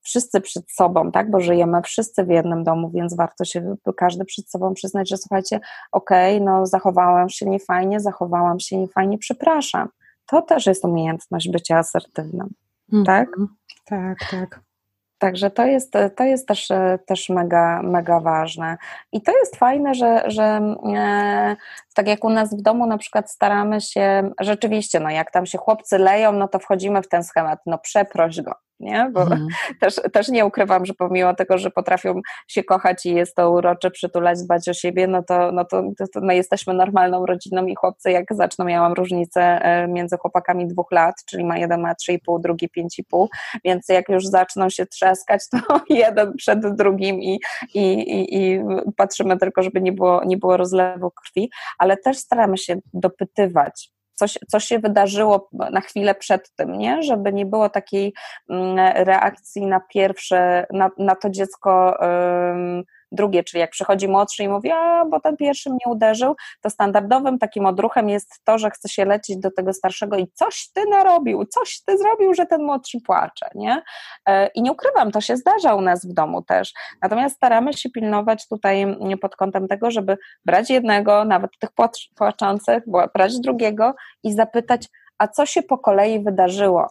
wszyscy 0.05 0.41
przed 0.41 0.71
sobą, 0.71 1.13
tak, 1.13 1.31
bo 1.31 1.41
żyjemy 1.41 1.83
wszyscy 1.83 2.25
w 2.25 2.29
jednym 2.29 2.65
domu, 2.65 2.91
więc 2.91 3.17
warto 3.17 3.45
się 3.45 3.77
każdy 3.97 4.25
przed 4.25 4.51
sobą 4.51 4.75
przyznać, 4.75 5.09
że 5.09 5.17
słuchajcie, 5.17 5.61
okej, 5.93 6.37
okay, 6.37 6.47
no 6.47 6.67
zachowałam 6.67 7.29
się 7.29 7.47
niefajnie, 7.47 8.01
zachowałam 8.01 8.61
się 8.61 8.79
niefajnie, 8.79 9.19
przepraszam. 9.19 9.89
To 10.27 10.43
też 10.43 10.67
jest 10.67 10.85
umiejętność 10.85 11.51
bycia 11.51 11.79
asertywnym, 11.79 12.55
-hmm. 12.93 13.05
tak? 13.05 13.29
Tak, 13.85 14.19
tak. 14.31 14.61
Także 15.19 15.51
to 15.51 15.67
jest, 15.67 15.93
to 16.17 16.25
jest 16.25 16.49
też, 16.49 16.69
też 17.07 17.29
mega, 17.29 17.83
mega 17.83 18.21
ważne. 18.21 18.77
I 19.13 19.23
to 19.23 19.33
jest 19.39 19.57
fajne, 19.57 19.95
że, 19.95 20.25
że 20.27 20.77
e, 20.97 21.57
tak 21.95 22.09
jak 22.09 22.25
u 22.25 22.31
nas 22.31 22.55
w 22.55 22.63
domu 22.63 22.87
na 22.87 22.99
przykład 22.99 23.31
staramy 23.31 23.81
się, 23.81 24.31
rzeczywiście, 24.41 25.01
no 25.01 25.11
jak 25.11 25.31
tam 25.31 25.47
się 25.47 25.59
chłopcy 25.59 25.99
leją, 25.99 26.33
no 26.33 26.49
to 26.49 26.59
wchodzimy 26.59 27.03
w 27.03 27.09
ten 27.09 27.25
schemat, 27.25 27.59
no 27.67 27.79
przeproś 27.79 28.41
go, 28.41 28.53
nie? 28.85 29.11
Bo 29.13 29.23
mhm. 29.23 29.47
też, 29.81 30.01
też 30.13 30.29
nie 30.29 30.47
ukrywam, 30.47 30.87
że 30.87 30.95
pomimo 30.95 31.35
tego, 31.35 31.59
że 31.59 31.71
potrafią 31.71 32.21
się 32.49 32.65
kochać 32.65 33.07
i 33.07 33.15
jest 33.15 33.37
to 33.37 33.51
urocze, 33.51 33.91
przytulać, 33.91 34.43
dbać 34.43 34.69
o 34.69 34.75
siebie, 34.75 35.07
no 35.07 35.23
to, 35.23 35.53
no 35.53 35.65
to, 35.65 35.83
to, 35.99 36.05
to 36.09 36.21
my 36.21 36.37
jesteśmy 36.37 36.75
normalną 36.75 37.27
rodziną 37.27 37.67
i 37.67 37.75
chłopcy 37.75 38.11
jak 38.11 38.25
zaczną, 38.31 38.65
miałam 38.65 38.93
różnicę 38.93 39.43
e, 39.43 39.89
między 39.89 40.17
chłopakami 40.17 40.67
dwóch 40.69 40.93
lat, 40.93 41.15
czyli 41.27 41.45
ma 41.45 41.59
jeden 41.59 41.81
ma 41.81 41.93
3,5, 41.93 42.41
drugi 42.41 42.69
5,5, 42.79 43.27
więc 43.65 43.89
jak 43.89 44.09
już 44.09 44.27
zaczną 44.27 44.71
się 44.71 44.87
trzaskać, 44.87 45.43
to 45.49 45.59
jeden 45.89 46.33
przed 46.37 46.77
drugim 46.77 47.23
i, 47.23 47.41
i, 47.75 47.81
i, 47.81 48.37
i 48.37 48.61
patrzymy 48.97 49.39
tylko, 49.39 49.63
żeby 49.63 49.81
nie 49.81 49.93
było, 49.93 50.25
nie 50.25 50.37
było 50.37 50.57
rozlewu 50.57 51.11
krwi, 51.11 51.51
ale 51.79 51.97
też 51.97 52.19
staramy 52.19 52.59
się 52.59 52.77
dopytywać, 52.95 53.94
coś, 54.15 54.39
co 54.49 54.61
się 54.61 54.79
wydarzyło 54.79 55.49
na 55.53 55.81
chwilę 55.81 56.15
przed 56.15 56.55
tym, 56.55 56.79
nie? 56.79 57.03
żeby 57.03 57.33
nie 57.33 57.47
było 57.47 57.69
takiej 57.69 58.15
mm, 58.51 58.77
reakcji 58.97 59.67
na 59.67 59.81
pierwsze, 59.81 60.67
na, 60.73 60.91
na 60.99 61.15
to 61.15 61.31
dziecko 61.31 61.99
drugie, 63.15 63.45
czyli 63.45 63.61
jak 63.61 63.71
przychodzi 63.71 64.09
młodszy 64.09 64.43
i 64.43 64.49
mówi, 64.49 64.71
a 64.71 65.05
bo 65.05 65.21
ten 65.21 65.37
pierwszy 65.37 65.71
mnie 65.71 65.85
uderzył, 65.87 66.37
to 66.61 66.71
standardowym 66.71 67.39
takim 67.39 67.67
odruchem 67.67 68.09
jest 68.09 68.41
to, 68.45 68.59
że 68.59 68.71
chce 68.71 68.89
się 68.89 69.05
lecieć 69.05 69.37
do 69.39 69.51
tego 69.51 69.73
starszego 69.73 70.17
i 70.17 70.27
coś 70.35 70.69
ty 70.75 70.85
narobił, 70.91 71.45
coś 71.45 71.81
ty 71.87 71.99
zrobił, 71.99 72.35
że 72.35 72.47
ten 72.47 72.63
młodszy 72.63 73.01
płacze, 73.01 73.47
nie? 73.55 73.83
E, 74.29 74.47
I 74.47 74.63
nie 74.63 74.73
ukrywam, 74.73 75.11
to 75.11 75.21
się 75.21 75.37
zdarza 75.37 75.75
u 75.75 75.81
nas 75.81 76.07
w 76.07 76.13
domu 76.13 76.43
też. 76.43 76.73
Natomiast 77.03 77.37
staramy 77.37 77.73
się 77.73 77.91
pilnować 77.91 78.49
tutaj 78.49 78.83
mm, 78.83 79.19
pod 79.19 79.37
kątem 79.37 79.69
tego, 79.69 79.91
żeby 79.91 80.19
brać 80.45 80.71
jednego, 80.71 81.25
nawet 81.25 81.51
tych 81.59 81.71
płaczących, 82.17 82.83
brać 83.15 83.41
drugiego 83.41 83.95
i 84.23 84.33
zapytać, 84.33 84.89
a 85.19 85.29
co 85.29 85.47
się 85.47 85.63
po 85.63 85.79
kolei 85.79 86.25
wydarzyło? 86.25 86.91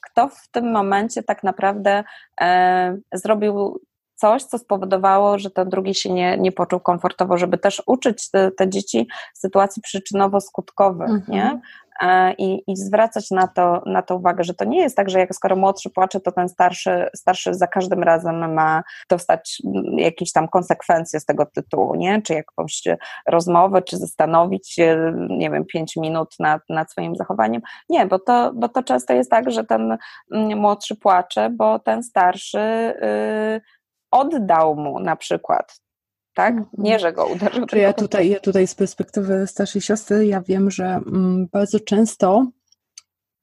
Kto 0.00 0.28
w 0.28 0.48
tym 0.50 0.72
momencie 0.72 1.22
tak 1.22 1.42
naprawdę 1.42 2.04
e, 2.40 2.96
zrobił 3.12 3.80
coś, 4.20 4.44
co 4.44 4.58
spowodowało, 4.58 5.38
że 5.38 5.50
ten 5.50 5.68
drugi 5.68 5.94
się 5.94 6.12
nie, 6.12 6.38
nie 6.38 6.52
poczuł 6.52 6.80
komfortowo, 6.80 7.38
żeby 7.38 7.58
też 7.58 7.82
uczyć 7.86 8.30
te, 8.30 8.50
te 8.50 8.68
dzieci 8.68 9.08
sytuacji 9.34 9.82
przyczynowo-skutkowych, 9.82 11.10
mhm. 11.10 11.22
nie? 11.28 11.60
E, 12.00 12.32
I, 12.32 12.62
I 12.66 12.76
zwracać 12.76 13.30
na 13.30 13.48
to, 13.48 13.82
na 13.86 14.02
to 14.02 14.16
uwagę, 14.16 14.44
że 14.44 14.54
to 14.54 14.64
nie 14.64 14.80
jest 14.80 14.96
tak, 14.96 15.10
że 15.10 15.18
jak 15.18 15.34
skoro 15.34 15.56
młodszy 15.56 15.90
płacze, 15.90 16.20
to 16.20 16.32
ten 16.32 16.48
starszy, 16.48 17.08
starszy 17.16 17.54
za 17.54 17.66
każdym 17.66 18.02
razem 18.02 18.54
ma 18.54 18.82
dostać 19.10 19.62
jakieś 19.96 20.32
tam 20.32 20.48
konsekwencje 20.48 21.20
z 21.20 21.24
tego 21.24 21.46
tytułu, 21.46 21.94
nie? 21.94 22.22
Czy 22.22 22.34
jakąś 22.34 22.82
rozmowę, 23.28 23.82
czy 23.82 23.96
zastanowić 23.96 24.72
się, 24.72 25.12
nie 25.28 25.50
wiem, 25.50 25.64
pięć 25.64 25.96
minut 25.96 26.34
nad, 26.38 26.62
nad 26.68 26.92
swoim 26.92 27.16
zachowaniem. 27.16 27.62
Nie, 27.88 28.06
bo 28.06 28.18
to, 28.18 28.52
bo 28.54 28.68
to 28.68 28.82
często 28.82 29.12
jest 29.12 29.30
tak, 29.30 29.50
że 29.50 29.64
ten 29.64 29.98
mm, 30.32 30.58
młodszy 30.58 30.96
płacze, 30.96 31.50
bo 31.50 31.78
ten 31.78 32.02
starszy. 32.02 32.94
Yy, 33.02 33.79
oddał 34.10 34.76
mu 34.76 35.00
na 35.00 35.16
przykład, 35.16 35.80
tak? 36.34 36.50
Mhm. 36.54 36.68
Nie, 36.78 36.98
że 36.98 37.12
go 37.12 37.26
uderzył. 37.26 37.66
Ja 37.72 37.92
tutaj, 37.92 38.28
ja 38.28 38.40
tutaj 38.40 38.66
z 38.66 38.74
perspektywy 38.74 39.46
starszej 39.46 39.82
siostry, 39.82 40.26
ja 40.26 40.40
wiem, 40.40 40.70
że 40.70 40.84
mm, 40.84 41.48
bardzo 41.52 41.80
często 41.80 42.46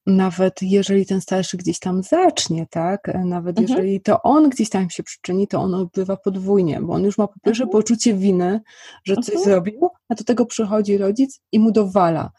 nawet 0.08 0.62
jeżeli 0.62 1.06
ten 1.06 1.22
starszy 1.22 1.58
gdzieś 1.58 1.80
tam 1.80 2.04
zacznie, 2.04 2.68
tak, 2.70 3.10
e, 3.10 3.26
nawet 3.26 3.60
mhm. 3.60 3.68
jeżeli 3.68 4.02
to 4.02 4.22
on 4.22 4.50
gdzieś 4.50 4.70
tam 4.70 4.90
się 4.90 5.04
przyczyni, 5.04 5.48
to 5.48 5.62
on 5.62 5.74
odbywa 5.74 6.18
podwójnie, 6.18 6.82
bo 6.82 6.94
on 6.94 7.04
już 7.04 7.18
ma 7.18 7.28
po 7.28 7.40
pierwsze 7.44 7.64
mhm. 7.64 7.82
poczucie 7.82 8.14
winy, 8.14 8.62
że 9.04 9.16
coś 9.16 9.36
mhm. 9.36 9.46
zrobił, 9.46 9.90
a 10.10 10.16
do 10.16 10.24
tego 10.24 10.46
przychodzi 10.46 10.98
rodzic 10.98 11.42
i 11.52 11.60
mu 11.60 11.72
dowala. 11.72 12.32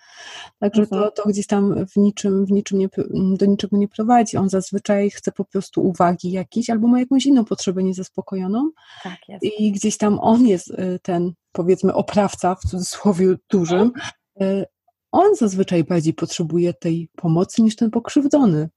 Także 0.59 0.87
to, 0.87 0.97
mhm. 0.97 1.13
to 1.17 1.29
gdzieś 1.29 1.47
tam 1.47 1.87
w 1.87 1.97
niczym, 1.97 2.47
w 2.47 2.51
niczym 2.51 2.79
nie, 2.79 2.89
do 3.37 3.47
niczego 3.47 3.77
nie 3.77 3.89
prowadzi. 3.89 4.37
On 4.37 4.49
zazwyczaj 4.49 5.11
chce 5.11 5.33
po 5.33 5.45
prostu 5.45 5.87
uwagi 5.87 6.31
jakiejś, 6.31 6.71
albo 6.71 6.89
ma 6.89 7.01
jakąś 7.01 7.27
inną 7.27 7.45
potrzebę 7.45 7.83
niezaspokojoną. 7.83 8.71
Tak 9.03 9.19
jest. 9.29 9.45
I 9.45 9.73
gdzieś 9.73 9.97
tam 9.97 10.19
on 10.21 10.47
jest 10.47 10.71
y, 10.71 10.99
ten, 11.03 11.33
powiedzmy, 11.53 11.95
oprawca 11.95 12.55
w 12.55 12.61
cudzysłowie 12.61 13.35
dużym, 13.51 13.81
mhm. 13.81 14.11
y, 14.43 14.67
on 15.13 15.37
zazwyczaj 15.37 15.85
bardziej 15.85 16.15
potrzebuje 16.15 16.75
tej 16.75 17.11
pomocy 17.17 17.63
niż 17.63 17.77
ten 17.77 17.91
pokrzywdzony. 17.91 18.69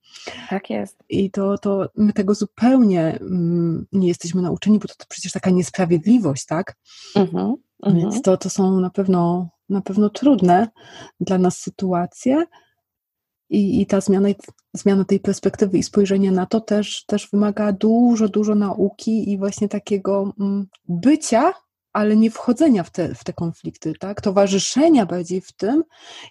Tak 0.49 0.69
jest. 0.69 0.97
I 1.09 1.31
to, 1.31 1.57
to 1.57 1.89
my 1.97 2.13
tego 2.13 2.35
zupełnie 2.35 3.19
mm, 3.21 3.85
nie 3.91 4.07
jesteśmy 4.07 4.41
nauczeni, 4.41 4.79
bo 4.79 4.87
to, 4.87 4.93
to 4.97 5.05
przecież 5.09 5.31
taka 5.31 5.49
niesprawiedliwość, 5.49 6.45
tak? 6.45 6.75
Mhm, 7.15 7.55
Więc 7.85 8.03
mhm. 8.03 8.21
to, 8.21 8.37
to 8.37 8.49
są 8.49 8.79
na 8.79 8.89
pewno, 8.89 9.49
na 9.69 9.81
pewno 9.81 10.09
trudne 10.09 10.67
dla 11.19 11.37
nas 11.37 11.57
sytuacje. 11.57 12.43
I, 13.49 13.81
i 13.81 13.85
ta 13.85 14.01
zmiana, 14.01 14.29
zmiana 14.73 15.05
tej 15.05 15.19
perspektywy 15.19 15.77
i 15.77 15.83
spojrzenia 15.83 16.31
na 16.31 16.45
to 16.45 16.61
też, 16.61 17.05
też 17.05 17.29
wymaga 17.33 17.71
dużo, 17.71 18.29
dużo 18.29 18.55
nauki 18.55 19.31
i 19.31 19.37
właśnie 19.37 19.69
takiego 19.69 20.33
mm, 20.39 20.67
bycia 20.87 21.53
ale 21.93 22.15
nie 22.15 22.31
wchodzenia 22.31 22.83
w 22.83 22.89
te, 22.89 23.15
w 23.15 23.23
te 23.23 23.33
konflikty, 23.33 23.93
tak? 23.99 24.21
Towarzyszenia 24.21 25.05
bardziej 25.05 25.41
w 25.41 25.51
tym 25.51 25.83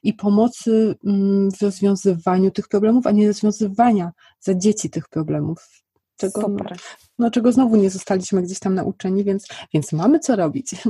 i 0.03 0.15
pomocy 0.15 0.95
mm, 1.05 1.51
w 1.51 1.63
rozwiązywaniu 1.63 2.51
tych 2.51 2.69
problemów, 2.69 3.07
a 3.07 3.11
nie 3.11 3.29
rozwiązywania 3.29 4.13
za 4.41 4.55
dzieci 4.55 4.91
tych 4.91 5.09
problemów. 5.09 5.69
Czego, 6.17 6.41
Super 6.41 6.79
no, 7.21 7.31
czego 7.31 7.53
znowu 7.53 7.77
nie 7.77 7.91
zostaliśmy 7.91 8.43
gdzieś 8.43 8.59
tam 8.59 8.75
nauczeni, 8.75 9.25
więc, 9.25 9.49
więc 9.75 9.93
mamy 9.93 10.19
co 10.19 10.37
robić. 10.37 10.71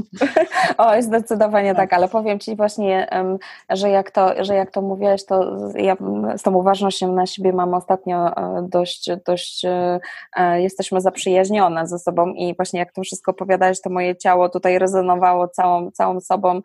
O, 0.79 1.03
zdecydowanie 1.03 1.75
tak, 1.75 1.93
ale 1.93 2.09
powiem 2.09 2.39
Ci 2.39 2.57
właśnie, 2.57 3.09
że 3.71 3.91
jak 3.91 4.11
to, 4.11 4.45
że 4.45 4.55
jak 4.55 4.71
to 4.71 4.83
mówiłaś, 4.83 5.25
to 5.25 5.57
ja 5.75 5.97
z 6.37 6.43
tą 6.43 6.55
uważnością 6.55 7.13
na 7.13 7.27
siebie 7.27 7.53
mam 7.53 7.75
ostatnio 7.75 8.37
e, 8.37 8.67
dość, 8.69 9.11
dość 9.27 9.65
e, 9.65 10.01
e, 10.37 10.63
jesteśmy 10.63 11.01
zaprzyjaźnione 11.01 11.87
ze 11.87 11.99
sobą 11.99 12.33
i 12.33 12.57
właśnie 12.57 12.81
jak 12.81 12.93
to 12.93 13.03
wszystko 13.03 13.31
opowiadałeś, 13.31 13.81
to 13.81 13.91
moje 13.91 14.17
ciało 14.17 14.49
tutaj 14.49 14.79
rezonowało 14.79 15.49
całą, 15.49 15.91
całą 15.91 16.21
sobą 16.21 16.61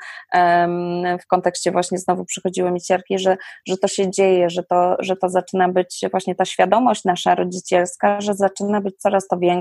w 1.22 1.28
kontekście 1.28 1.72
właśnie 1.72 1.98
znowu 1.98 2.26
przychodziły 2.26 2.72
mi 2.72 2.82
cierki, 2.82 3.20
że, 3.20 3.38
że 3.68 3.78
to 3.78 3.88
się 3.88 4.12
dzieje, 4.12 4.50
że 4.50 4.64
to, 4.64 4.96
że 5.00 5.16
to 5.16 5.30
zaczyna 5.30 5.70
być 5.70 6.02
właśnie 6.12 6.36
ta 6.36 6.46
świadomość 6.46 7.04
nasza 7.06 7.36
rodzicielska, 7.36 8.22
że 8.22 8.34
zaczyna 8.34 8.82
być 8.82 8.96
coraz 8.98 9.28
to 9.28 9.38
większa 9.38 9.55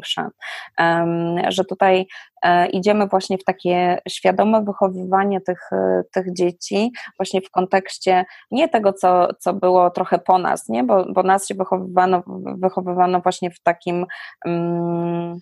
że 1.49 1.65
tutaj 1.65 2.07
e, 2.43 2.67
idziemy 2.67 3.07
właśnie 3.07 3.39
w 3.39 3.45
takie 3.45 3.99
świadome 4.09 4.65
wychowywanie 4.65 5.41
tych, 5.41 5.73
e, 5.73 6.03
tych 6.13 6.33
dzieci, 6.33 6.93
właśnie 7.19 7.41
w 7.41 7.51
kontekście 7.51 8.25
nie 8.51 8.69
tego, 8.69 8.93
co, 8.93 9.29
co 9.39 9.55
było 9.55 9.91
trochę 9.91 10.19
po 10.19 10.39
nas, 10.39 10.69
nie? 10.69 10.85
Bo, 10.85 11.13
bo 11.13 11.23
nas 11.23 11.49
się 11.49 11.55
wychowywano, 11.55 12.23
wychowywano 12.57 13.21
właśnie 13.21 13.51
w 13.51 13.61
takim. 13.61 14.07
Um, 14.45 15.41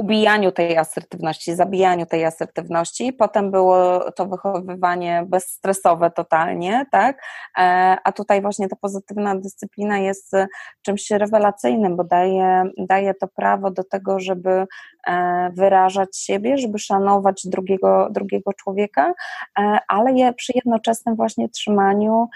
ubijaniu 0.00 0.52
tej 0.52 0.78
asertywności, 0.78 1.54
zabijaniu 1.54 2.06
tej 2.06 2.24
asertywności. 2.24 3.12
Potem 3.12 3.50
było 3.50 4.10
to 4.12 4.26
wychowywanie 4.26 5.24
bezstresowe 5.28 6.10
totalnie, 6.10 6.86
tak? 6.92 7.22
E, 7.58 7.62
a 8.04 8.12
tutaj 8.12 8.42
właśnie 8.42 8.68
ta 8.68 8.76
pozytywna 8.76 9.36
dyscyplina 9.36 9.98
jest 9.98 10.32
czymś 10.82 11.10
rewelacyjnym, 11.10 11.96
bo 11.96 12.04
daje, 12.04 12.64
daje 12.78 13.14
to 13.14 13.28
prawo 13.28 13.70
do 13.70 13.84
tego, 13.84 14.20
żeby 14.20 14.66
e, 15.06 15.50
wyrażać 15.54 16.16
siebie, 16.16 16.58
żeby 16.58 16.78
szanować 16.78 17.42
drugiego, 17.44 18.08
drugiego 18.10 18.52
człowieka, 18.52 19.12
e, 19.58 19.78
ale 19.88 20.12
je 20.12 20.32
przy 20.32 20.52
jednoczesnym 20.54 21.16
właśnie 21.16 21.48
trzymaniu 21.48 22.28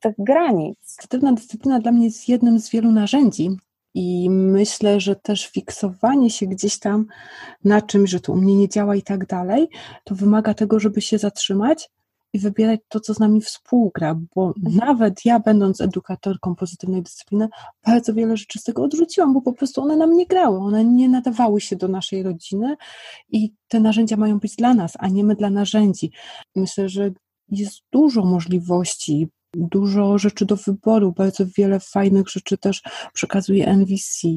tych 0.00 0.14
granic. 0.18 0.96
Pozytywna 0.96 1.32
dyscyplina 1.32 1.80
dla 1.80 1.92
mnie 1.92 2.04
jest 2.04 2.28
jednym 2.28 2.58
z 2.58 2.70
wielu 2.70 2.92
narzędzi, 2.92 3.56
i 3.96 4.30
myślę, 4.30 5.00
że 5.00 5.16
też 5.16 5.46
fiksowanie 5.46 6.30
się 6.30 6.46
gdzieś 6.46 6.78
tam 6.78 7.06
na 7.64 7.82
czymś, 7.82 8.10
że 8.10 8.20
to 8.20 8.32
u 8.32 8.36
mnie 8.36 8.56
nie 8.56 8.68
działa 8.68 8.96
i 8.96 9.02
tak 9.02 9.26
dalej, 9.26 9.68
to 10.04 10.14
wymaga 10.14 10.54
tego, 10.54 10.80
żeby 10.80 11.00
się 11.00 11.18
zatrzymać 11.18 11.90
i 12.32 12.38
wybierać 12.38 12.80
to, 12.88 13.00
co 13.00 13.14
z 13.14 13.18
nami 13.18 13.40
współgra, 13.40 14.18
bo 14.34 14.52
mhm. 14.56 14.76
nawet 14.86 15.24
ja, 15.24 15.40
będąc 15.40 15.80
edukatorką 15.80 16.54
pozytywnej 16.54 17.02
dyscypliny, 17.02 17.48
bardzo 17.86 18.14
wiele 18.14 18.36
rzeczy 18.36 18.58
z 18.58 18.62
tego 18.62 18.82
odrzuciłam, 18.82 19.34
bo 19.34 19.42
po 19.42 19.52
prostu 19.52 19.82
one 19.82 19.96
nam 19.96 20.12
nie 20.12 20.26
grały, 20.26 20.58
one 20.58 20.84
nie 20.84 21.08
nadawały 21.08 21.60
się 21.60 21.76
do 21.76 21.88
naszej 21.88 22.22
rodziny 22.22 22.76
i 23.28 23.52
te 23.68 23.80
narzędzia 23.80 24.16
mają 24.16 24.38
być 24.38 24.56
dla 24.56 24.74
nas, 24.74 24.92
a 24.98 25.08
nie 25.08 25.24
my 25.24 25.36
dla 25.36 25.50
narzędzi. 25.50 26.12
Myślę, 26.56 26.88
że 26.88 27.10
jest 27.48 27.80
dużo 27.92 28.24
możliwości, 28.24 29.28
dużo 29.56 30.18
rzeczy 30.18 30.46
do 30.46 30.56
wyboru, 30.56 31.12
bardzo 31.12 31.44
wiele 31.58 31.80
fajnych 31.80 32.28
rzeczy 32.28 32.58
też 32.58 32.82
przekazuje 33.12 33.66
NVC, 33.66 34.28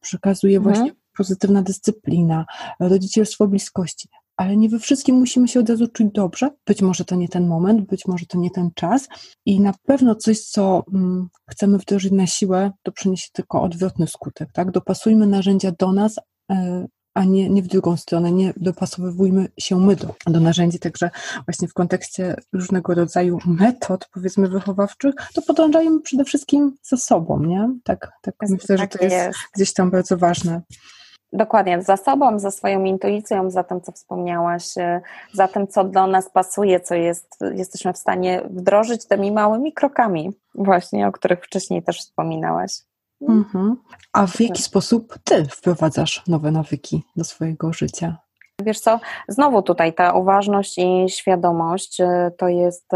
przekazuje 0.00 0.56
mhm. 0.56 0.74
właśnie 0.74 0.94
pozytywna 1.16 1.62
dyscyplina, 1.62 2.46
rodzicielstwo 2.80 3.48
bliskości 3.48 4.08
ale 4.36 4.56
nie 4.56 4.68
we 4.68 4.78
wszystkim 4.78 5.16
musimy 5.16 5.48
się 5.48 5.60
od 5.60 5.70
razu 5.70 5.88
czuć 5.88 6.06
dobrze. 6.12 6.50
Być 6.66 6.82
może 6.82 7.04
to 7.04 7.16
nie 7.16 7.28
ten 7.28 7.46
moment, 7.46 7.86
być 7.88 8.06
może 8.06 8.26
to 8.26 8.38
nie 8.38 8.50
ten 8.50 8.70
czas 8.74 9.08
i 9.46 9.60
na 9.60 9.74
pewno 9.86 10.14
coś, 10.14 10.40
co 10.40 10.84
mm, 10.94 11.28
chcemy 11.50 11.78
wdrożyć 11.78 12.12
na 12.12 12.26
siłę, 12.26 12.70
to 12.82 12.92
przyniesie 12.92 13.28
tylko 13.32 13.62
odwrotny 13.62 14.06
skutek, 14.06 14.52
tak? 14.52 14.70
Dopasujmy 14.70 15.26
narzędzia 15.26 15.72
do 15.78 15.92
nas, 15.92 16.16
e, 16.50 16.86
a 17.16 17.24
nie, 17.24 17.50
nie 17.50 17.62
w 17.62 17.66
drugą 17.66 17.96
stronę, 17.96 18.32
nie 18.32 18.52
dopasowujmy 18.56 19.48
się 19.58 19.80
my 19.80 19.96
do, 19.96 20.14
do 20.26 20.40
narzędzi, 20.40 20.78
także 20.78 21.10
właśnie 21.46 21.68
w 21.68 21.74
kontekście 21.74 22.36
różnego 22.52 22.94
rodzaju 22.94 23.38
metod, 23.46 24.08
powiedzmy, 24.14 24.48
wychowawczych, 24.48 25.14
to 25.34 25.42
podążajmy 25.42 26.00
przede 26.00 26.24
wszystkim 26.24 26.76
za 26.82 26.96
sobą, 26.96 27.42
nie? 27.42 27.70
Tak, 27.84 28.12
tak 28.22 28.34
myślę, 28.40 28.78
że 28.78 28.88
to 28.88 29.04
jest, 29.04 29.16
jest 29.16 29.38
gdzieś 29.54 29.72
tam 29.72 29.90
bardzo 29.90 30.16
ważne. 30.16 30.62
Dokładnie, 31.32 31.82
za 31.82 31.96
sobą, 31.96 32.38
za 32.38 32.50
swoją 32.50 32.84
intuicją, 32.84 33.50
za 33.50 33.64
tym, 33.64 33.80
co 33.80 33.92
wspomniałaś, 33.92 34.78
e, 34.78 35.00
za 35.32 35.48
tym, 35.48 35.68
co 35.68 35.84
do 35.84 36.06
nas 36.06 36.30
pasuje, 36.30 36.80
co 36.80 36.94
jest, 36.94 37.38
jesteśmy 37.54 37.92
w 37.92 37.98
stanie 37.98 38.42
wdrożyć 38.50 39.06
tymi 39.06 39.32
małymi 39.32 39.72
krokami, 39.72 40.32
właśnie, 40.54 41.08
o 41.08 41.12
których 41.12 41.44
wcześniej 41.44 41.82
też 41.82 41.98
wspominałaś. 41.98 42.72
Mhm. 43.20 43.76
A 44.12 44.26
w 44.26 44.40
jaki 44.40 44.62
sposób 44.62 45.18
ty 45.24 45.44
wprowadzasz 45.44 46.22
nowe 46.26 46.50
nawyki 46.50 47.02
do 47.16 47.24
swojego 47.24 47.72
życia? 47.72 48.16
Wiesz 48.62 48.80
co, 48.80 49.00
znowu 49.28 49.62
tutaj 49.62 49.94
ta 49.94 50.12
uważność 50.12 50.78
i 50.78 51.08
świadomość 51.08 52.00
e, 52.00 52.30
to 52.38 52.48
jest, 52.48 52.88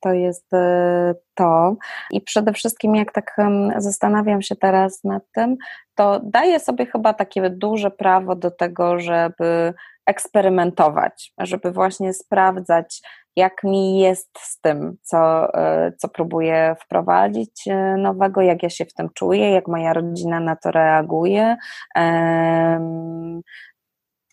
to 0.00 0.12
jest 0.12 0.54
e, 0.54 1.14
to. 1.34 1.76
I 2.12 2.20
przede 2.20 2.52
wszystkim, 2.52 2.94
jak 2.94 3.12
tak 3.12 3.36
zastanawiam 3.76 4.42
się 4.42 4.56
teraz 4.56 5.04
nad 5.04 5.22
tym, 5.32 5.56
to 5.94 6.20
daję 6.24 6.60
sobie 6.60 6.86
chyba 6.86 7.14
takie 7.14 7.50
duże 7.50 7.90
prawo 7.90 8.34
do 8.34 8.50
tego, 8.50 9.00
żeby 9.00 9.74
eksperymentować, 10.06 11.32
żeby 11.38 11.72
właśnie 11.72 12.12
sprawdzać, 12.12 13.02
jak 13.38 13.64
mi 13.64 13.98
jest 13.98 14.30
z 14.38 14.60
tym, 14.60 14.96
co, 15.02 15.54
e, 15.54 15.92
co 15.98 16.08
próbuję 16.08 16.76
wprowadzić 16.84 17.64
nowego, 17.98 18.40
jak 18.40 18.62
ja 18.62 18.70
się 18.70 18.84
w 18.84 18.94
tym 18.94 19.08
czuję, 19.14 19.50
jak 19.50 19.68
moja 19.68 19.92
rodzina 19.92 20.40
na 20.40 20.56
to 20.56 20.70
reaguje 20.70 21.56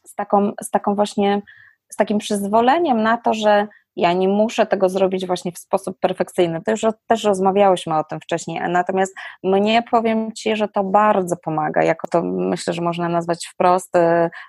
z 0.06 0.16
taką, 0.16 0.52
z 0.62 0.70
taką 0.70 0.96
właśnie, 0.96 1.42
z 1.92 1.96
takim 1.96 2.18
przyzwoleniem 2.18 3.04
na 3.04 3.18
to, 3.18 3.34
że 3.34 3.68
ja 3.96 4.14
nie 4.14 4.28
muszę 4.28 4.66
tego 4.66 4.90
zrobić 4.90 5.28
właśnie 5.28 5.52
w 5.52 5.58
sposób 5.58 6.00
perfekcyjny. 6.00 6.62
To 6.62 6.72
już 6.72 6.82
też 7.08 7.24
rozmawiałyśmy 7.24 7.98
o 7.98 8.04
tym 8.04 8.20
wcześniej, 8.20 8.62
natomiast 8.70 9.16
mnie 9.44 9.84
powiem 9.92 10.32
Ci, 10.32 10.56
że 10.56 10.68
to 10.68 10.84
bardzo 10.84 11.38
pomaga, 11.38 11.84
jako 11.84 12.08
to 12.08 12.22
myślę, 12.24 12.74
że 12.74 12.82
można 12.82 13.10
nazwać 13.10 13.48
wprost 13.48 13.96
y, 13.96 14.00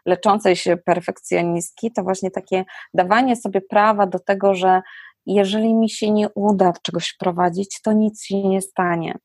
leczącej 0.07 0.57
się 0.57 0.77
perfekcjonistki, 0.77 1.93
to 1.93 2.03
właśnie 2.03 2.31
takie 2.31 2.65
dawanie 2.95 3.37
sobie 3.37 3.61
prawa 3.61 4.07
do 4.07 4.19
tego, 4.19 4.55
że 4.55 4.83
jeżeli 5.27 5.75
mi 5.75 5.91
się 5.91 6.11
nie 6.11 6.29
uda 6.35 6.73
czegoś 6.83 7.09
wprowadzić, 7.09 7.81
to 7.83 7.93
nic 7.93 8.25
się 8.25 8.49
nie 8.49 8.63
stanie. 8.63 9.19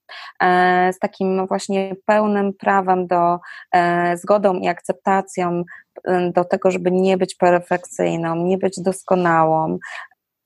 E, 0.44 0.94
z 0.94 1.00
takim 1.00 1.48
właśnie 1.48 1.96
pełnym 2.06 2.54
prawem 2.54 3.08
do 3.08 3.40
e, 3.72 4.18
zgodą 4.18 4.54
i 4.54 4.68
akceptacją 4.68 5.64
e, 6.04 6.32
do 6.32 6.44
tego, 6.44 6.72
żeby 6.72 6.92
nie 6.92 7.18
być 7.18 7.36
perfekcyjną, 7.36 8.36
nie 8.36 8.58
być 8.58 8.82
doskonałą, 8.82 9.78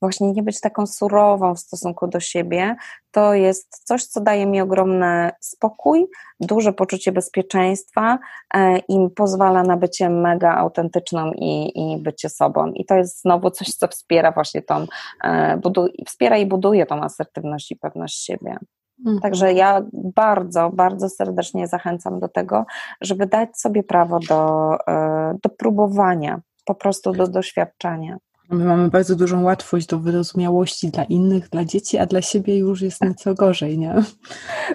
właśnie 0.01 0.31
nie 0.31 0.43
być 0.43 0.61
taką 0.61 0.87
surową 0.87 1.55
w 1.55 1.59
stosunku 1.59 2.07
do 2.07 2.19
siebie, 2.19 2.75
to 3.11 3.33
jest 3.33 3.83
coś, 3.83 4.05
co 4.05 4.21
daje 4.21 4.45
mi 4.45 4.61
ogromny 4.61 5.31
spokój, 5.39 6.07
duże 6.39 6.73
poczucie 6.73 7.11
bezpieczeństwa 7.11 8.19
e, 8.53 8.77
i 8.77 9.09
pozwala 9.15 9.63
na 9.63 9.77
bycie 9.77 10.09
mega 10.09 10.55
autentyczną 10.55 11.31
i, 11.31 11.71
i 11.75 11.97
bycie 11.97 12.29
sobą. 12.29 12.71
I 12.71 12.85
to 12.85 12.95
jest 12.95 13.21
znowu 13.21 13.51
coś, 13.51 13.67
co 13.67 13.87
wspiera 13.87 14.31
właśnie 14.31 14.61
tą, 14.61 14.85
e, 15.23 15.57
budu- 15.57 15.89
wspiera 16.07 16.37
i 16.37 16.45
buduje 16.45 16.85
tą 16.85 17.03
asertywność 17.03 17.71
i 17.71 17.75
pewność 17.75 18.25
siebie. 18.25 18.57
Mhm. 18.99 19.19
Także 19.19 19.53
ja 19.53 19.81
bardzo, 19.93 20.69
bardzo 20.73 21.09
serdecznie 21.09 21.67
zachęcam 21.67 22.19
do 22.19 22.27
tego, 22.27 22.65
żeby 23.01 23.27
dać 23.27 23.59
sobie 23.59 23.83
prawo 23.83 24.19
do, 24.19 24.71
e, 24.87 25.37
do 25.43 25.49
próbowania, 25.49 26.41
po 26.65 26.75
prostu 26.75 27.11
do 27.11 27.27
doświadczania. 27.27 28.17
My 28.49 28.65
mamy 28.65 28.89
bardzo 28.89 29.15
dużą 29.15 29.43
łatwość 29.43 29.87
do 29.87 29.99
wyrozumiałości 29.99 30.87
dla 30.87 31.03
innych, 31.03 31.49
dla 31.49 31.65
dzieci, 31.65 31.97
a 31.97 32.05
dla 32.05 32.21
siebie 32.21 32.57
już 32.57 32.81
jest 32.81 33.01
nieco 33.01 33.33
gorzej, 33.33 33.77
nie? 33.77 33.93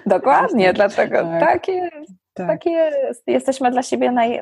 Dokładnie, 0.05 0.73
dlatego 0.73 1.17
tak, 1.17 1.39
tak 1.39 1.67
jest. 1.67 2.21
Tak. 2.33 2.47
tak. 2.47 2.65
jest. 2.65 3.23
Jesteśmy 3.27 3.71
dla 3.71 3.83
siebie 3.83 4.11
naj, 4.11 4.39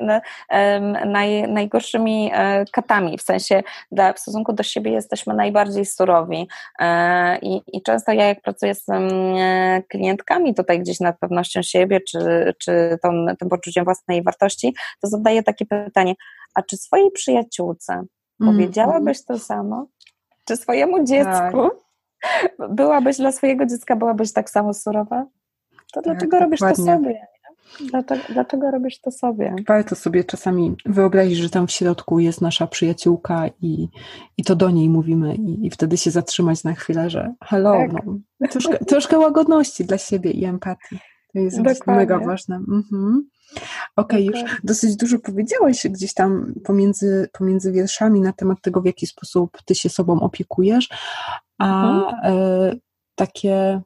naj, 1.06 1.48
najgorszymi 1.48 2.30
e, 2.34 2.64
katami, 2.72 3.18
w 3.18 3.22
sensie 3.22 3.62
dla, 3.92 4.12
w 4.12 4.18
stosunku 4.18 4.52
do 4.52 4.62
siebie 4.62 4.90
jesteśmy 4.90 5.34
najbardziej 5.34 5.86
surowi. 5.86 6.48
E, 6.80 7.38
I, 7.38 7.62
I 7.72 7.82
często 7.82 8.12
ja, 8.12 8.24
jak 8.24 8.42
pracuję 8.42 8.74
z 8.74 8.84
klientkami 9.88 10.54
tutaj 10.54 10.80
gdzieś 10.80 11.00
nad 11.00 11.18
pewnością 11.18 11.62
siebie, 11.62 12.00
czy, 12.00 12.18
czy 12.58 12.98
tą, 13.02 13.26
tym 13.38 13.48
poczuciem 13.48 13.84
własnej 13.84 14.22
wartości, 14.22 14.74
to 15.00 15.08
zadaję 15.08 15.42
takie 15.42 15.66
pytanie, 15.66 16.14
a 16.54 16.62
czy 16.62 16.76
swojej 16.76 17.10
przyjaciółce. 17.10 18.04
Powiedziałabyś 18.46 19.24
to 19.24 19.38
samo? 19.38 19.86
Czy 20.44 20.56
swojemu 20.56 21.04
dziecku 21.04 21.70
tak. 22.22 22.68
byłabyś 22.76 23.16
dla 23.16 23.32
swojego 23.32 23.66
dziecka, 23.66 23.96
byłabyś 23.96 24.32
tak 24.32 24.50
samo 24.50 24.74
surowa? 24.74 25.26
To 25.92 26.02
tak, 26.02 26.04
dlaczego 26.04 26.38
robisz 26.38 26.60
to 26.60 26.74
sobie? 26.74 27.26
Dlaczego, 27.90 28.22
dlaczego 28.28 28.70
robisz 28.70 29.00
to 29.00 29.10
sobie? 29.10 29.54
Warto 29.68 29.96
sobie 29.96 30.24
czasami 30.24 30.76
wyobrazić, 30.86 31.38
że 31.38 31.50
tam 31.50 31.66
w 31.66 31.70
środku 31.70 32.18
jest 32.20 32.40
nasza 32.40 32.66
przyjaciółka 32.66 33.48
i, 33.62 33.88
i 34.36 34.44
to 34.44 34.56
do 34.56 34.70
niej 34.70 34.88
mówimy 34.88 35.34
i, 35.34 35.66
i 35.66 35.70
wtedy 35.70 35.96
się 35.96 36.10
zatrzymać 36.10 36.64
na 36.64 36.74
chwilę, 36.74 37.10
że 37.10 37.34
hello, 37.44 37.72
tak. 37.72 38.04
no, 38.40 38.48
troszkę, 38.48 38.78
troszkę 38.78 39.18
łagodności 39.18 39.84
dla 39.84 39.98
siebie 39.98 40.30
i 40.30 40.44
empatii. 40.44 40.98
To 41.32 41.38
jest 41.38 41.56
Dokładnie. 41.56 41.94
mega 41.94 42.18
ważne. 42.18 42.56
Mhm. 42.56 43.28
Okej, 43.96 44.28
okay, 44.28 44.42
już 44.42 44.60
dosyć 44.64 44.96
dużo 44.96 45.18
powiedziałeś 45.18 45.86
gdzieś 45.90 46.14
tam 46.14 46.54
pomiędzy, 46.64 47.28
pomiędzy 47.32 47.72
wierszami 47.72 48.20
na 48.20 48.32
temat 48.32 48.60
tego, 48.62 48.80
w 48.80 48.84
jaki 48.84 49.06
sposób 49.06 49.58
ty 49.64 49.74
się 49.74 49.88
sobą 49.88 50.20
opiekujesz, 50.20 50.88
a 51.58 51.94
mhm. 51.94 52.14
e, 52.24 52.72
takie, 53.14 53.80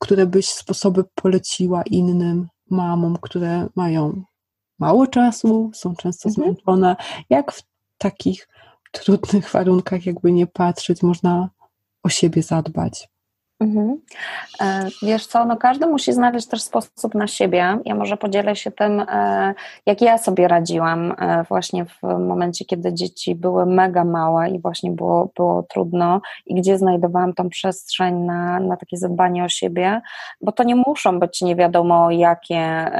które 0.00 0.26
byś 0.26 0.48
sposoby 0.48 1.04
poleciła 1.14 1.82
innym 1.82 2.48
mamom, 2.70 3.16
które 3.22 3.68
mają 3.76 4.22
mało 4.78 5.06
czasu, 5.06 5.70
są 5.74 5.96
często 5.96 6.28
mhm. 6.28 6.46
zmęczone, 6.46 6.96
jak 7.30 7.52
w 7.52 7.62
takich 7.98 8.48
trudnych 8.92 9.50
warunkach, 9.50 10.06
jakby 10.06 10.32
nie 10.32 10.46
patrzeć, 10.46 11.02
można 11.02 11.50
o 12.02 12.08
siebie 12.08 12.42
zadbać. 12.42 13.11
Mhm. 13.62 14.00
E, 14.60 14.88
wiesz 15.02 15.26
co, 15.26 15.44
no 15.44 15.56
każdy 15.56 15.86
musi 15.86 16.12
znaleźć 16.12 16.46
też 16.46 16.62
sposób 16.62 17.14
na 17.14 17.26
siebie. 17.26 17.78
Ja 17.84 17.94
może 17.94 18.16
podzielę 18.16 18.56
się 18.56 18.70
tym, 18.70 19.00
e, 19.00 19.54
jak 19.86 20.00
ja 20.00 20.18
sobie 20.18 20.48
radziłam 20.48 21.14
e, 21.18 21.44
właśnie 21.48 21.84
w 21.84 22.02
momencie, 22.02 22.64
kiedy 22.64 22.94
dzieci 22.94 23.34
były 23.34 23.66
mega 23.66 24.04
małe 24.04 24.50
i 24.50 24.60
właśnie 24.60 24.90
było, 24.90 25.30
było 25.36 25.62
trudno 25.62 26.20
i 26.46 26.54
gdzie 26.54 26.78
znajdowałam 26.78 27.34
tą 27.34 27.48
przestrzeń 27.48 28.14
na, 28.14 28.60
na 28.60 28.76
takie 28.76 28.96
zadbanie 28.96 29.44
o 29.44 29.48
siebie, 29.48 30.00
bo 30.40 30.52
to 30.52 30.64
nie 30.64 30.76
muszą 30.76 31.20
być 31.20 31.42
nie 31.42 31.56
wiadomo 31.56 32.10
jakie 32.10 32.90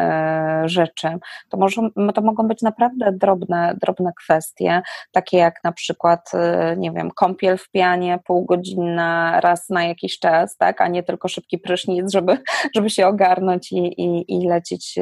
rzeczy. 0.64 1.08
To, 1.48 1.56
może, 1.56 1.82
to 2.14 2.22
mogą 2.22 2.48
być 2.48 2.62
naprawdę 2.62 3.12
drobne, 3.12 3.74
drobne 3.80 4.12
kwestie, 4.24 4.82
takie 5.12 5.38
jak 5.38 5.64
na 5.64 5.72
przykład, 5.72 6.32
nie 6.76 6.90
wiem, 6.90 7.10
kąpiel 7.10 7.58
w 7.58 7.70
pianie 7.70 8.18
półgodzinna 8.24 9.40
raz 9.40 9.68
na 9.70 9.84
jakiś 9.84 10.18
czas, 10.18 10.51
stres, 10.52 10.56
tak, 10.56 10.80
a 10.80 10.88
nie 10.88 11.02
tylko 11.02 11.28
szybki 11.28 11.58
prysznic, 11.58 12.12
żeby, 12.12 12.38
żeby 12.76 12.90
się 12.90 13.06
ogarnąć 13.06 13.72
i, 13.72 13.76
i, 13.76 14.34
i 14.36 14.48
lecieć 14.48 14.94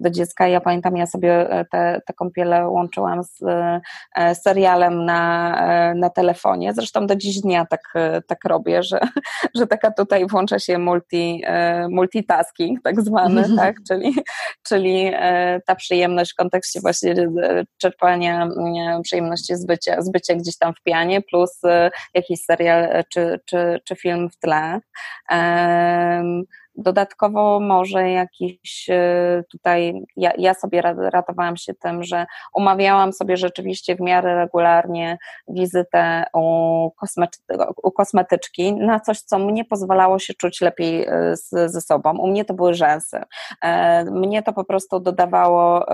do 0.00 0.10
dziecka. 0.10 0.48
Ja 0.48 0.60
pamiętam, 0.60 0.96
ja 0.96 1.06
sobie 1.06 1.46
te, 1.70 2.00
te 2.06 2.12
kąpiele 2.12 2.68
łączyłam 2.68 3.22
z 3.24 3.38
serialem 4.42 5.04
na, 5.04 5.94
na 5.94 6.10
telefonie, 6.10 6.74
zresztą 6.74 7.06
do 7.06 7.16
dziś 7.16 7.40
dnia 7.40 7.66
tak, 7.66 7.80
tak 8.26 8.44
robię, 8.44 8.82
że, 8.82 9.00
że 9.58 9.66
taka 9.66 9.90
tutaj 9.90 10.26
włącza 10.26 10.58
się 10.58 10.78
multi, 10.78 11.44
multitasking 11.90 12.82
tak 12.82 13.00
zwany, 13.00 13.44
tak, 13.56 13.76
czyli, 13.88 14.14
czyli 14.62 15.12
ta 15.66 15.74
przyjemność 15.74 16.32
w 16.32 16.36
kontekście 16.36 16.80
właśnie 16.80 17.14
czerpania 17.78 18.48
przyjemności 19.02 19.56
z 19.56 19.66
bycia, 19.66 20.02
z 20.02 20.10
bycia 20.10 20.34
gdzieś 20.34 20.58
tam 20.58 20.74
w 20.74 20.82
pianie, 20.82 21.22
plus 21.22 21.60
jakiś 22.14 22.40
serial 22.40 23.04
czy, 23.08 23.40
czy, 23.44 23.80
czy 23.84 23.96
film 23.96 24.30
w 24.30 24.36
tle. 24.36 24.79
Um, 25.30 26.44
Dodatkowo 26.80 27.60
może 27.60 28.10
jakiś 28.10 28.90
e, 28.90 29.42
tutaj, 29.50 30.02
ja, 30.16 30.32
ja, 30.38 30.54
sobie 30.54 30.82
ratowałam 30.96 31.56
się 31.56 31.74
tym, 31.74 32.02
że 32.02 32.26
umawiałam 32.54 33.12
sobie 33.12 33.36
rzeczywiście 33.36 33.96
w 33.96 34.00
miarę 34.00 34.36
regularnie 34.36 35.18
wizytę 35.48 36.24
u, 36.34 36.90
u 37.82 37.90
kosmetyczki 37.92 38.72
na 38.72 39.00
coś, 39.00 39.20
co 39.20 39.38
mnie 39.38 39.64
pozwalało 39.64 40.18
się 40.18 40.34
czuć 40.34 40.60
lepiej 40.60 41.06
e, 41.08 41.36
z, 41.36 41.72
ze 41.72 41.80
sobą. 41.80 42.18
U 42.18 42.26
mnie 42.26 42.44
to 42.44 42.54
były 42.54 42.74
rzęsy. 42.74 43.20
E, 43.62 44.04
mnie 44.04 44.42
to 44.42 44.52
po 44.52 44.64
prostu 44.64 45.00
dodawało 45.00 45.86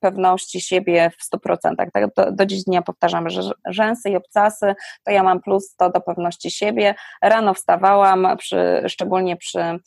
pewności 0.00 0.60
siebie 0.60 1.10
w 1.10 1.36
100%. 1.36 1.74
Tak, 1.92 2.14
do, 2.16 2.32
do 2.32 2.46
dziś 2.46 2.64
dnia 2.64 2.82
powtarzam, 2.82 3.30
że 3.30 3.50
rzęsy 3.66 4.10
i 4.10 4.16
obcasy 4.16 4.74
to 5.04 5.10
ja 5.10 5.22
mam 5.22 5.40
plus 5.40 5.76
to 5.76 5.90
do 5.90 6.00
pewności 6.00 6.50
siebie. 6.50 6.94
Rano 7.22 7.54
wstawałam, 7.54 8.36
przy, 8.38 8.82
szczególnie 8.88 9.36
przy 9.36 9.78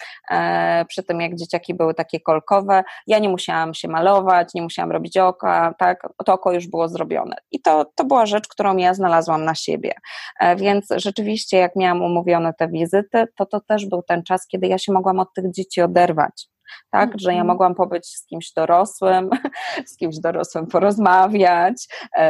przy 0.87 1.03
tym 1.03 1.21
jak 1.21 1.35
dzieciaki 1.35 1.73
były 1.73 1.93
takie 1.93 2.19
kolkowe, 2.19 2.83
ja 3.07 3.19
nie 3.19 3.29
musiałam 3.29 3.73
się 3.73 3.87
malować, 3.87 4.53
nie 4.53 4.61
musiałam 4.61 4.91
robić 4.91 5.17
oka, 5.17 5.73
tak, 5.79 6.07
to 6.25 6.33
oko 6.33 6.51
już 6.51 6.67
było 6.67 6.89
zrobione. 6.89 7.35
I 7.51 7.61
to, 7.61 7.85
to 7.95 8.05
była 8.05 8.25
rzecz, 8.25 8.47
którą 8.47 8.77
ja 8.77 8.93
znalazłam 8.93 9.45
na 9.45 9.55
siebie. 9.55 9.93
E, 10.39 10.55
więc 10.55 10.87
rzeczywiście, 10.95 11.57
jak 11.57 11.75
miałam 11.75 12.01
umówione 12.01 12.53
te 12.53 12.67
wizyty, 12.67 13.25
to 13.35 13.45
to 13.45 13.59
też 13.59 13.85
był 13.85 14.03
ten 14.03 14.23
czas, 14.23 14.47
kiedy 14.47 14.67
ja 14.67 14.77
się 14.77 14.91
mogłam 14.91 15.19
od 15.19 15.33
tych 15.33 15.51
dzieci 15.51 15.81
oderwać 15.81 16.47
tak, 16.89 17.11
że 17.19 17.29
ja 17.29 17.41
mhm. 17.41 17.47
mogłam 17.47 17.75
pobyć 17.75 18.07
z 18.07 18.25
kimś 18.25 18.53
dorosłym, 18.53 19.29
z 19.91 19.97
kimś 19.97 20.19
dorosłym 20.19 20.67
porozmawiać 20.67 21.87
yy, 22.17 22.23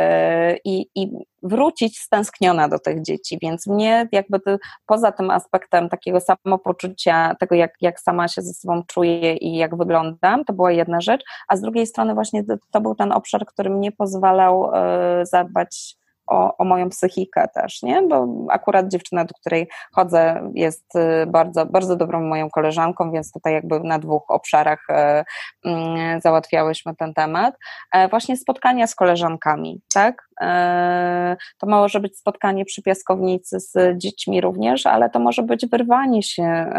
i, 0.65 0.85
i 0.95 1.11
wrócić 1.43 1.99
stęskniona 1.99 2.69
do 2.69 2.79
tych 2.79 3.01
dzieci, 3.01 3.39
więc 3.41 3.67
mnie 3.67 4.07
jakby 4.11 4.39
to, 4.39 4.57
poza 4.85 5.11
tym 5.11 5.31
aspektem 5.31 5.89
takiego 5.89 6.19
samopoczucia, 6.19 7.35
tego 7.39 7.55
jak, 7.55 7.73
jak 7.81 7.99
sama 7.99 8.27
się 8.27 8.41
ze 8.41 8.53
sobą 8.53 8.83
czuję 8.87 9.35
i 9.35 9.55
jak 9.55 9.77
wyglądam, 9.77 10.45
to 10.45 10.53
była 10.53 10.71
jedna 10.71 11.01
rzecz, 11.01 11.23
a 11.47 11.57
z 11.57 11.61
drugiej 11.61 11.87
strony 11.87 12.13
właśnie 12.13 12.43
to, 12.43 12.55
to 12.71 12.81
był 12.81 12.95
ten 12.95 13.11
obszar, 13.11 13.45
który 13.45 13.69
mnie 13.69 13.91
pozwalał 13.91 14.71
yy, 15.17 15.25
zadbać 15.25 15.97
o, 16.27 16.57
o 16.57 16.65
moją 16.65 16.89
psychikę 16.89 17.47
też, 17.55 17.83
nie? 17.83 18.01
Bo 18.01 18.27
akurat 18.49 18.87
dziewczyna, 18.87 19.25
do 19.25 19.33
której 19.33 19.67
chodzę, 19.91 20.51
jest 20.53 20.95
y, 20.95 21.25
bardzo, 21.27 21.65
bardzo 21.65 21.95
dobrą 21.95 22.21
moją 22.21 22.49
koleżanką, 22.49 23.11
więc 23.11 23.31
tutaj 23.31 23.53
jakby 23.53 23.79
na 23.79 23.99
dwóch 23.99 24.23
obszarach 24.27 24.89
e, 24.89 25.25
mm, 25.65 26.21
załatwiałyśmy 26.21 26.95
ten 26.95 27.13
temat. 27.13 27.55
E, 27.93 28.07
właśnie 28.07 28.37
spotkania 28.37 28.87
z 28.87 28.95
koleżankami, 28.95 29.81
tak? 29.93 30.29
E, 30.41 31.37
to 31.57 31.67
może 31.67 31.99
być 31.99 32.17
spotkanie 32.17 32.65
przy 32.65 32.81
piaskownicy 32.81 33.59
z 33.59 33.97
dziećmi 33.97 34.41
również, 34.41 34.85
ale 34.85 35.09
to 35.09 35.19
może 35.19 35.43
być 35.43 35.65
wyrwanie 35.65 36.23
się 36.23 36.71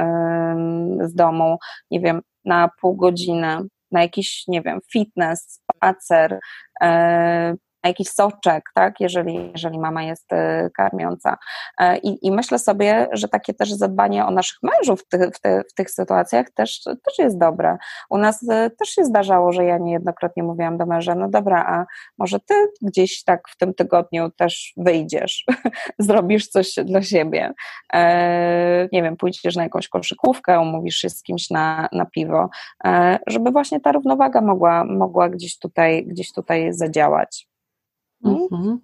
z 1.01 1.15
domu, 1.15 1.59
nie 1.91 2.01
wiem, 2.01 2.21
na 2.45 2.71
pół 2.81 2.97
godziny, 2.97 3.59
na 3.93 4.03
jakiś, 4.03 4.45
nie 4.49 4.63
wiem, 4.63 4.79
fitness, 4.93 5.61
spacer, 5.63 6.41
jakiś 7.85 8.09
soczek, 8.09 8.71
tak, 8.75 9.01
jeżeli, 9.01 9.51
jeżeli 9.53 9.79
mama 9.79 10.03
jest 10.03 10.33
e, 10.33 10.71
karmiąca. 10.71 11.39
E, 11.79 11.99
I, 11.99 12.27
I 12.27 12.33
myślę 12.33 12.59
sobie, 12.59 13.09
że 13.13 13.29
takie 13.29 13.55
też 13.55 13.73
zadbanie 13.73 14.27
o 14.27 14.31
naszych 14.31 14.59
mężów 14.63 15.03
w, 15.03 15.09
ty, 15.09 15.31
w, 15.31 15.41
ty, 15.41 15.63
w 15.71 15.75
tych 15.75 15.91
sytuacjach 15.91 16.51
też, 16.51 16.83
też 16.85 17.19
jest 17.19 17.39
dobre. 17.39 17.77
U 18.11 18.19
nas 18.19 18.49
e, 18.49 18.71
też 18.71 18.89
się 18.89 19.05
zdarzało, 19.05 19.53
że 19.53 19.65
ja 19.65 19.79
niejednokrotnie 19.79 20.43
mówiłam 20.43 20.79
do 20.79 20.87
męża, 20.87 21.15
no 21.15 21.29
dobra, 21.29 21.65
a 21.67 21.87
może 22.19 22.41
ty 22.41 22.55
gdzieś 22.83 23.25
tak 23.25 23.49
w 23.49 23.57
tym 23.57 23.75
tygodniu 23.75 24.31
też 24.31 24.73
wyjdziesz, 24.77 25.45
zrobisz 25.99 26.49
coś 26.49 26.75
dla 26.85 27.03
siebie. 27.03 27.53
nie 28.93 29.03
wiem, 29.03 29.17
pójdziesz 29.17 29.57
na 29.57 29.63
jakąś 29.63 29.89
koszykówkę, 29.89 30.61
umówisz 30.61 30.97
się 30.97 31.11
z 31.11 31.23
kimś 31.23 31.51
na, 31.51 31.89
na 31.93 32.07
piwo, 32.07 32.51
żeby 33.27 33.51
właśnie 33.51 33.81
ta 33.81 33.93
równowaga 33.93 34.41
mogła, 34.41 34.85
mogła 34.85 35.29
gdzieś 35.29 35.59
tutaj, 35.59 36.07
gdzieś 36.07 36.33
tutaj 36.33 36.73
zadziałać. 36.73 37.49
Mhm. 38.25 38.81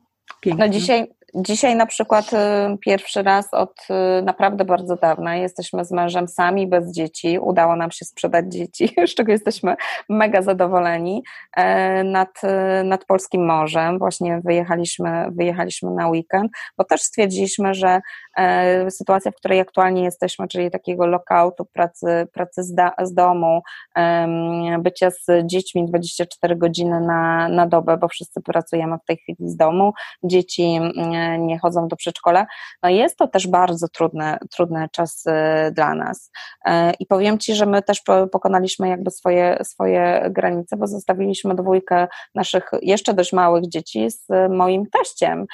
No 0.47 0.69
dzisiaj, 0.69 1.15
dzisiaj 1.35 1.77
na 1.77 1.87
przykład 1.87 2.33
y, 2.33 2.37
pierwszy 2.81 3.23
raz 3.23 3.55
od 3.55 3.87
y, 4.19 4.23
naprawdę 4.23 4.65
bardzo 4.65 4.97
dawna 4.97 5.37
jesteśmy 5.37 5.85
z 5.85 5.93
mężem 5.93 6.29
sami, 6.29 6.67
bez 6.67 6.93
dzieci. 6.93 7.39
Udało 7.39 7.77
nam 7.77 7.91
się 7.91 8.05
sprzedać 8.05 8.53
dzieci, 8.53 8.95
z 9.11 9.15
czego 9.15 9.33
jesteśmy 9.33 9.77
mega 10.09 10.43
zadowoleni. 10.43 11.23
E, 11.57 12.05
nad, 12.05 12.41
y, 12.45 12.85
nad 12.85 13.05
Polskim 13.05 13.47
Morzem 13.47 13.99
właśnie 13.99 14.41
wyjechaliśmy, 14.45 15.27
wyjechaliśmy 15.33 15.91
na 15.91 16.09
weekend, 16.09 16.53
bo 16.79 16.85
też 16.85 17.03
stwierdziliśmy, 17.03 17.75
że 17.75 18.01
sytuacja, 18.91 19.31
w 19.31 19.35
której 19.35 19.61
aktualnie 19.61 20.03
jesteśmy, 20.03 20.49
czyli 20.49 20.71
takiego 20.71 21.07
lockoutu, 21.07 21.65
pracy, 21.65 22.29
pracy 22.33 22.63
z, 22.63 22.75
da, 22.75 22.93
z 23.03 23.15
domu, 23.15 23.63
bycia 24.79 25.11
z 25.11 25.47
dziećmi 25.47 25.87
24 25.87 26.57
godziny 26.57 27.01
na, 27.01 27.49
na 27.49 27.67
dobę, 27.67 27.97
bo 27.97 28.09
wszyscy 28.09 28.41
pracujemy 28.41 28.97
w 28.99 29.05
tej 29.07 29.17
chwili 29.17 29.49
z 29.49 29.57
domu, 29.57 29.93
dzieci 30.25 30.63
mm, 30.63 31.47
nie 31.47 31.59
chodzą 31.59 31.89
do 31.89 31.97
przedszkola, 31.97 32.47
no 32.83 32.89
jest 32.89 33.17
to 33.17 33.29
też 33.29 33.47
bardzo 33.47 33.89
trudny, 33.89 34.37
trudny 34.51 34.89
czas 34.93 35.23
e, 35.27 35.71
dla 35.73 35.95
nas. 35.95 36.31
E, 36.65 36.93
I 37.01 37.07
powiem 37.07 37.39
Ci, 37.39 37.55
że 37.55 37.67
my 37.67 37.83
też 37.83 38.03
pokonaliśmy 38.33 38.89
jakby 38.89 39.11
swoje, 39.11 39.59
swoje 39.65 40.27
granice, 40.31 40.77
bo 40.77 40.87
zostawiliśmy 40.87 41.55
dwójkę 41.55 42.09
naszych 42.35 42.71
jeszcze 42.83 43.15
dość 43.15 43.33
małych 43.33 43.69
dzieci 43.69 44.11
z 44.11 44.27
moim 44.51 44.87
teściem 44.87 45.47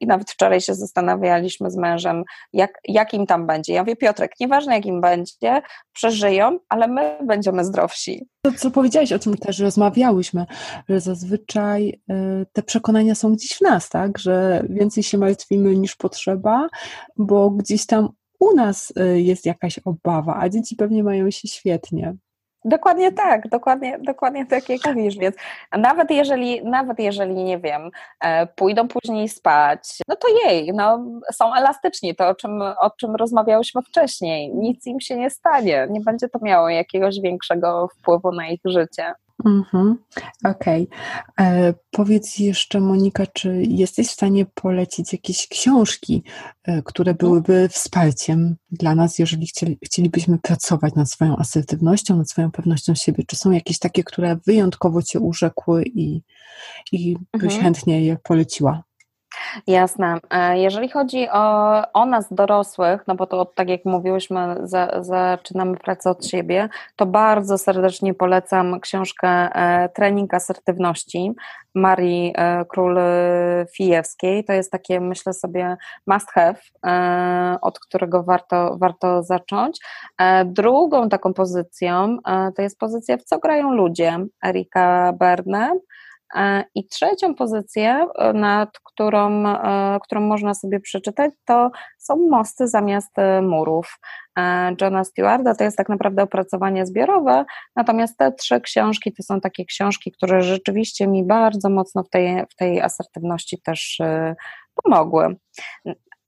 i 0.00 0.06
nawet 0.06 0.30
wczoraj 0.30 0.60
się 0.60 0.74
zastanawialiśmy 0.74 1.70
z 1.70 1.76
mężem, 1.76 2.21
jak, 2.52 2.70
jak 2.84 3.14
im 3.14 3.26
tam 3.26 3.46
będzie. 3.46 3.72
Ja 3.72 3.82
mówię, 3.82 3.96
Piotrek, 3.96 4.32
nieważne 4.40 4.74
jak 4.74 4.86
im 4.86 5.00
będzie, 5.00 5.62
przeżyją, 5.92 6.58
ale 6.68 6.88
my 6.88 7.18
będziemy 7.26 7.64
zdrowsi. 7.64 8.26
To, 8.42 8.52
co 8.52 8.70
powiedziałeś, 8.70 9.12
o 9.12 9.18
czym 9.18 9.36
też 9.36 9.58
rozmawiałyśmy, 9.58 10.46
że 10.88 11.00
zazwyczaj 11.00 12.00
y, 12.10 12.46
te 12.52 12.62
przekonania 12.62 13.14
są 13.14 13.32
gdzieś 13.32 13.52
w 13.52 13.60
nas, 13.60 13.88
tak, 13.88 14.18
że 14.18 14.64
więcej 14.68 15.02
się 15.02 15.18
martwimy 15.18 15.76
niż 15.76 15.96
potrzeba, 15.96 16.68
bo 17.16 17.50
gdzieś 17.50 17.86
tam 17.86 18.08
u 18.40 18.54
nas 18.54 18.92
y, 19.00 19.20
jest 19.20 19.46
jakaś 19.46 19.78
obawa, 19.84 20.36
a 20.40 20.48
dzieci 20.48 20.76
pewnie 20.76 21.04
mają 21.04 21.30
się 21.30 21.48
świetnie. 21.48 22.16
Dokładnie 22.64 23.12
tak, 23.12 23.48
dokładnie, 23.48 23.98
dokładnie 23.98 24.46
tak 24.46 24.68
jak 24.68 24.86
mówisz, 24.86 25.16
więc 25.16 25.36
nawet 25.78 26.10
jeżeli, 26.10 26.64
nawet 26.64 26.98
jeżeli, 26.98 27.34
nie 27.34 27.58
wiem, 27.58 27.90
e, 28.20 28.46
pójdą 28.46 28.88
później 28.88 29.28
spać, 29.28 29.98
no 30.08 30.16
to 30.16 30.28
jej, 30.46 30.72
no, 30.74 31.04
są 31.32 31.54
elastyczni, 31.54 32.14
to 32.16 32.28
o 32.28 32.34
czym, 32.34 32.62
o 32.62 32.90
czym 32.90 33.16
rozmawiałyśmy 33.16 33.82
wcześniej, 33.82 34.54
nic 34.54 34.86
im 34.86 35.00
się 35.00 35.16
nie 35.16 35.30
stanie, 35.30 35.86
nie 35.90 36.00
będzie 36.00 36.28
to 36.28 36.38
miało 36.42 36.68
jakiegoś 36.68 37.20
większego 37.20 37.88
wpływu 37.88 38.32
na 38.32 38.48
ich 38.48 38.60
życie. 38.64 39.14
Mhm, 39.44 39.98
Okej. 40.44 40.88
Okay. 40.88 41.46
E, 41.46 41.74
powiedz 41.90 42.38
jeszcze, 42.38 42.80
Monika, 42.80 43.26
czy 43.26 43.62
jesteś 43.68 44.08
w 44.08 44.12
stanie 44.12 44.46
polecić 44.54 45.12
jakieś 45.12 45.48
książki, 45.48 46.22
e, 46.64 46.82
które 46.82 47.14
byłyby 47.14 47.68
wsparciem 47.72 48.56
dla 48.70 48.94
nas, 48.94 49.18
jeżeli 49.18 49.46
chcieli, 49.46 49.78
chcielibyśmy 49.84 50.38
pracować 50.38 50.94
nad 50.94 51.10
swoją 51.10 51.36
asertywnością, 51.36 52.16
nad 52.16 52.30
swoją 52.30 52.50
pewnością 52.50 52.94
siebie? 52.94 53.24
Czy 53.26 53.36
są 53.36 53.50
jakieś 53.50 53.78
takie, 53.78 54.04
które 54.04 54.36
wyjątkowo 54.46 55.02
Cię 55.02 55.20
urzekły 55.20 55.84
i, 55.84 56.22
i 56.92 57.16
byś 57.32 57.54
mhm. 57.54 57.62
chętnie 57.62 58.04
je 58.04 58.16
poleciła? 58.22 58.82
Jasne. 59.66 60.18
E, 60.30 60.58
jeżeli 60.58 60.88
chodzi 60.88 61.28
o, 61.32 61.82
o 61.92 62.06
nas 62.06 62.26
dorosłych, 62.30 63.04
no 63.06 63.14
bo 63.14 63.26
to 63.26 63.44
tak 63.44 63.68
jak 63.68 63.84
mówiłyśmy, 63.84 64.56
za, 64.62 64.88
zaczynamy 65.00 65.76
pracę 65.76 66.10
od 66.10 66.26
siebie, 66.26 66.68
to 66.96 67.06
bardzo 67.06 67.58
serdecznie 67.58 68.14
polecam 68.14 68.80
książkę 68.80 69.28
e, 69.28 69.88
Trening 69.88 70.34
Asertywności 70.34 71.32
Marii 71.74 72.32
e, 72.36 72.64
Król 72.64 72.98
Fijewskiej. 73.76 74.44
To 74.44 74.52
jest 74.52 74.72
takie, 74.72 75.00
myślę 75.00 75.32
sobie, 75.32 75.76
must 76.06 76.30
have, 76.30 76.54
od 77.62 77.80
którego 77.80 78.22
warto, 78.22 78.76
warto 78.80 79.22
zacząć. 79.22 79.80
Drugą 80.44 81.08
taką 81.08 81.34
pozycją 81.34 82.18
to 82.56 82.62
jest 82.62 82.78
pozycja 82.78 83.16
W 83.16 83.24
co 83.24 83.38
grają 83.38 83.74
ludzie 83.74 84.18
Erika 84.44 85.12
Berne. 85.12 85.72
I 86.74 86.86
trzecią 86.86 87.34
pozycję, 87.34 88.06
nad 88.34 88.78
którą, 88.84 89.44
którą 90.02 90.20
można 90.20 90.54
sobie 90.54 90.80
przeczytać, 90.80 91.30
to 91.44 91.70
są 91.98 92.16
mosty 92.30 92.68
zamiast 92.68 93.16
murów. 93.42 93.98
Johna 94.80 95.04
Stewarda 95.04 95.54
to 95.54 95.64
jest 95.64 95.76
tak 95.76 95.88
naprawdę 95.88 96.22
opracowanie 96.22 96.86
zbiorowe, 96.86 97.44
natomiast 97.76 98.16
te 98.16 98.32
trzy 98.32 98.60
książki 98.60 99.12
to 99.12 99.22
są 99.22 99.40
takie 99.40 99.64
książki, 99.64 100.12
które 100.12 100.42
rzeczywiście 100.42 101.06
mi 101.06 101.24
bardzo 101.24 101.70
mocno 101.70 102.02
w 102.02 102.10
tej, 102.10 102.44
w 102.50 102.54
tej 102.56 102.80
asertywności 102.80 103.60
też 103.62 103.98
pomogły. 104.82 105.36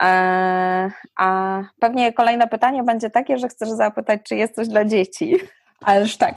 E, 0.03 0.91
a 1.17 1.61
pewnie 1.81 2.13
kolejne 2.13 2.49
pytanie 2.49 2.83
będzie 2.83 3.11
takie, 3.11 3.39
że 3.39 3.49
chcesz 3.49 3.69
zapytać, 3.69 4.21
czy 4.25 4.37
jest 4.37 4.55
coś 4.55 4.69
dla 4.69 4.85
dzieci. 4.85 5.37
Ależ 5.81 6.17
tak. 6.17 6.35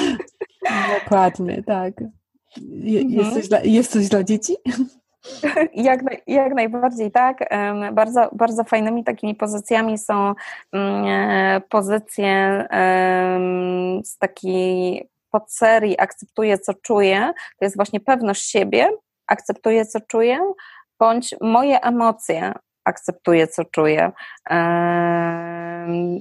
Dokładnie, 1.00 1.62
tak. 1.62 1.94
Je, 2.56 3.02
jest, 3.02 3.16
mhm. 3.16 3.34
coś 3.34 3.48
dla, 3.48 3.60
jest 3.64 3.92
coś 3.92 4.08
dla 4.08 4.24
dzieci? 4.24 4.56
Jak, 5.74 6.00
jak 6.26 6.54
najbardziej 6.54 7.10
tak. 7.10 7.48
Bardzo, 7.92 8.30
bardzo 8.32 8.64
fajnymi 8.64 9.04
takimi 9.04 9.34
pozycjami 9.34 9.98
są 9.98 10.34
mm, 10.72 11.04
e, 11.04 11.60
pozycje 11.60 12.66
z 14.04 14.18
takiej 14.18 15.08
podserii 15.30 16.00
Akceptuję, 16.00 16.58
co 16.58 16.74
czuję. 16.74 17.32
To 17.58 17.64
jest 17.64 17.76
właśnie 17.76 18.00
pewność 18.00 18.50
siebie, 18.50 18.88
akceptuję, 19.26 19.86
co 19.86 20.00
czuję, 20.00 20.52
bądź 20.98 21.34
moje 21.40 21.80
emocje 21.80 22.52
akceptuję, 22.84 23.48
co 23.48 23.64
czuję. 23.64 24.12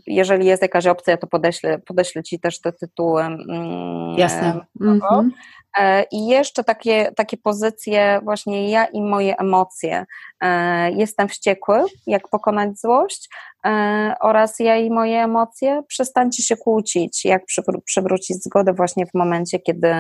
Jeżeli 0.08 0.46
jest 0.46 0.62
jakaś 0.62 0.88
opcja, 0.88 1.18
to 1.18 1.28
podeślę, 1.28 1.80
podeślę 1.80 2.24
Ci 2.24 2.40
też 2.40 2.62
te 2.62 2.74
tytuły. 2.74 3.22
Mm, 3.22 4.18
Jasne. 4.18 4.66
Mhm. 4.82 5.32
E, 5.78 6.03
I 6.11 6.28
jeszcze 6.28 6.63
takie, 6.63 7.11
takie 7.15 7.38
pozycje, 7.38 8.20
właśnie 8.24 8.70
ja 8.70 8.86
i 8.86 9.01
moje 9.01 9.38
emocje. 9.38 10.05
E, 10.41 10.91
jestem 10.91 11.28
wściekły, 11.28 11.84
jak 12.07 12.28
pokonać 12.28 12.80
złość, 12.80 13.30
e, 13.65 14.15
oraz 14.22 14.59
ja 14.59 14.76
i 14.76 14.89
moje 14.89 15.24
emocje. 15.24 15.84
Przestańcie 15.88 16.43
się 16.43 16.57
kłócić, 16.57 17.26
jak 17.26 17.43
przywrócić 17.86 18.43
zgodę 18.43 18.74
właśnie 18.74 19.05
w 19.05 19.13
momencie, 19.13 19.59
kiedy, 19.59 19.93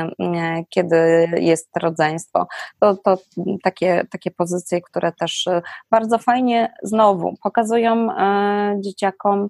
kiedy 0.69 1.27
jest 1.37 1.69
rodzeństwo. 1.77 2.47
To, 2.79 2.95
to 2.95 3.17
takie, 3.63 4.07
takie 4.11 4.31
pozycje, 4.31 4.81
które 4.81 5.11
też 5.11 5.45
bardzo 5.91 6.17
fajnie 6.17 6.73
znowu 6.83 7.33
pokazują 7.43 8.07
dzieciakom, 8.79 9.49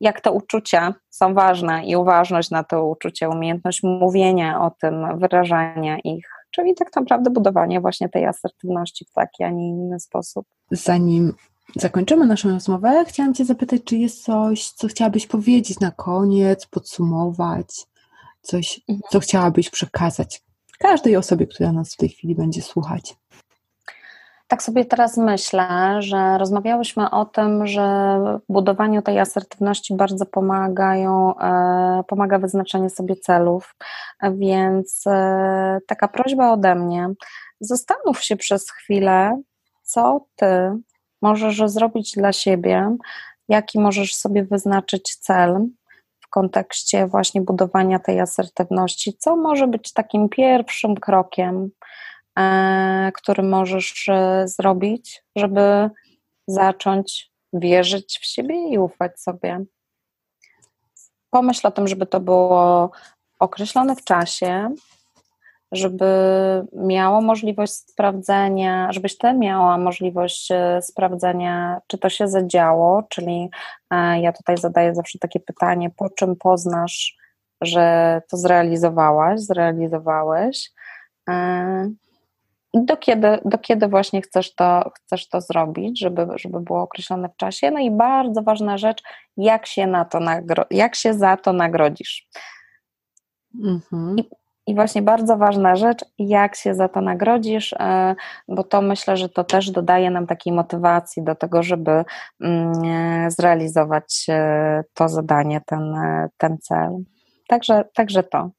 jak 0.00 0.20
te 0.20 0.30
uczucia 0.30 0.94
są 1.10 1.34
ważne 1.34 1.84
i 1.84 1.96
uważność 1.96 2.50
na 2.50 2.64
te 2.64 2.82
uczucia, 2.82 3.28
umiejętność 3.28 3.82
mówienia 3.82 4.60
o 4.62 4.70
tym, 4.70 5.18
wyrażania 5.18 5.98
ich, 6.04 6.28
czyli 6.50 6.74
tak 6.74 6.96
naprawdę 6.96 7.30
budowanie 7.30 7.80
właśnie 7.80 8.08
tej 8.08 8.26
asertywności 8.26 9.04
w 9.04 9.12
taki, 9.12 9.44
a 9.44 9.50
nie 9.50 9.68
inny 9.68 10.00
sposób. 10.00 10.46
Zanim 10.70 11.32
zakończymy 11.76 12.26
naszą 12.26 12.50
rozmowę, 12.50 13.04
chciałam 13.08 13.34
Cię 13.34 13.44
zapytać, 13.44 13.84
czy 13.84 13.96
jest 13.96 14.24
coś, 14.24 14.70
co 14.70 14.88
chciałabyś 14.88 15.26
powiedzieć 15.26 15.80
na 15.80 15.90
koniec, 15.90 16.66
podsumować, 16.66 17.86
coś, 18.40 18.80
mhm. 18.88 19.00
co 19.10 19.20
chciałabyś 19.20 19.70
przekazać 19.70 20.42
każdej 20.78 21.16
osobie, 21.16 21.46
która 21.46 21.72
nas 21.72 21.94
w 21.94 21.96
tej 21.96 22.08
chwili 22.08 22.34
będzie 22.34 22.62
słuchać. 22.62 23.16
Tak 24.48 24.62
sobie 24.62 24.84
teraz 24.84 25.16
myślę, 25.16 25.96
że 25.98 26.38
rozmawiałyśmy 26.38 27.10
o 27.10 27.24
tym, 27.24 27.66
że 27.66 27.82
w 28.48 28.52
budowaniu 28.52 29.02
tej 29.02 29.18
asertywności 29.18 29.94
bardzo 29.94 30.26
pomagają, 30.26 31.38
e, 31.38 32.02
pomaga 32.08 32.38
wyznaczenie 32.38 32.90
sobie 32.90 33.16
celów, 33.16 33.74
więc 34.32 35.06
e, 35.06 35.78
taka 35.86 36.08
prośba 36.08 36.52
ode 36.52 36.74
mnie, 36.74 37.08
zastanów 37.60 38.24
się 38.24 38.36
przez 38.36 38.70
chwilę, 38.70 39.42
co 39.82 40.26
ty 40.36 40.72
możesz 41.22 41.62
zrobić 41.66 42.12
dla 42.12 42.32
siebie, 42.32 42.96
jaki 43.48 43.80
możesz 43.80 44.14
sobie 44.14 44.44
wyznaczyć 44.44 45.16
cel 45.16 45.66
w 46.20 46.28
kontekście 46.28 47.06
właśnie 47.06 47.40
budowania 47.40 47.98
tej 47.98 48.20
asertywności, 48.20 49.16
co 49.18 49.36
może 49.36 49.66
być 49.66 49.92
takim 49.92 50.28
pierwszym 50.28 50.94
krokiem, 50.94 51.70
który 53.14 53.42
możesz 53.42 54.08
e, 54.08 54.42
zrobić, 54.48 55.22
żeby 55.36 55.90
zacząć 56.46 57.32
wierzyć 57.52 58.18
w 58.22 58.26
siebie 58.26 58.68
i 58.68 58.78
ufać 58.78 59.20
sobie. 59.20 59.64
Pomyśl 61.30 61.66
o 61.66 61.70
tym, 61.70 61.88
żeby 61.88 62.06
to 62.06 62.20
było 62.20 62.90
określone 63.38 63.96
w 63.96 64.04
czasie, 64.04 64.74
żeby 65.72 66.06
miało 66.72 67.20
możliwość 67.20 67.72
sprawdzenia, 67.72 68.92
żebyś 68.92 69.18
ty 69.18 69.32
miała 69.32 69.78
możliwość 69.78 70.50
e, 70.50 70.82
sprawdzenia, 70.82 71.80
czy 71.86 71.98
to 71.98 72.08
się 72.08 72.28
zadziało, 72.28 73.02
czyli 73.08 73.50
ja 74.20 74.32
tutaj 74.32 74.58
zadaję 74.58 74.94
zawsze 74.94 75.18
takie 75.18 75.40
pytanie, 75.40 75.90
po 75.96 76.10
czym 76.10 76.36
poznasz, 76.36 77.16
że 77.60 78.22
to 78.30 78.36
zrealizowałaś, 78.36 79.40
zrealizowałeś 79.40 80.70
do 82.74 82.96
kiedy, 82.96 83.38
do 83.44 83.58
kiedy 83.58 83.88
właśnie 83.88 84.22
chcesz 84.22 84.54
to, 84.54 84.90
chcesz 84.96 85.28
to 85.28 85.40
zrobić, 85.40 86.00
żeby, 86.00 86.26
żeby 86.34 86.60
było 86.60 86.82
określone 86.82 87.28
w 87.28 87.36
czasie. 87.36 87.70
No 87.70 87.78
i 87.78 87.90
bardzo 87.90 88.42
ważna 88.42 88.78
rzecz, 88.78 89.02
jak 89.36 89.66
się, 89.66 89.86
na 89.86 90.04
to 90.04 90.18
nagro- 90.18 90.66
jak 90.70 90.94
się 90.94 91.14
za 91.14 91.36
to 91.36 91.52
nagrodzisz. 91.52 92.28
Mhm. 93.64 94.18
I, 94.18 94.28
I 94.66 94.74
właśnie 94.74 95.02
bardzo 95.02 95.36
ważna 95.36 95.76
rzecz, 95.76 96.04
jak 96.18 96.56
się 96.56 96.74
za 96.74 96.88
to 96.88 97.00
nagrodzisz, 97.00 97.72
e, 97.72 98.14
bo 98.48 98.64
to 98.64 98.82
myślę, 98.82 99.16
że 99.16 99.28
to 99.28 99.44
też 99.44 99.70
dodaje 99.70 100.10
nam 100.10 100.26
takiej 100.26 100.52
motywacji 100.52 101.24
do 101.24 101.34
tego, 101.34 101.62
żeby 101.62 102.04
mm, 102.40 102.72
e, 102.84 103.30
zrealizować 103.30 104.26
e, 104.28 104.84
to 104.94 105.08
zadanie, 105.08 105.60
ten, 105.66 105.94
ten 106.36 106.58
cel. 106.58 106.90
Także, 107.48 107.84
także 107.94 108.22
to. 108.22 108.50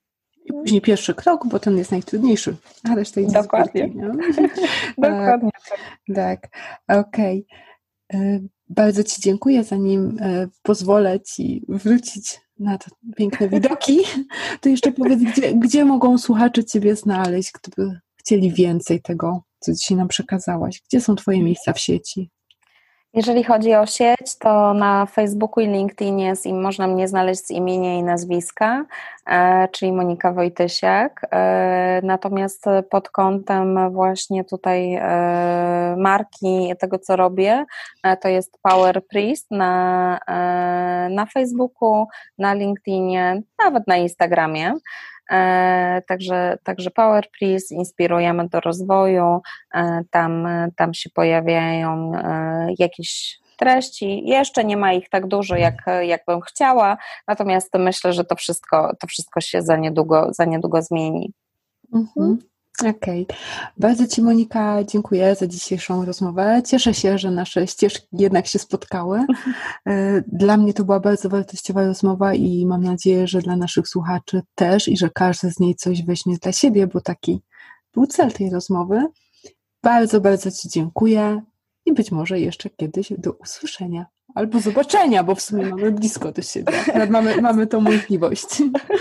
I 0.49 0.53
później 0.53 0.81
pierwszy 0.81 1.13
krok, 1.13 1.47
bo 1.47 1.59
ten 1.59 1.77
jest 1.77 1.91
najtrudniejszy, 1.91 2.55
a 2.83 2.95
reszta 2.95 3.21
jest 3.21 3.33
Dokładnie. 3.33 3.89
Dokładnie. 4.97 5.49
tak, 6.15 6.15
tak. 6.15 6.49
okej. 6.99 7.45
Okay. 8.09 8.21
E, 8.21 8.39
bardzo 8.69 9.03
Ci 9.03 9.21
dziękuję. 9.21 9.63
Zanim 9.63 10.17
e, 10.21 10.47
pozwolę 10.63 11.19
Ci 11.19 11.65
wrócić 11.69 12.41
na 12.59 12.77
te 12.77 12.89
piękne 13.15 13.49
widoki, 13.59 13.99
to 14.61 14.69
jeszcze 14.69 14.91
powiedz, 14.91 15.19
gdzie, 15.23 15.53
gdzie 15.53 15.85
mogą 15.85 16.17
słuchacze 16.17 16.65
Ciebie 16.65 16.95
znaleźć, 16.95 17.51
gdyby 17.51 17.99
chcieli 18.15 18.51
więcej 18.51 19.01
tego, 19.01 19.43
co 19.59 19.73
dzisiaj 19.73 19.97
nam 19.97 20.07
przekazałaś? 20.07 20.81
Gdzie 20.89 21.01
są 21.01 21.15
Twoje 21.15 21.43
miejsca 21.43 21.73
w 21.73 21.79
sieci? 21.79 22.29
Jeżeli 23.13 23.43
chodzi 23.43 23.75
o 23.75 23.85
sieć, 23.85 24.37
to 24.39 24.73
na 24.73 25.05
Facebooku 25.05 25.63
i 25.63 25.67
LinkedInie 25.67 26.33
można 26.53 26.87
mnie 26.87 27.07
znaleźć 27.07 27.45
z 27.45 27.51
imienia 27.51 27.95
i 27.95 28.03
nazwiska, 28.03 28.85
e, 29.27 29.67
czyli 29.67 29.91
Monika 29.93 30.33
Wojtysiak. 30.33 31.21
E, 31.31 32.01
natomiast 32.03 32.65
pod 32.89 33.09
kątem 33.09 33.91
właśnie 33.93 34.43
tutaj 34.43 34.93
e, 34.93 35.95
marki, 35.97 36.73
tego 36.79 36.99
co 36.99 37.15
robię, 37.15 37.65
to 38.21 38.27
jest 38.27 38.57
Power 38.61 39.07
Priest 39.07 39.51
na, 39.51 40.19
na 41.09 41.25
Facebooku, 41.25 42.07
na 42.37 42.53
LinkedInie, 42.53 43.41
nawet 43.63 43.87
na 43.87 43.97
Instagramie. 43.97 44.73
E, 45.31 46.01
także, 46.07 46.57
także 46.63 46.91
Power 46.91 47.27
inspirujemy 47.71 48.47
do 48.47 48.59
rozwoju, 48.59 49.41
e, 49.73 50.01
tam, 50.11 50.47
tam 50.75 50.93
się 50.93 51.09
pojawiają 51.09 52.11
e, 52.15 52.67
jakieś 52.79 53.39
treści. 53.57 54.23
Jeszcze 54.25 54.63
nie 54.63 54.77
ma 54.77 54.93
ich 54.93 55.09
tak 55.09 55.27
dużo, 55.27 55.55
jak, 55.55 55.75
jak 56.01 56.21
bym 56.27 56.41
chciała, 56.41 56.97
natomiast 57.27 57.73
myślę, 57.73 58.13
że 58.13 58.25
to 58.25 58.35
wszystko, 58.35 58.95
to 58.99 59.07
wszystko 59.07 59.41
się 59.41 59.61
za 59.61 59.77
niedługo, 59.77 60.27
za 60.33 60.45
niedługo 60.45 60.81
zmieni. 60.81 61.33
Mhm. 61.93 62.37
Okej. 62.81 63.23
Okay. 63.23 63.37
Bardzo 63.77 64.07
Ci, 64.07 64.21
Monika, 64.21 64.83
dziękuję 64.83 65.35
za 65.35 65.47
dzisiejszą 65.47 66.05
rozmowę. 66.05 66.61
Cieszę 66.65 66.93
się, 66.93 67.17
że 67.17 67.31
nasze 67.31 67.67
ścieżki 67.67 68.07
jednak 68.11 68.47
się 68.47 68.59
spotkały. 68.59 69.25
E, 69.85 70.21
dla 70.21 70.57
mnie 70.57 70.73
to 70.73 70.83
była 70.83 70.99
bardzo 70.99 71.29
wartościowa 71.29 71.85
rozmowa 71.85 72.33
i 72.33 72.65
mam 72.65 72.83
nadzieję, 72.83 73.27
że 73.27 73.41
dla 73.41 73.55
naszych 73.55 73.87
słuchaczy 73.87 74.41
też 74.55 74.87
i 74.87 74.97
że 74.97 75.09
każdy 75.09 75.51
z 75.51 75.59
niej 75.59 75.75
coś 75.75 76.03
weźmie 76.03 76.37
dla 76.37 76.51
siebie, 76.51 76.87
bo 76.87 77.01
taki 77.01 77.41
był 77.93 78.07
cel 78.07 78.31
tej 78.31 78.49
rozmowy. 78.49 79.05
Bardzo, 79.83 80.21
bardzo 80.21 80.51
Ci 80.51 80.69
dziękuję 80.69 81.41
i 81.85 81.93
być 81.93 82.11
może 82.11 82.39
jeszcze 82.39 82.69
kiedyś 82.69 83.13
do 83.17 83.31
usłyszenia. 83.31 84.05
Albo 84.35 84.59
zobaczenia, 84.59 85.23
bo 85.23 85.35
w 85.35 85.41
sumie 85.41 85.65
mamy 85.65 85.91
blisko 85.91 86.31
do 86.31 86.41
siebie. 86.41 86.73
Mamy, 87.09 87.41
mamy 87.41 87.67
tą 87.67 87.81
możliwość. 87.81 88.47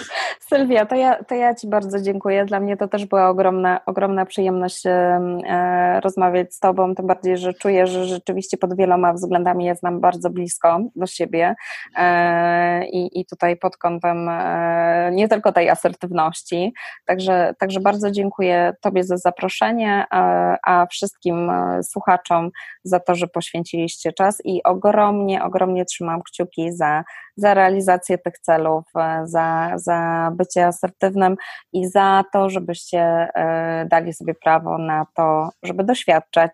Sylwia, 0.49 0.87
to 0.87 0.95
ja, 0.95 1.25
to 1.25 1.35
ja 1.35 1.55
Ci 1.55 1.69
bardzo 1.69 2.01
dziękuję. 2.01 2.45
Dla 2.45 2.61
mnie 2.61 2.77
to 2.77 2.89
też 2.89 3.07
była 3.07 3.29
ogromna, 3.29 3.81
ogromna 3.87 4.27
przyjemność 4.27 4.87
e, 4.87 6.01
rozmawiać 6.01 6.55
z 6.55 6.61
Tobą, 6.61 6.95
tym 6.95 7.07
bardziej, 7.07 7.39
że 7.39 7.55
czuję, 7.55 7.87
że 7.87 8.05
rzeczywiście 8.05 8.57
pod 8.57 8.77
wieloma 8.77 9.13
względami 9.13 9.65
jest 9.65 9.83
nam 9.83 10.01
bardzo 10.01 10.31
blisko 10.31 10.81
do 10.97 11.07
siebie. 11.07 11.55
E, 11.97 12.87
i, 12.89 13.21
i 13.21 13.27
tutaj 13.27 13.57
pod 13.57 13.77
kątem 13.77 14.31
nie 15.13 15.29
tylko 15.29 15.53
tej 15.53 15.71
asertywności. 15.71 16.73
Także, 17.07 17.55
także 17.59 17.81
bardzo 17.81 18.11
dziękuję 18.11 18.75
Tobie 18.81 19.05
za 19.05 19.17
zaproszenie, 19.17 20.05
a 20.63 20.87
wszystkim 20.91 21.51
słuchaczom 21.83 22.51
za 22.85 23.01
to, 23.01 23.15
że 23.15 23.27
poświęciliście 23.27 24.13
czas 24.13 24.39
i 24.45 24.63
ogromnie, 25.19 25.45
ogromnie 25.45 25.85
trzymam 25.85 26.23
kciuki 26.23 26.73
za, 26.73 27.05
za 27.37 27.55
realizację 27.55 28.19
tych 28.19 28.39
celów, 28.39 28.85
za, 29.25 29.73
za 29.77 30.31
bycie 30.35 30.67
asertywnym 30.67 31.37
i 31.73 31.87
za 31.87 32.25
to, 32.33 32.51
żebyście 32.51 33.29
dali 33.87 34.13
sobie 34.13 34.35
prawo 34.35 34.79
na 34.79 35.07
to, 35.17 35.51
żeby 35.63 35.85
doświadczać. 35.85 36.51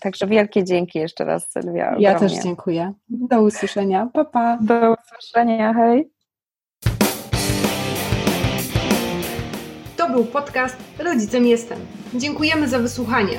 Także 0.00 0.26
wielkie 0.26 0.64
dzięki 0.64 0.98
jeszcze 0.98 1.24
raz, 1.24 1.50
Sylwia. 1.52 1.84
Ogromnie. 1.84 2.04
Ja 2.04 2.18
też 2.18 2.32
dziękuję. 2.32 2.92
Do 3.08 3.42
usłyszenia. 3.42 4.08
Pa, 4.12 4.24
pa. 4.24 4.58
Do 4.60 4.94
usłyszenia. 5.04 5.74
Hej. 5.74 6.10
To 9.96 10.10
był 10.10 10.24
podcast 10.24 10.76
Rodzicem 10.98 11.46
Jestem. 11.46 11.78
Dziękujemy 12.14 12.68
za 12.68 12.78
wysłuchanie. 12.78 13.38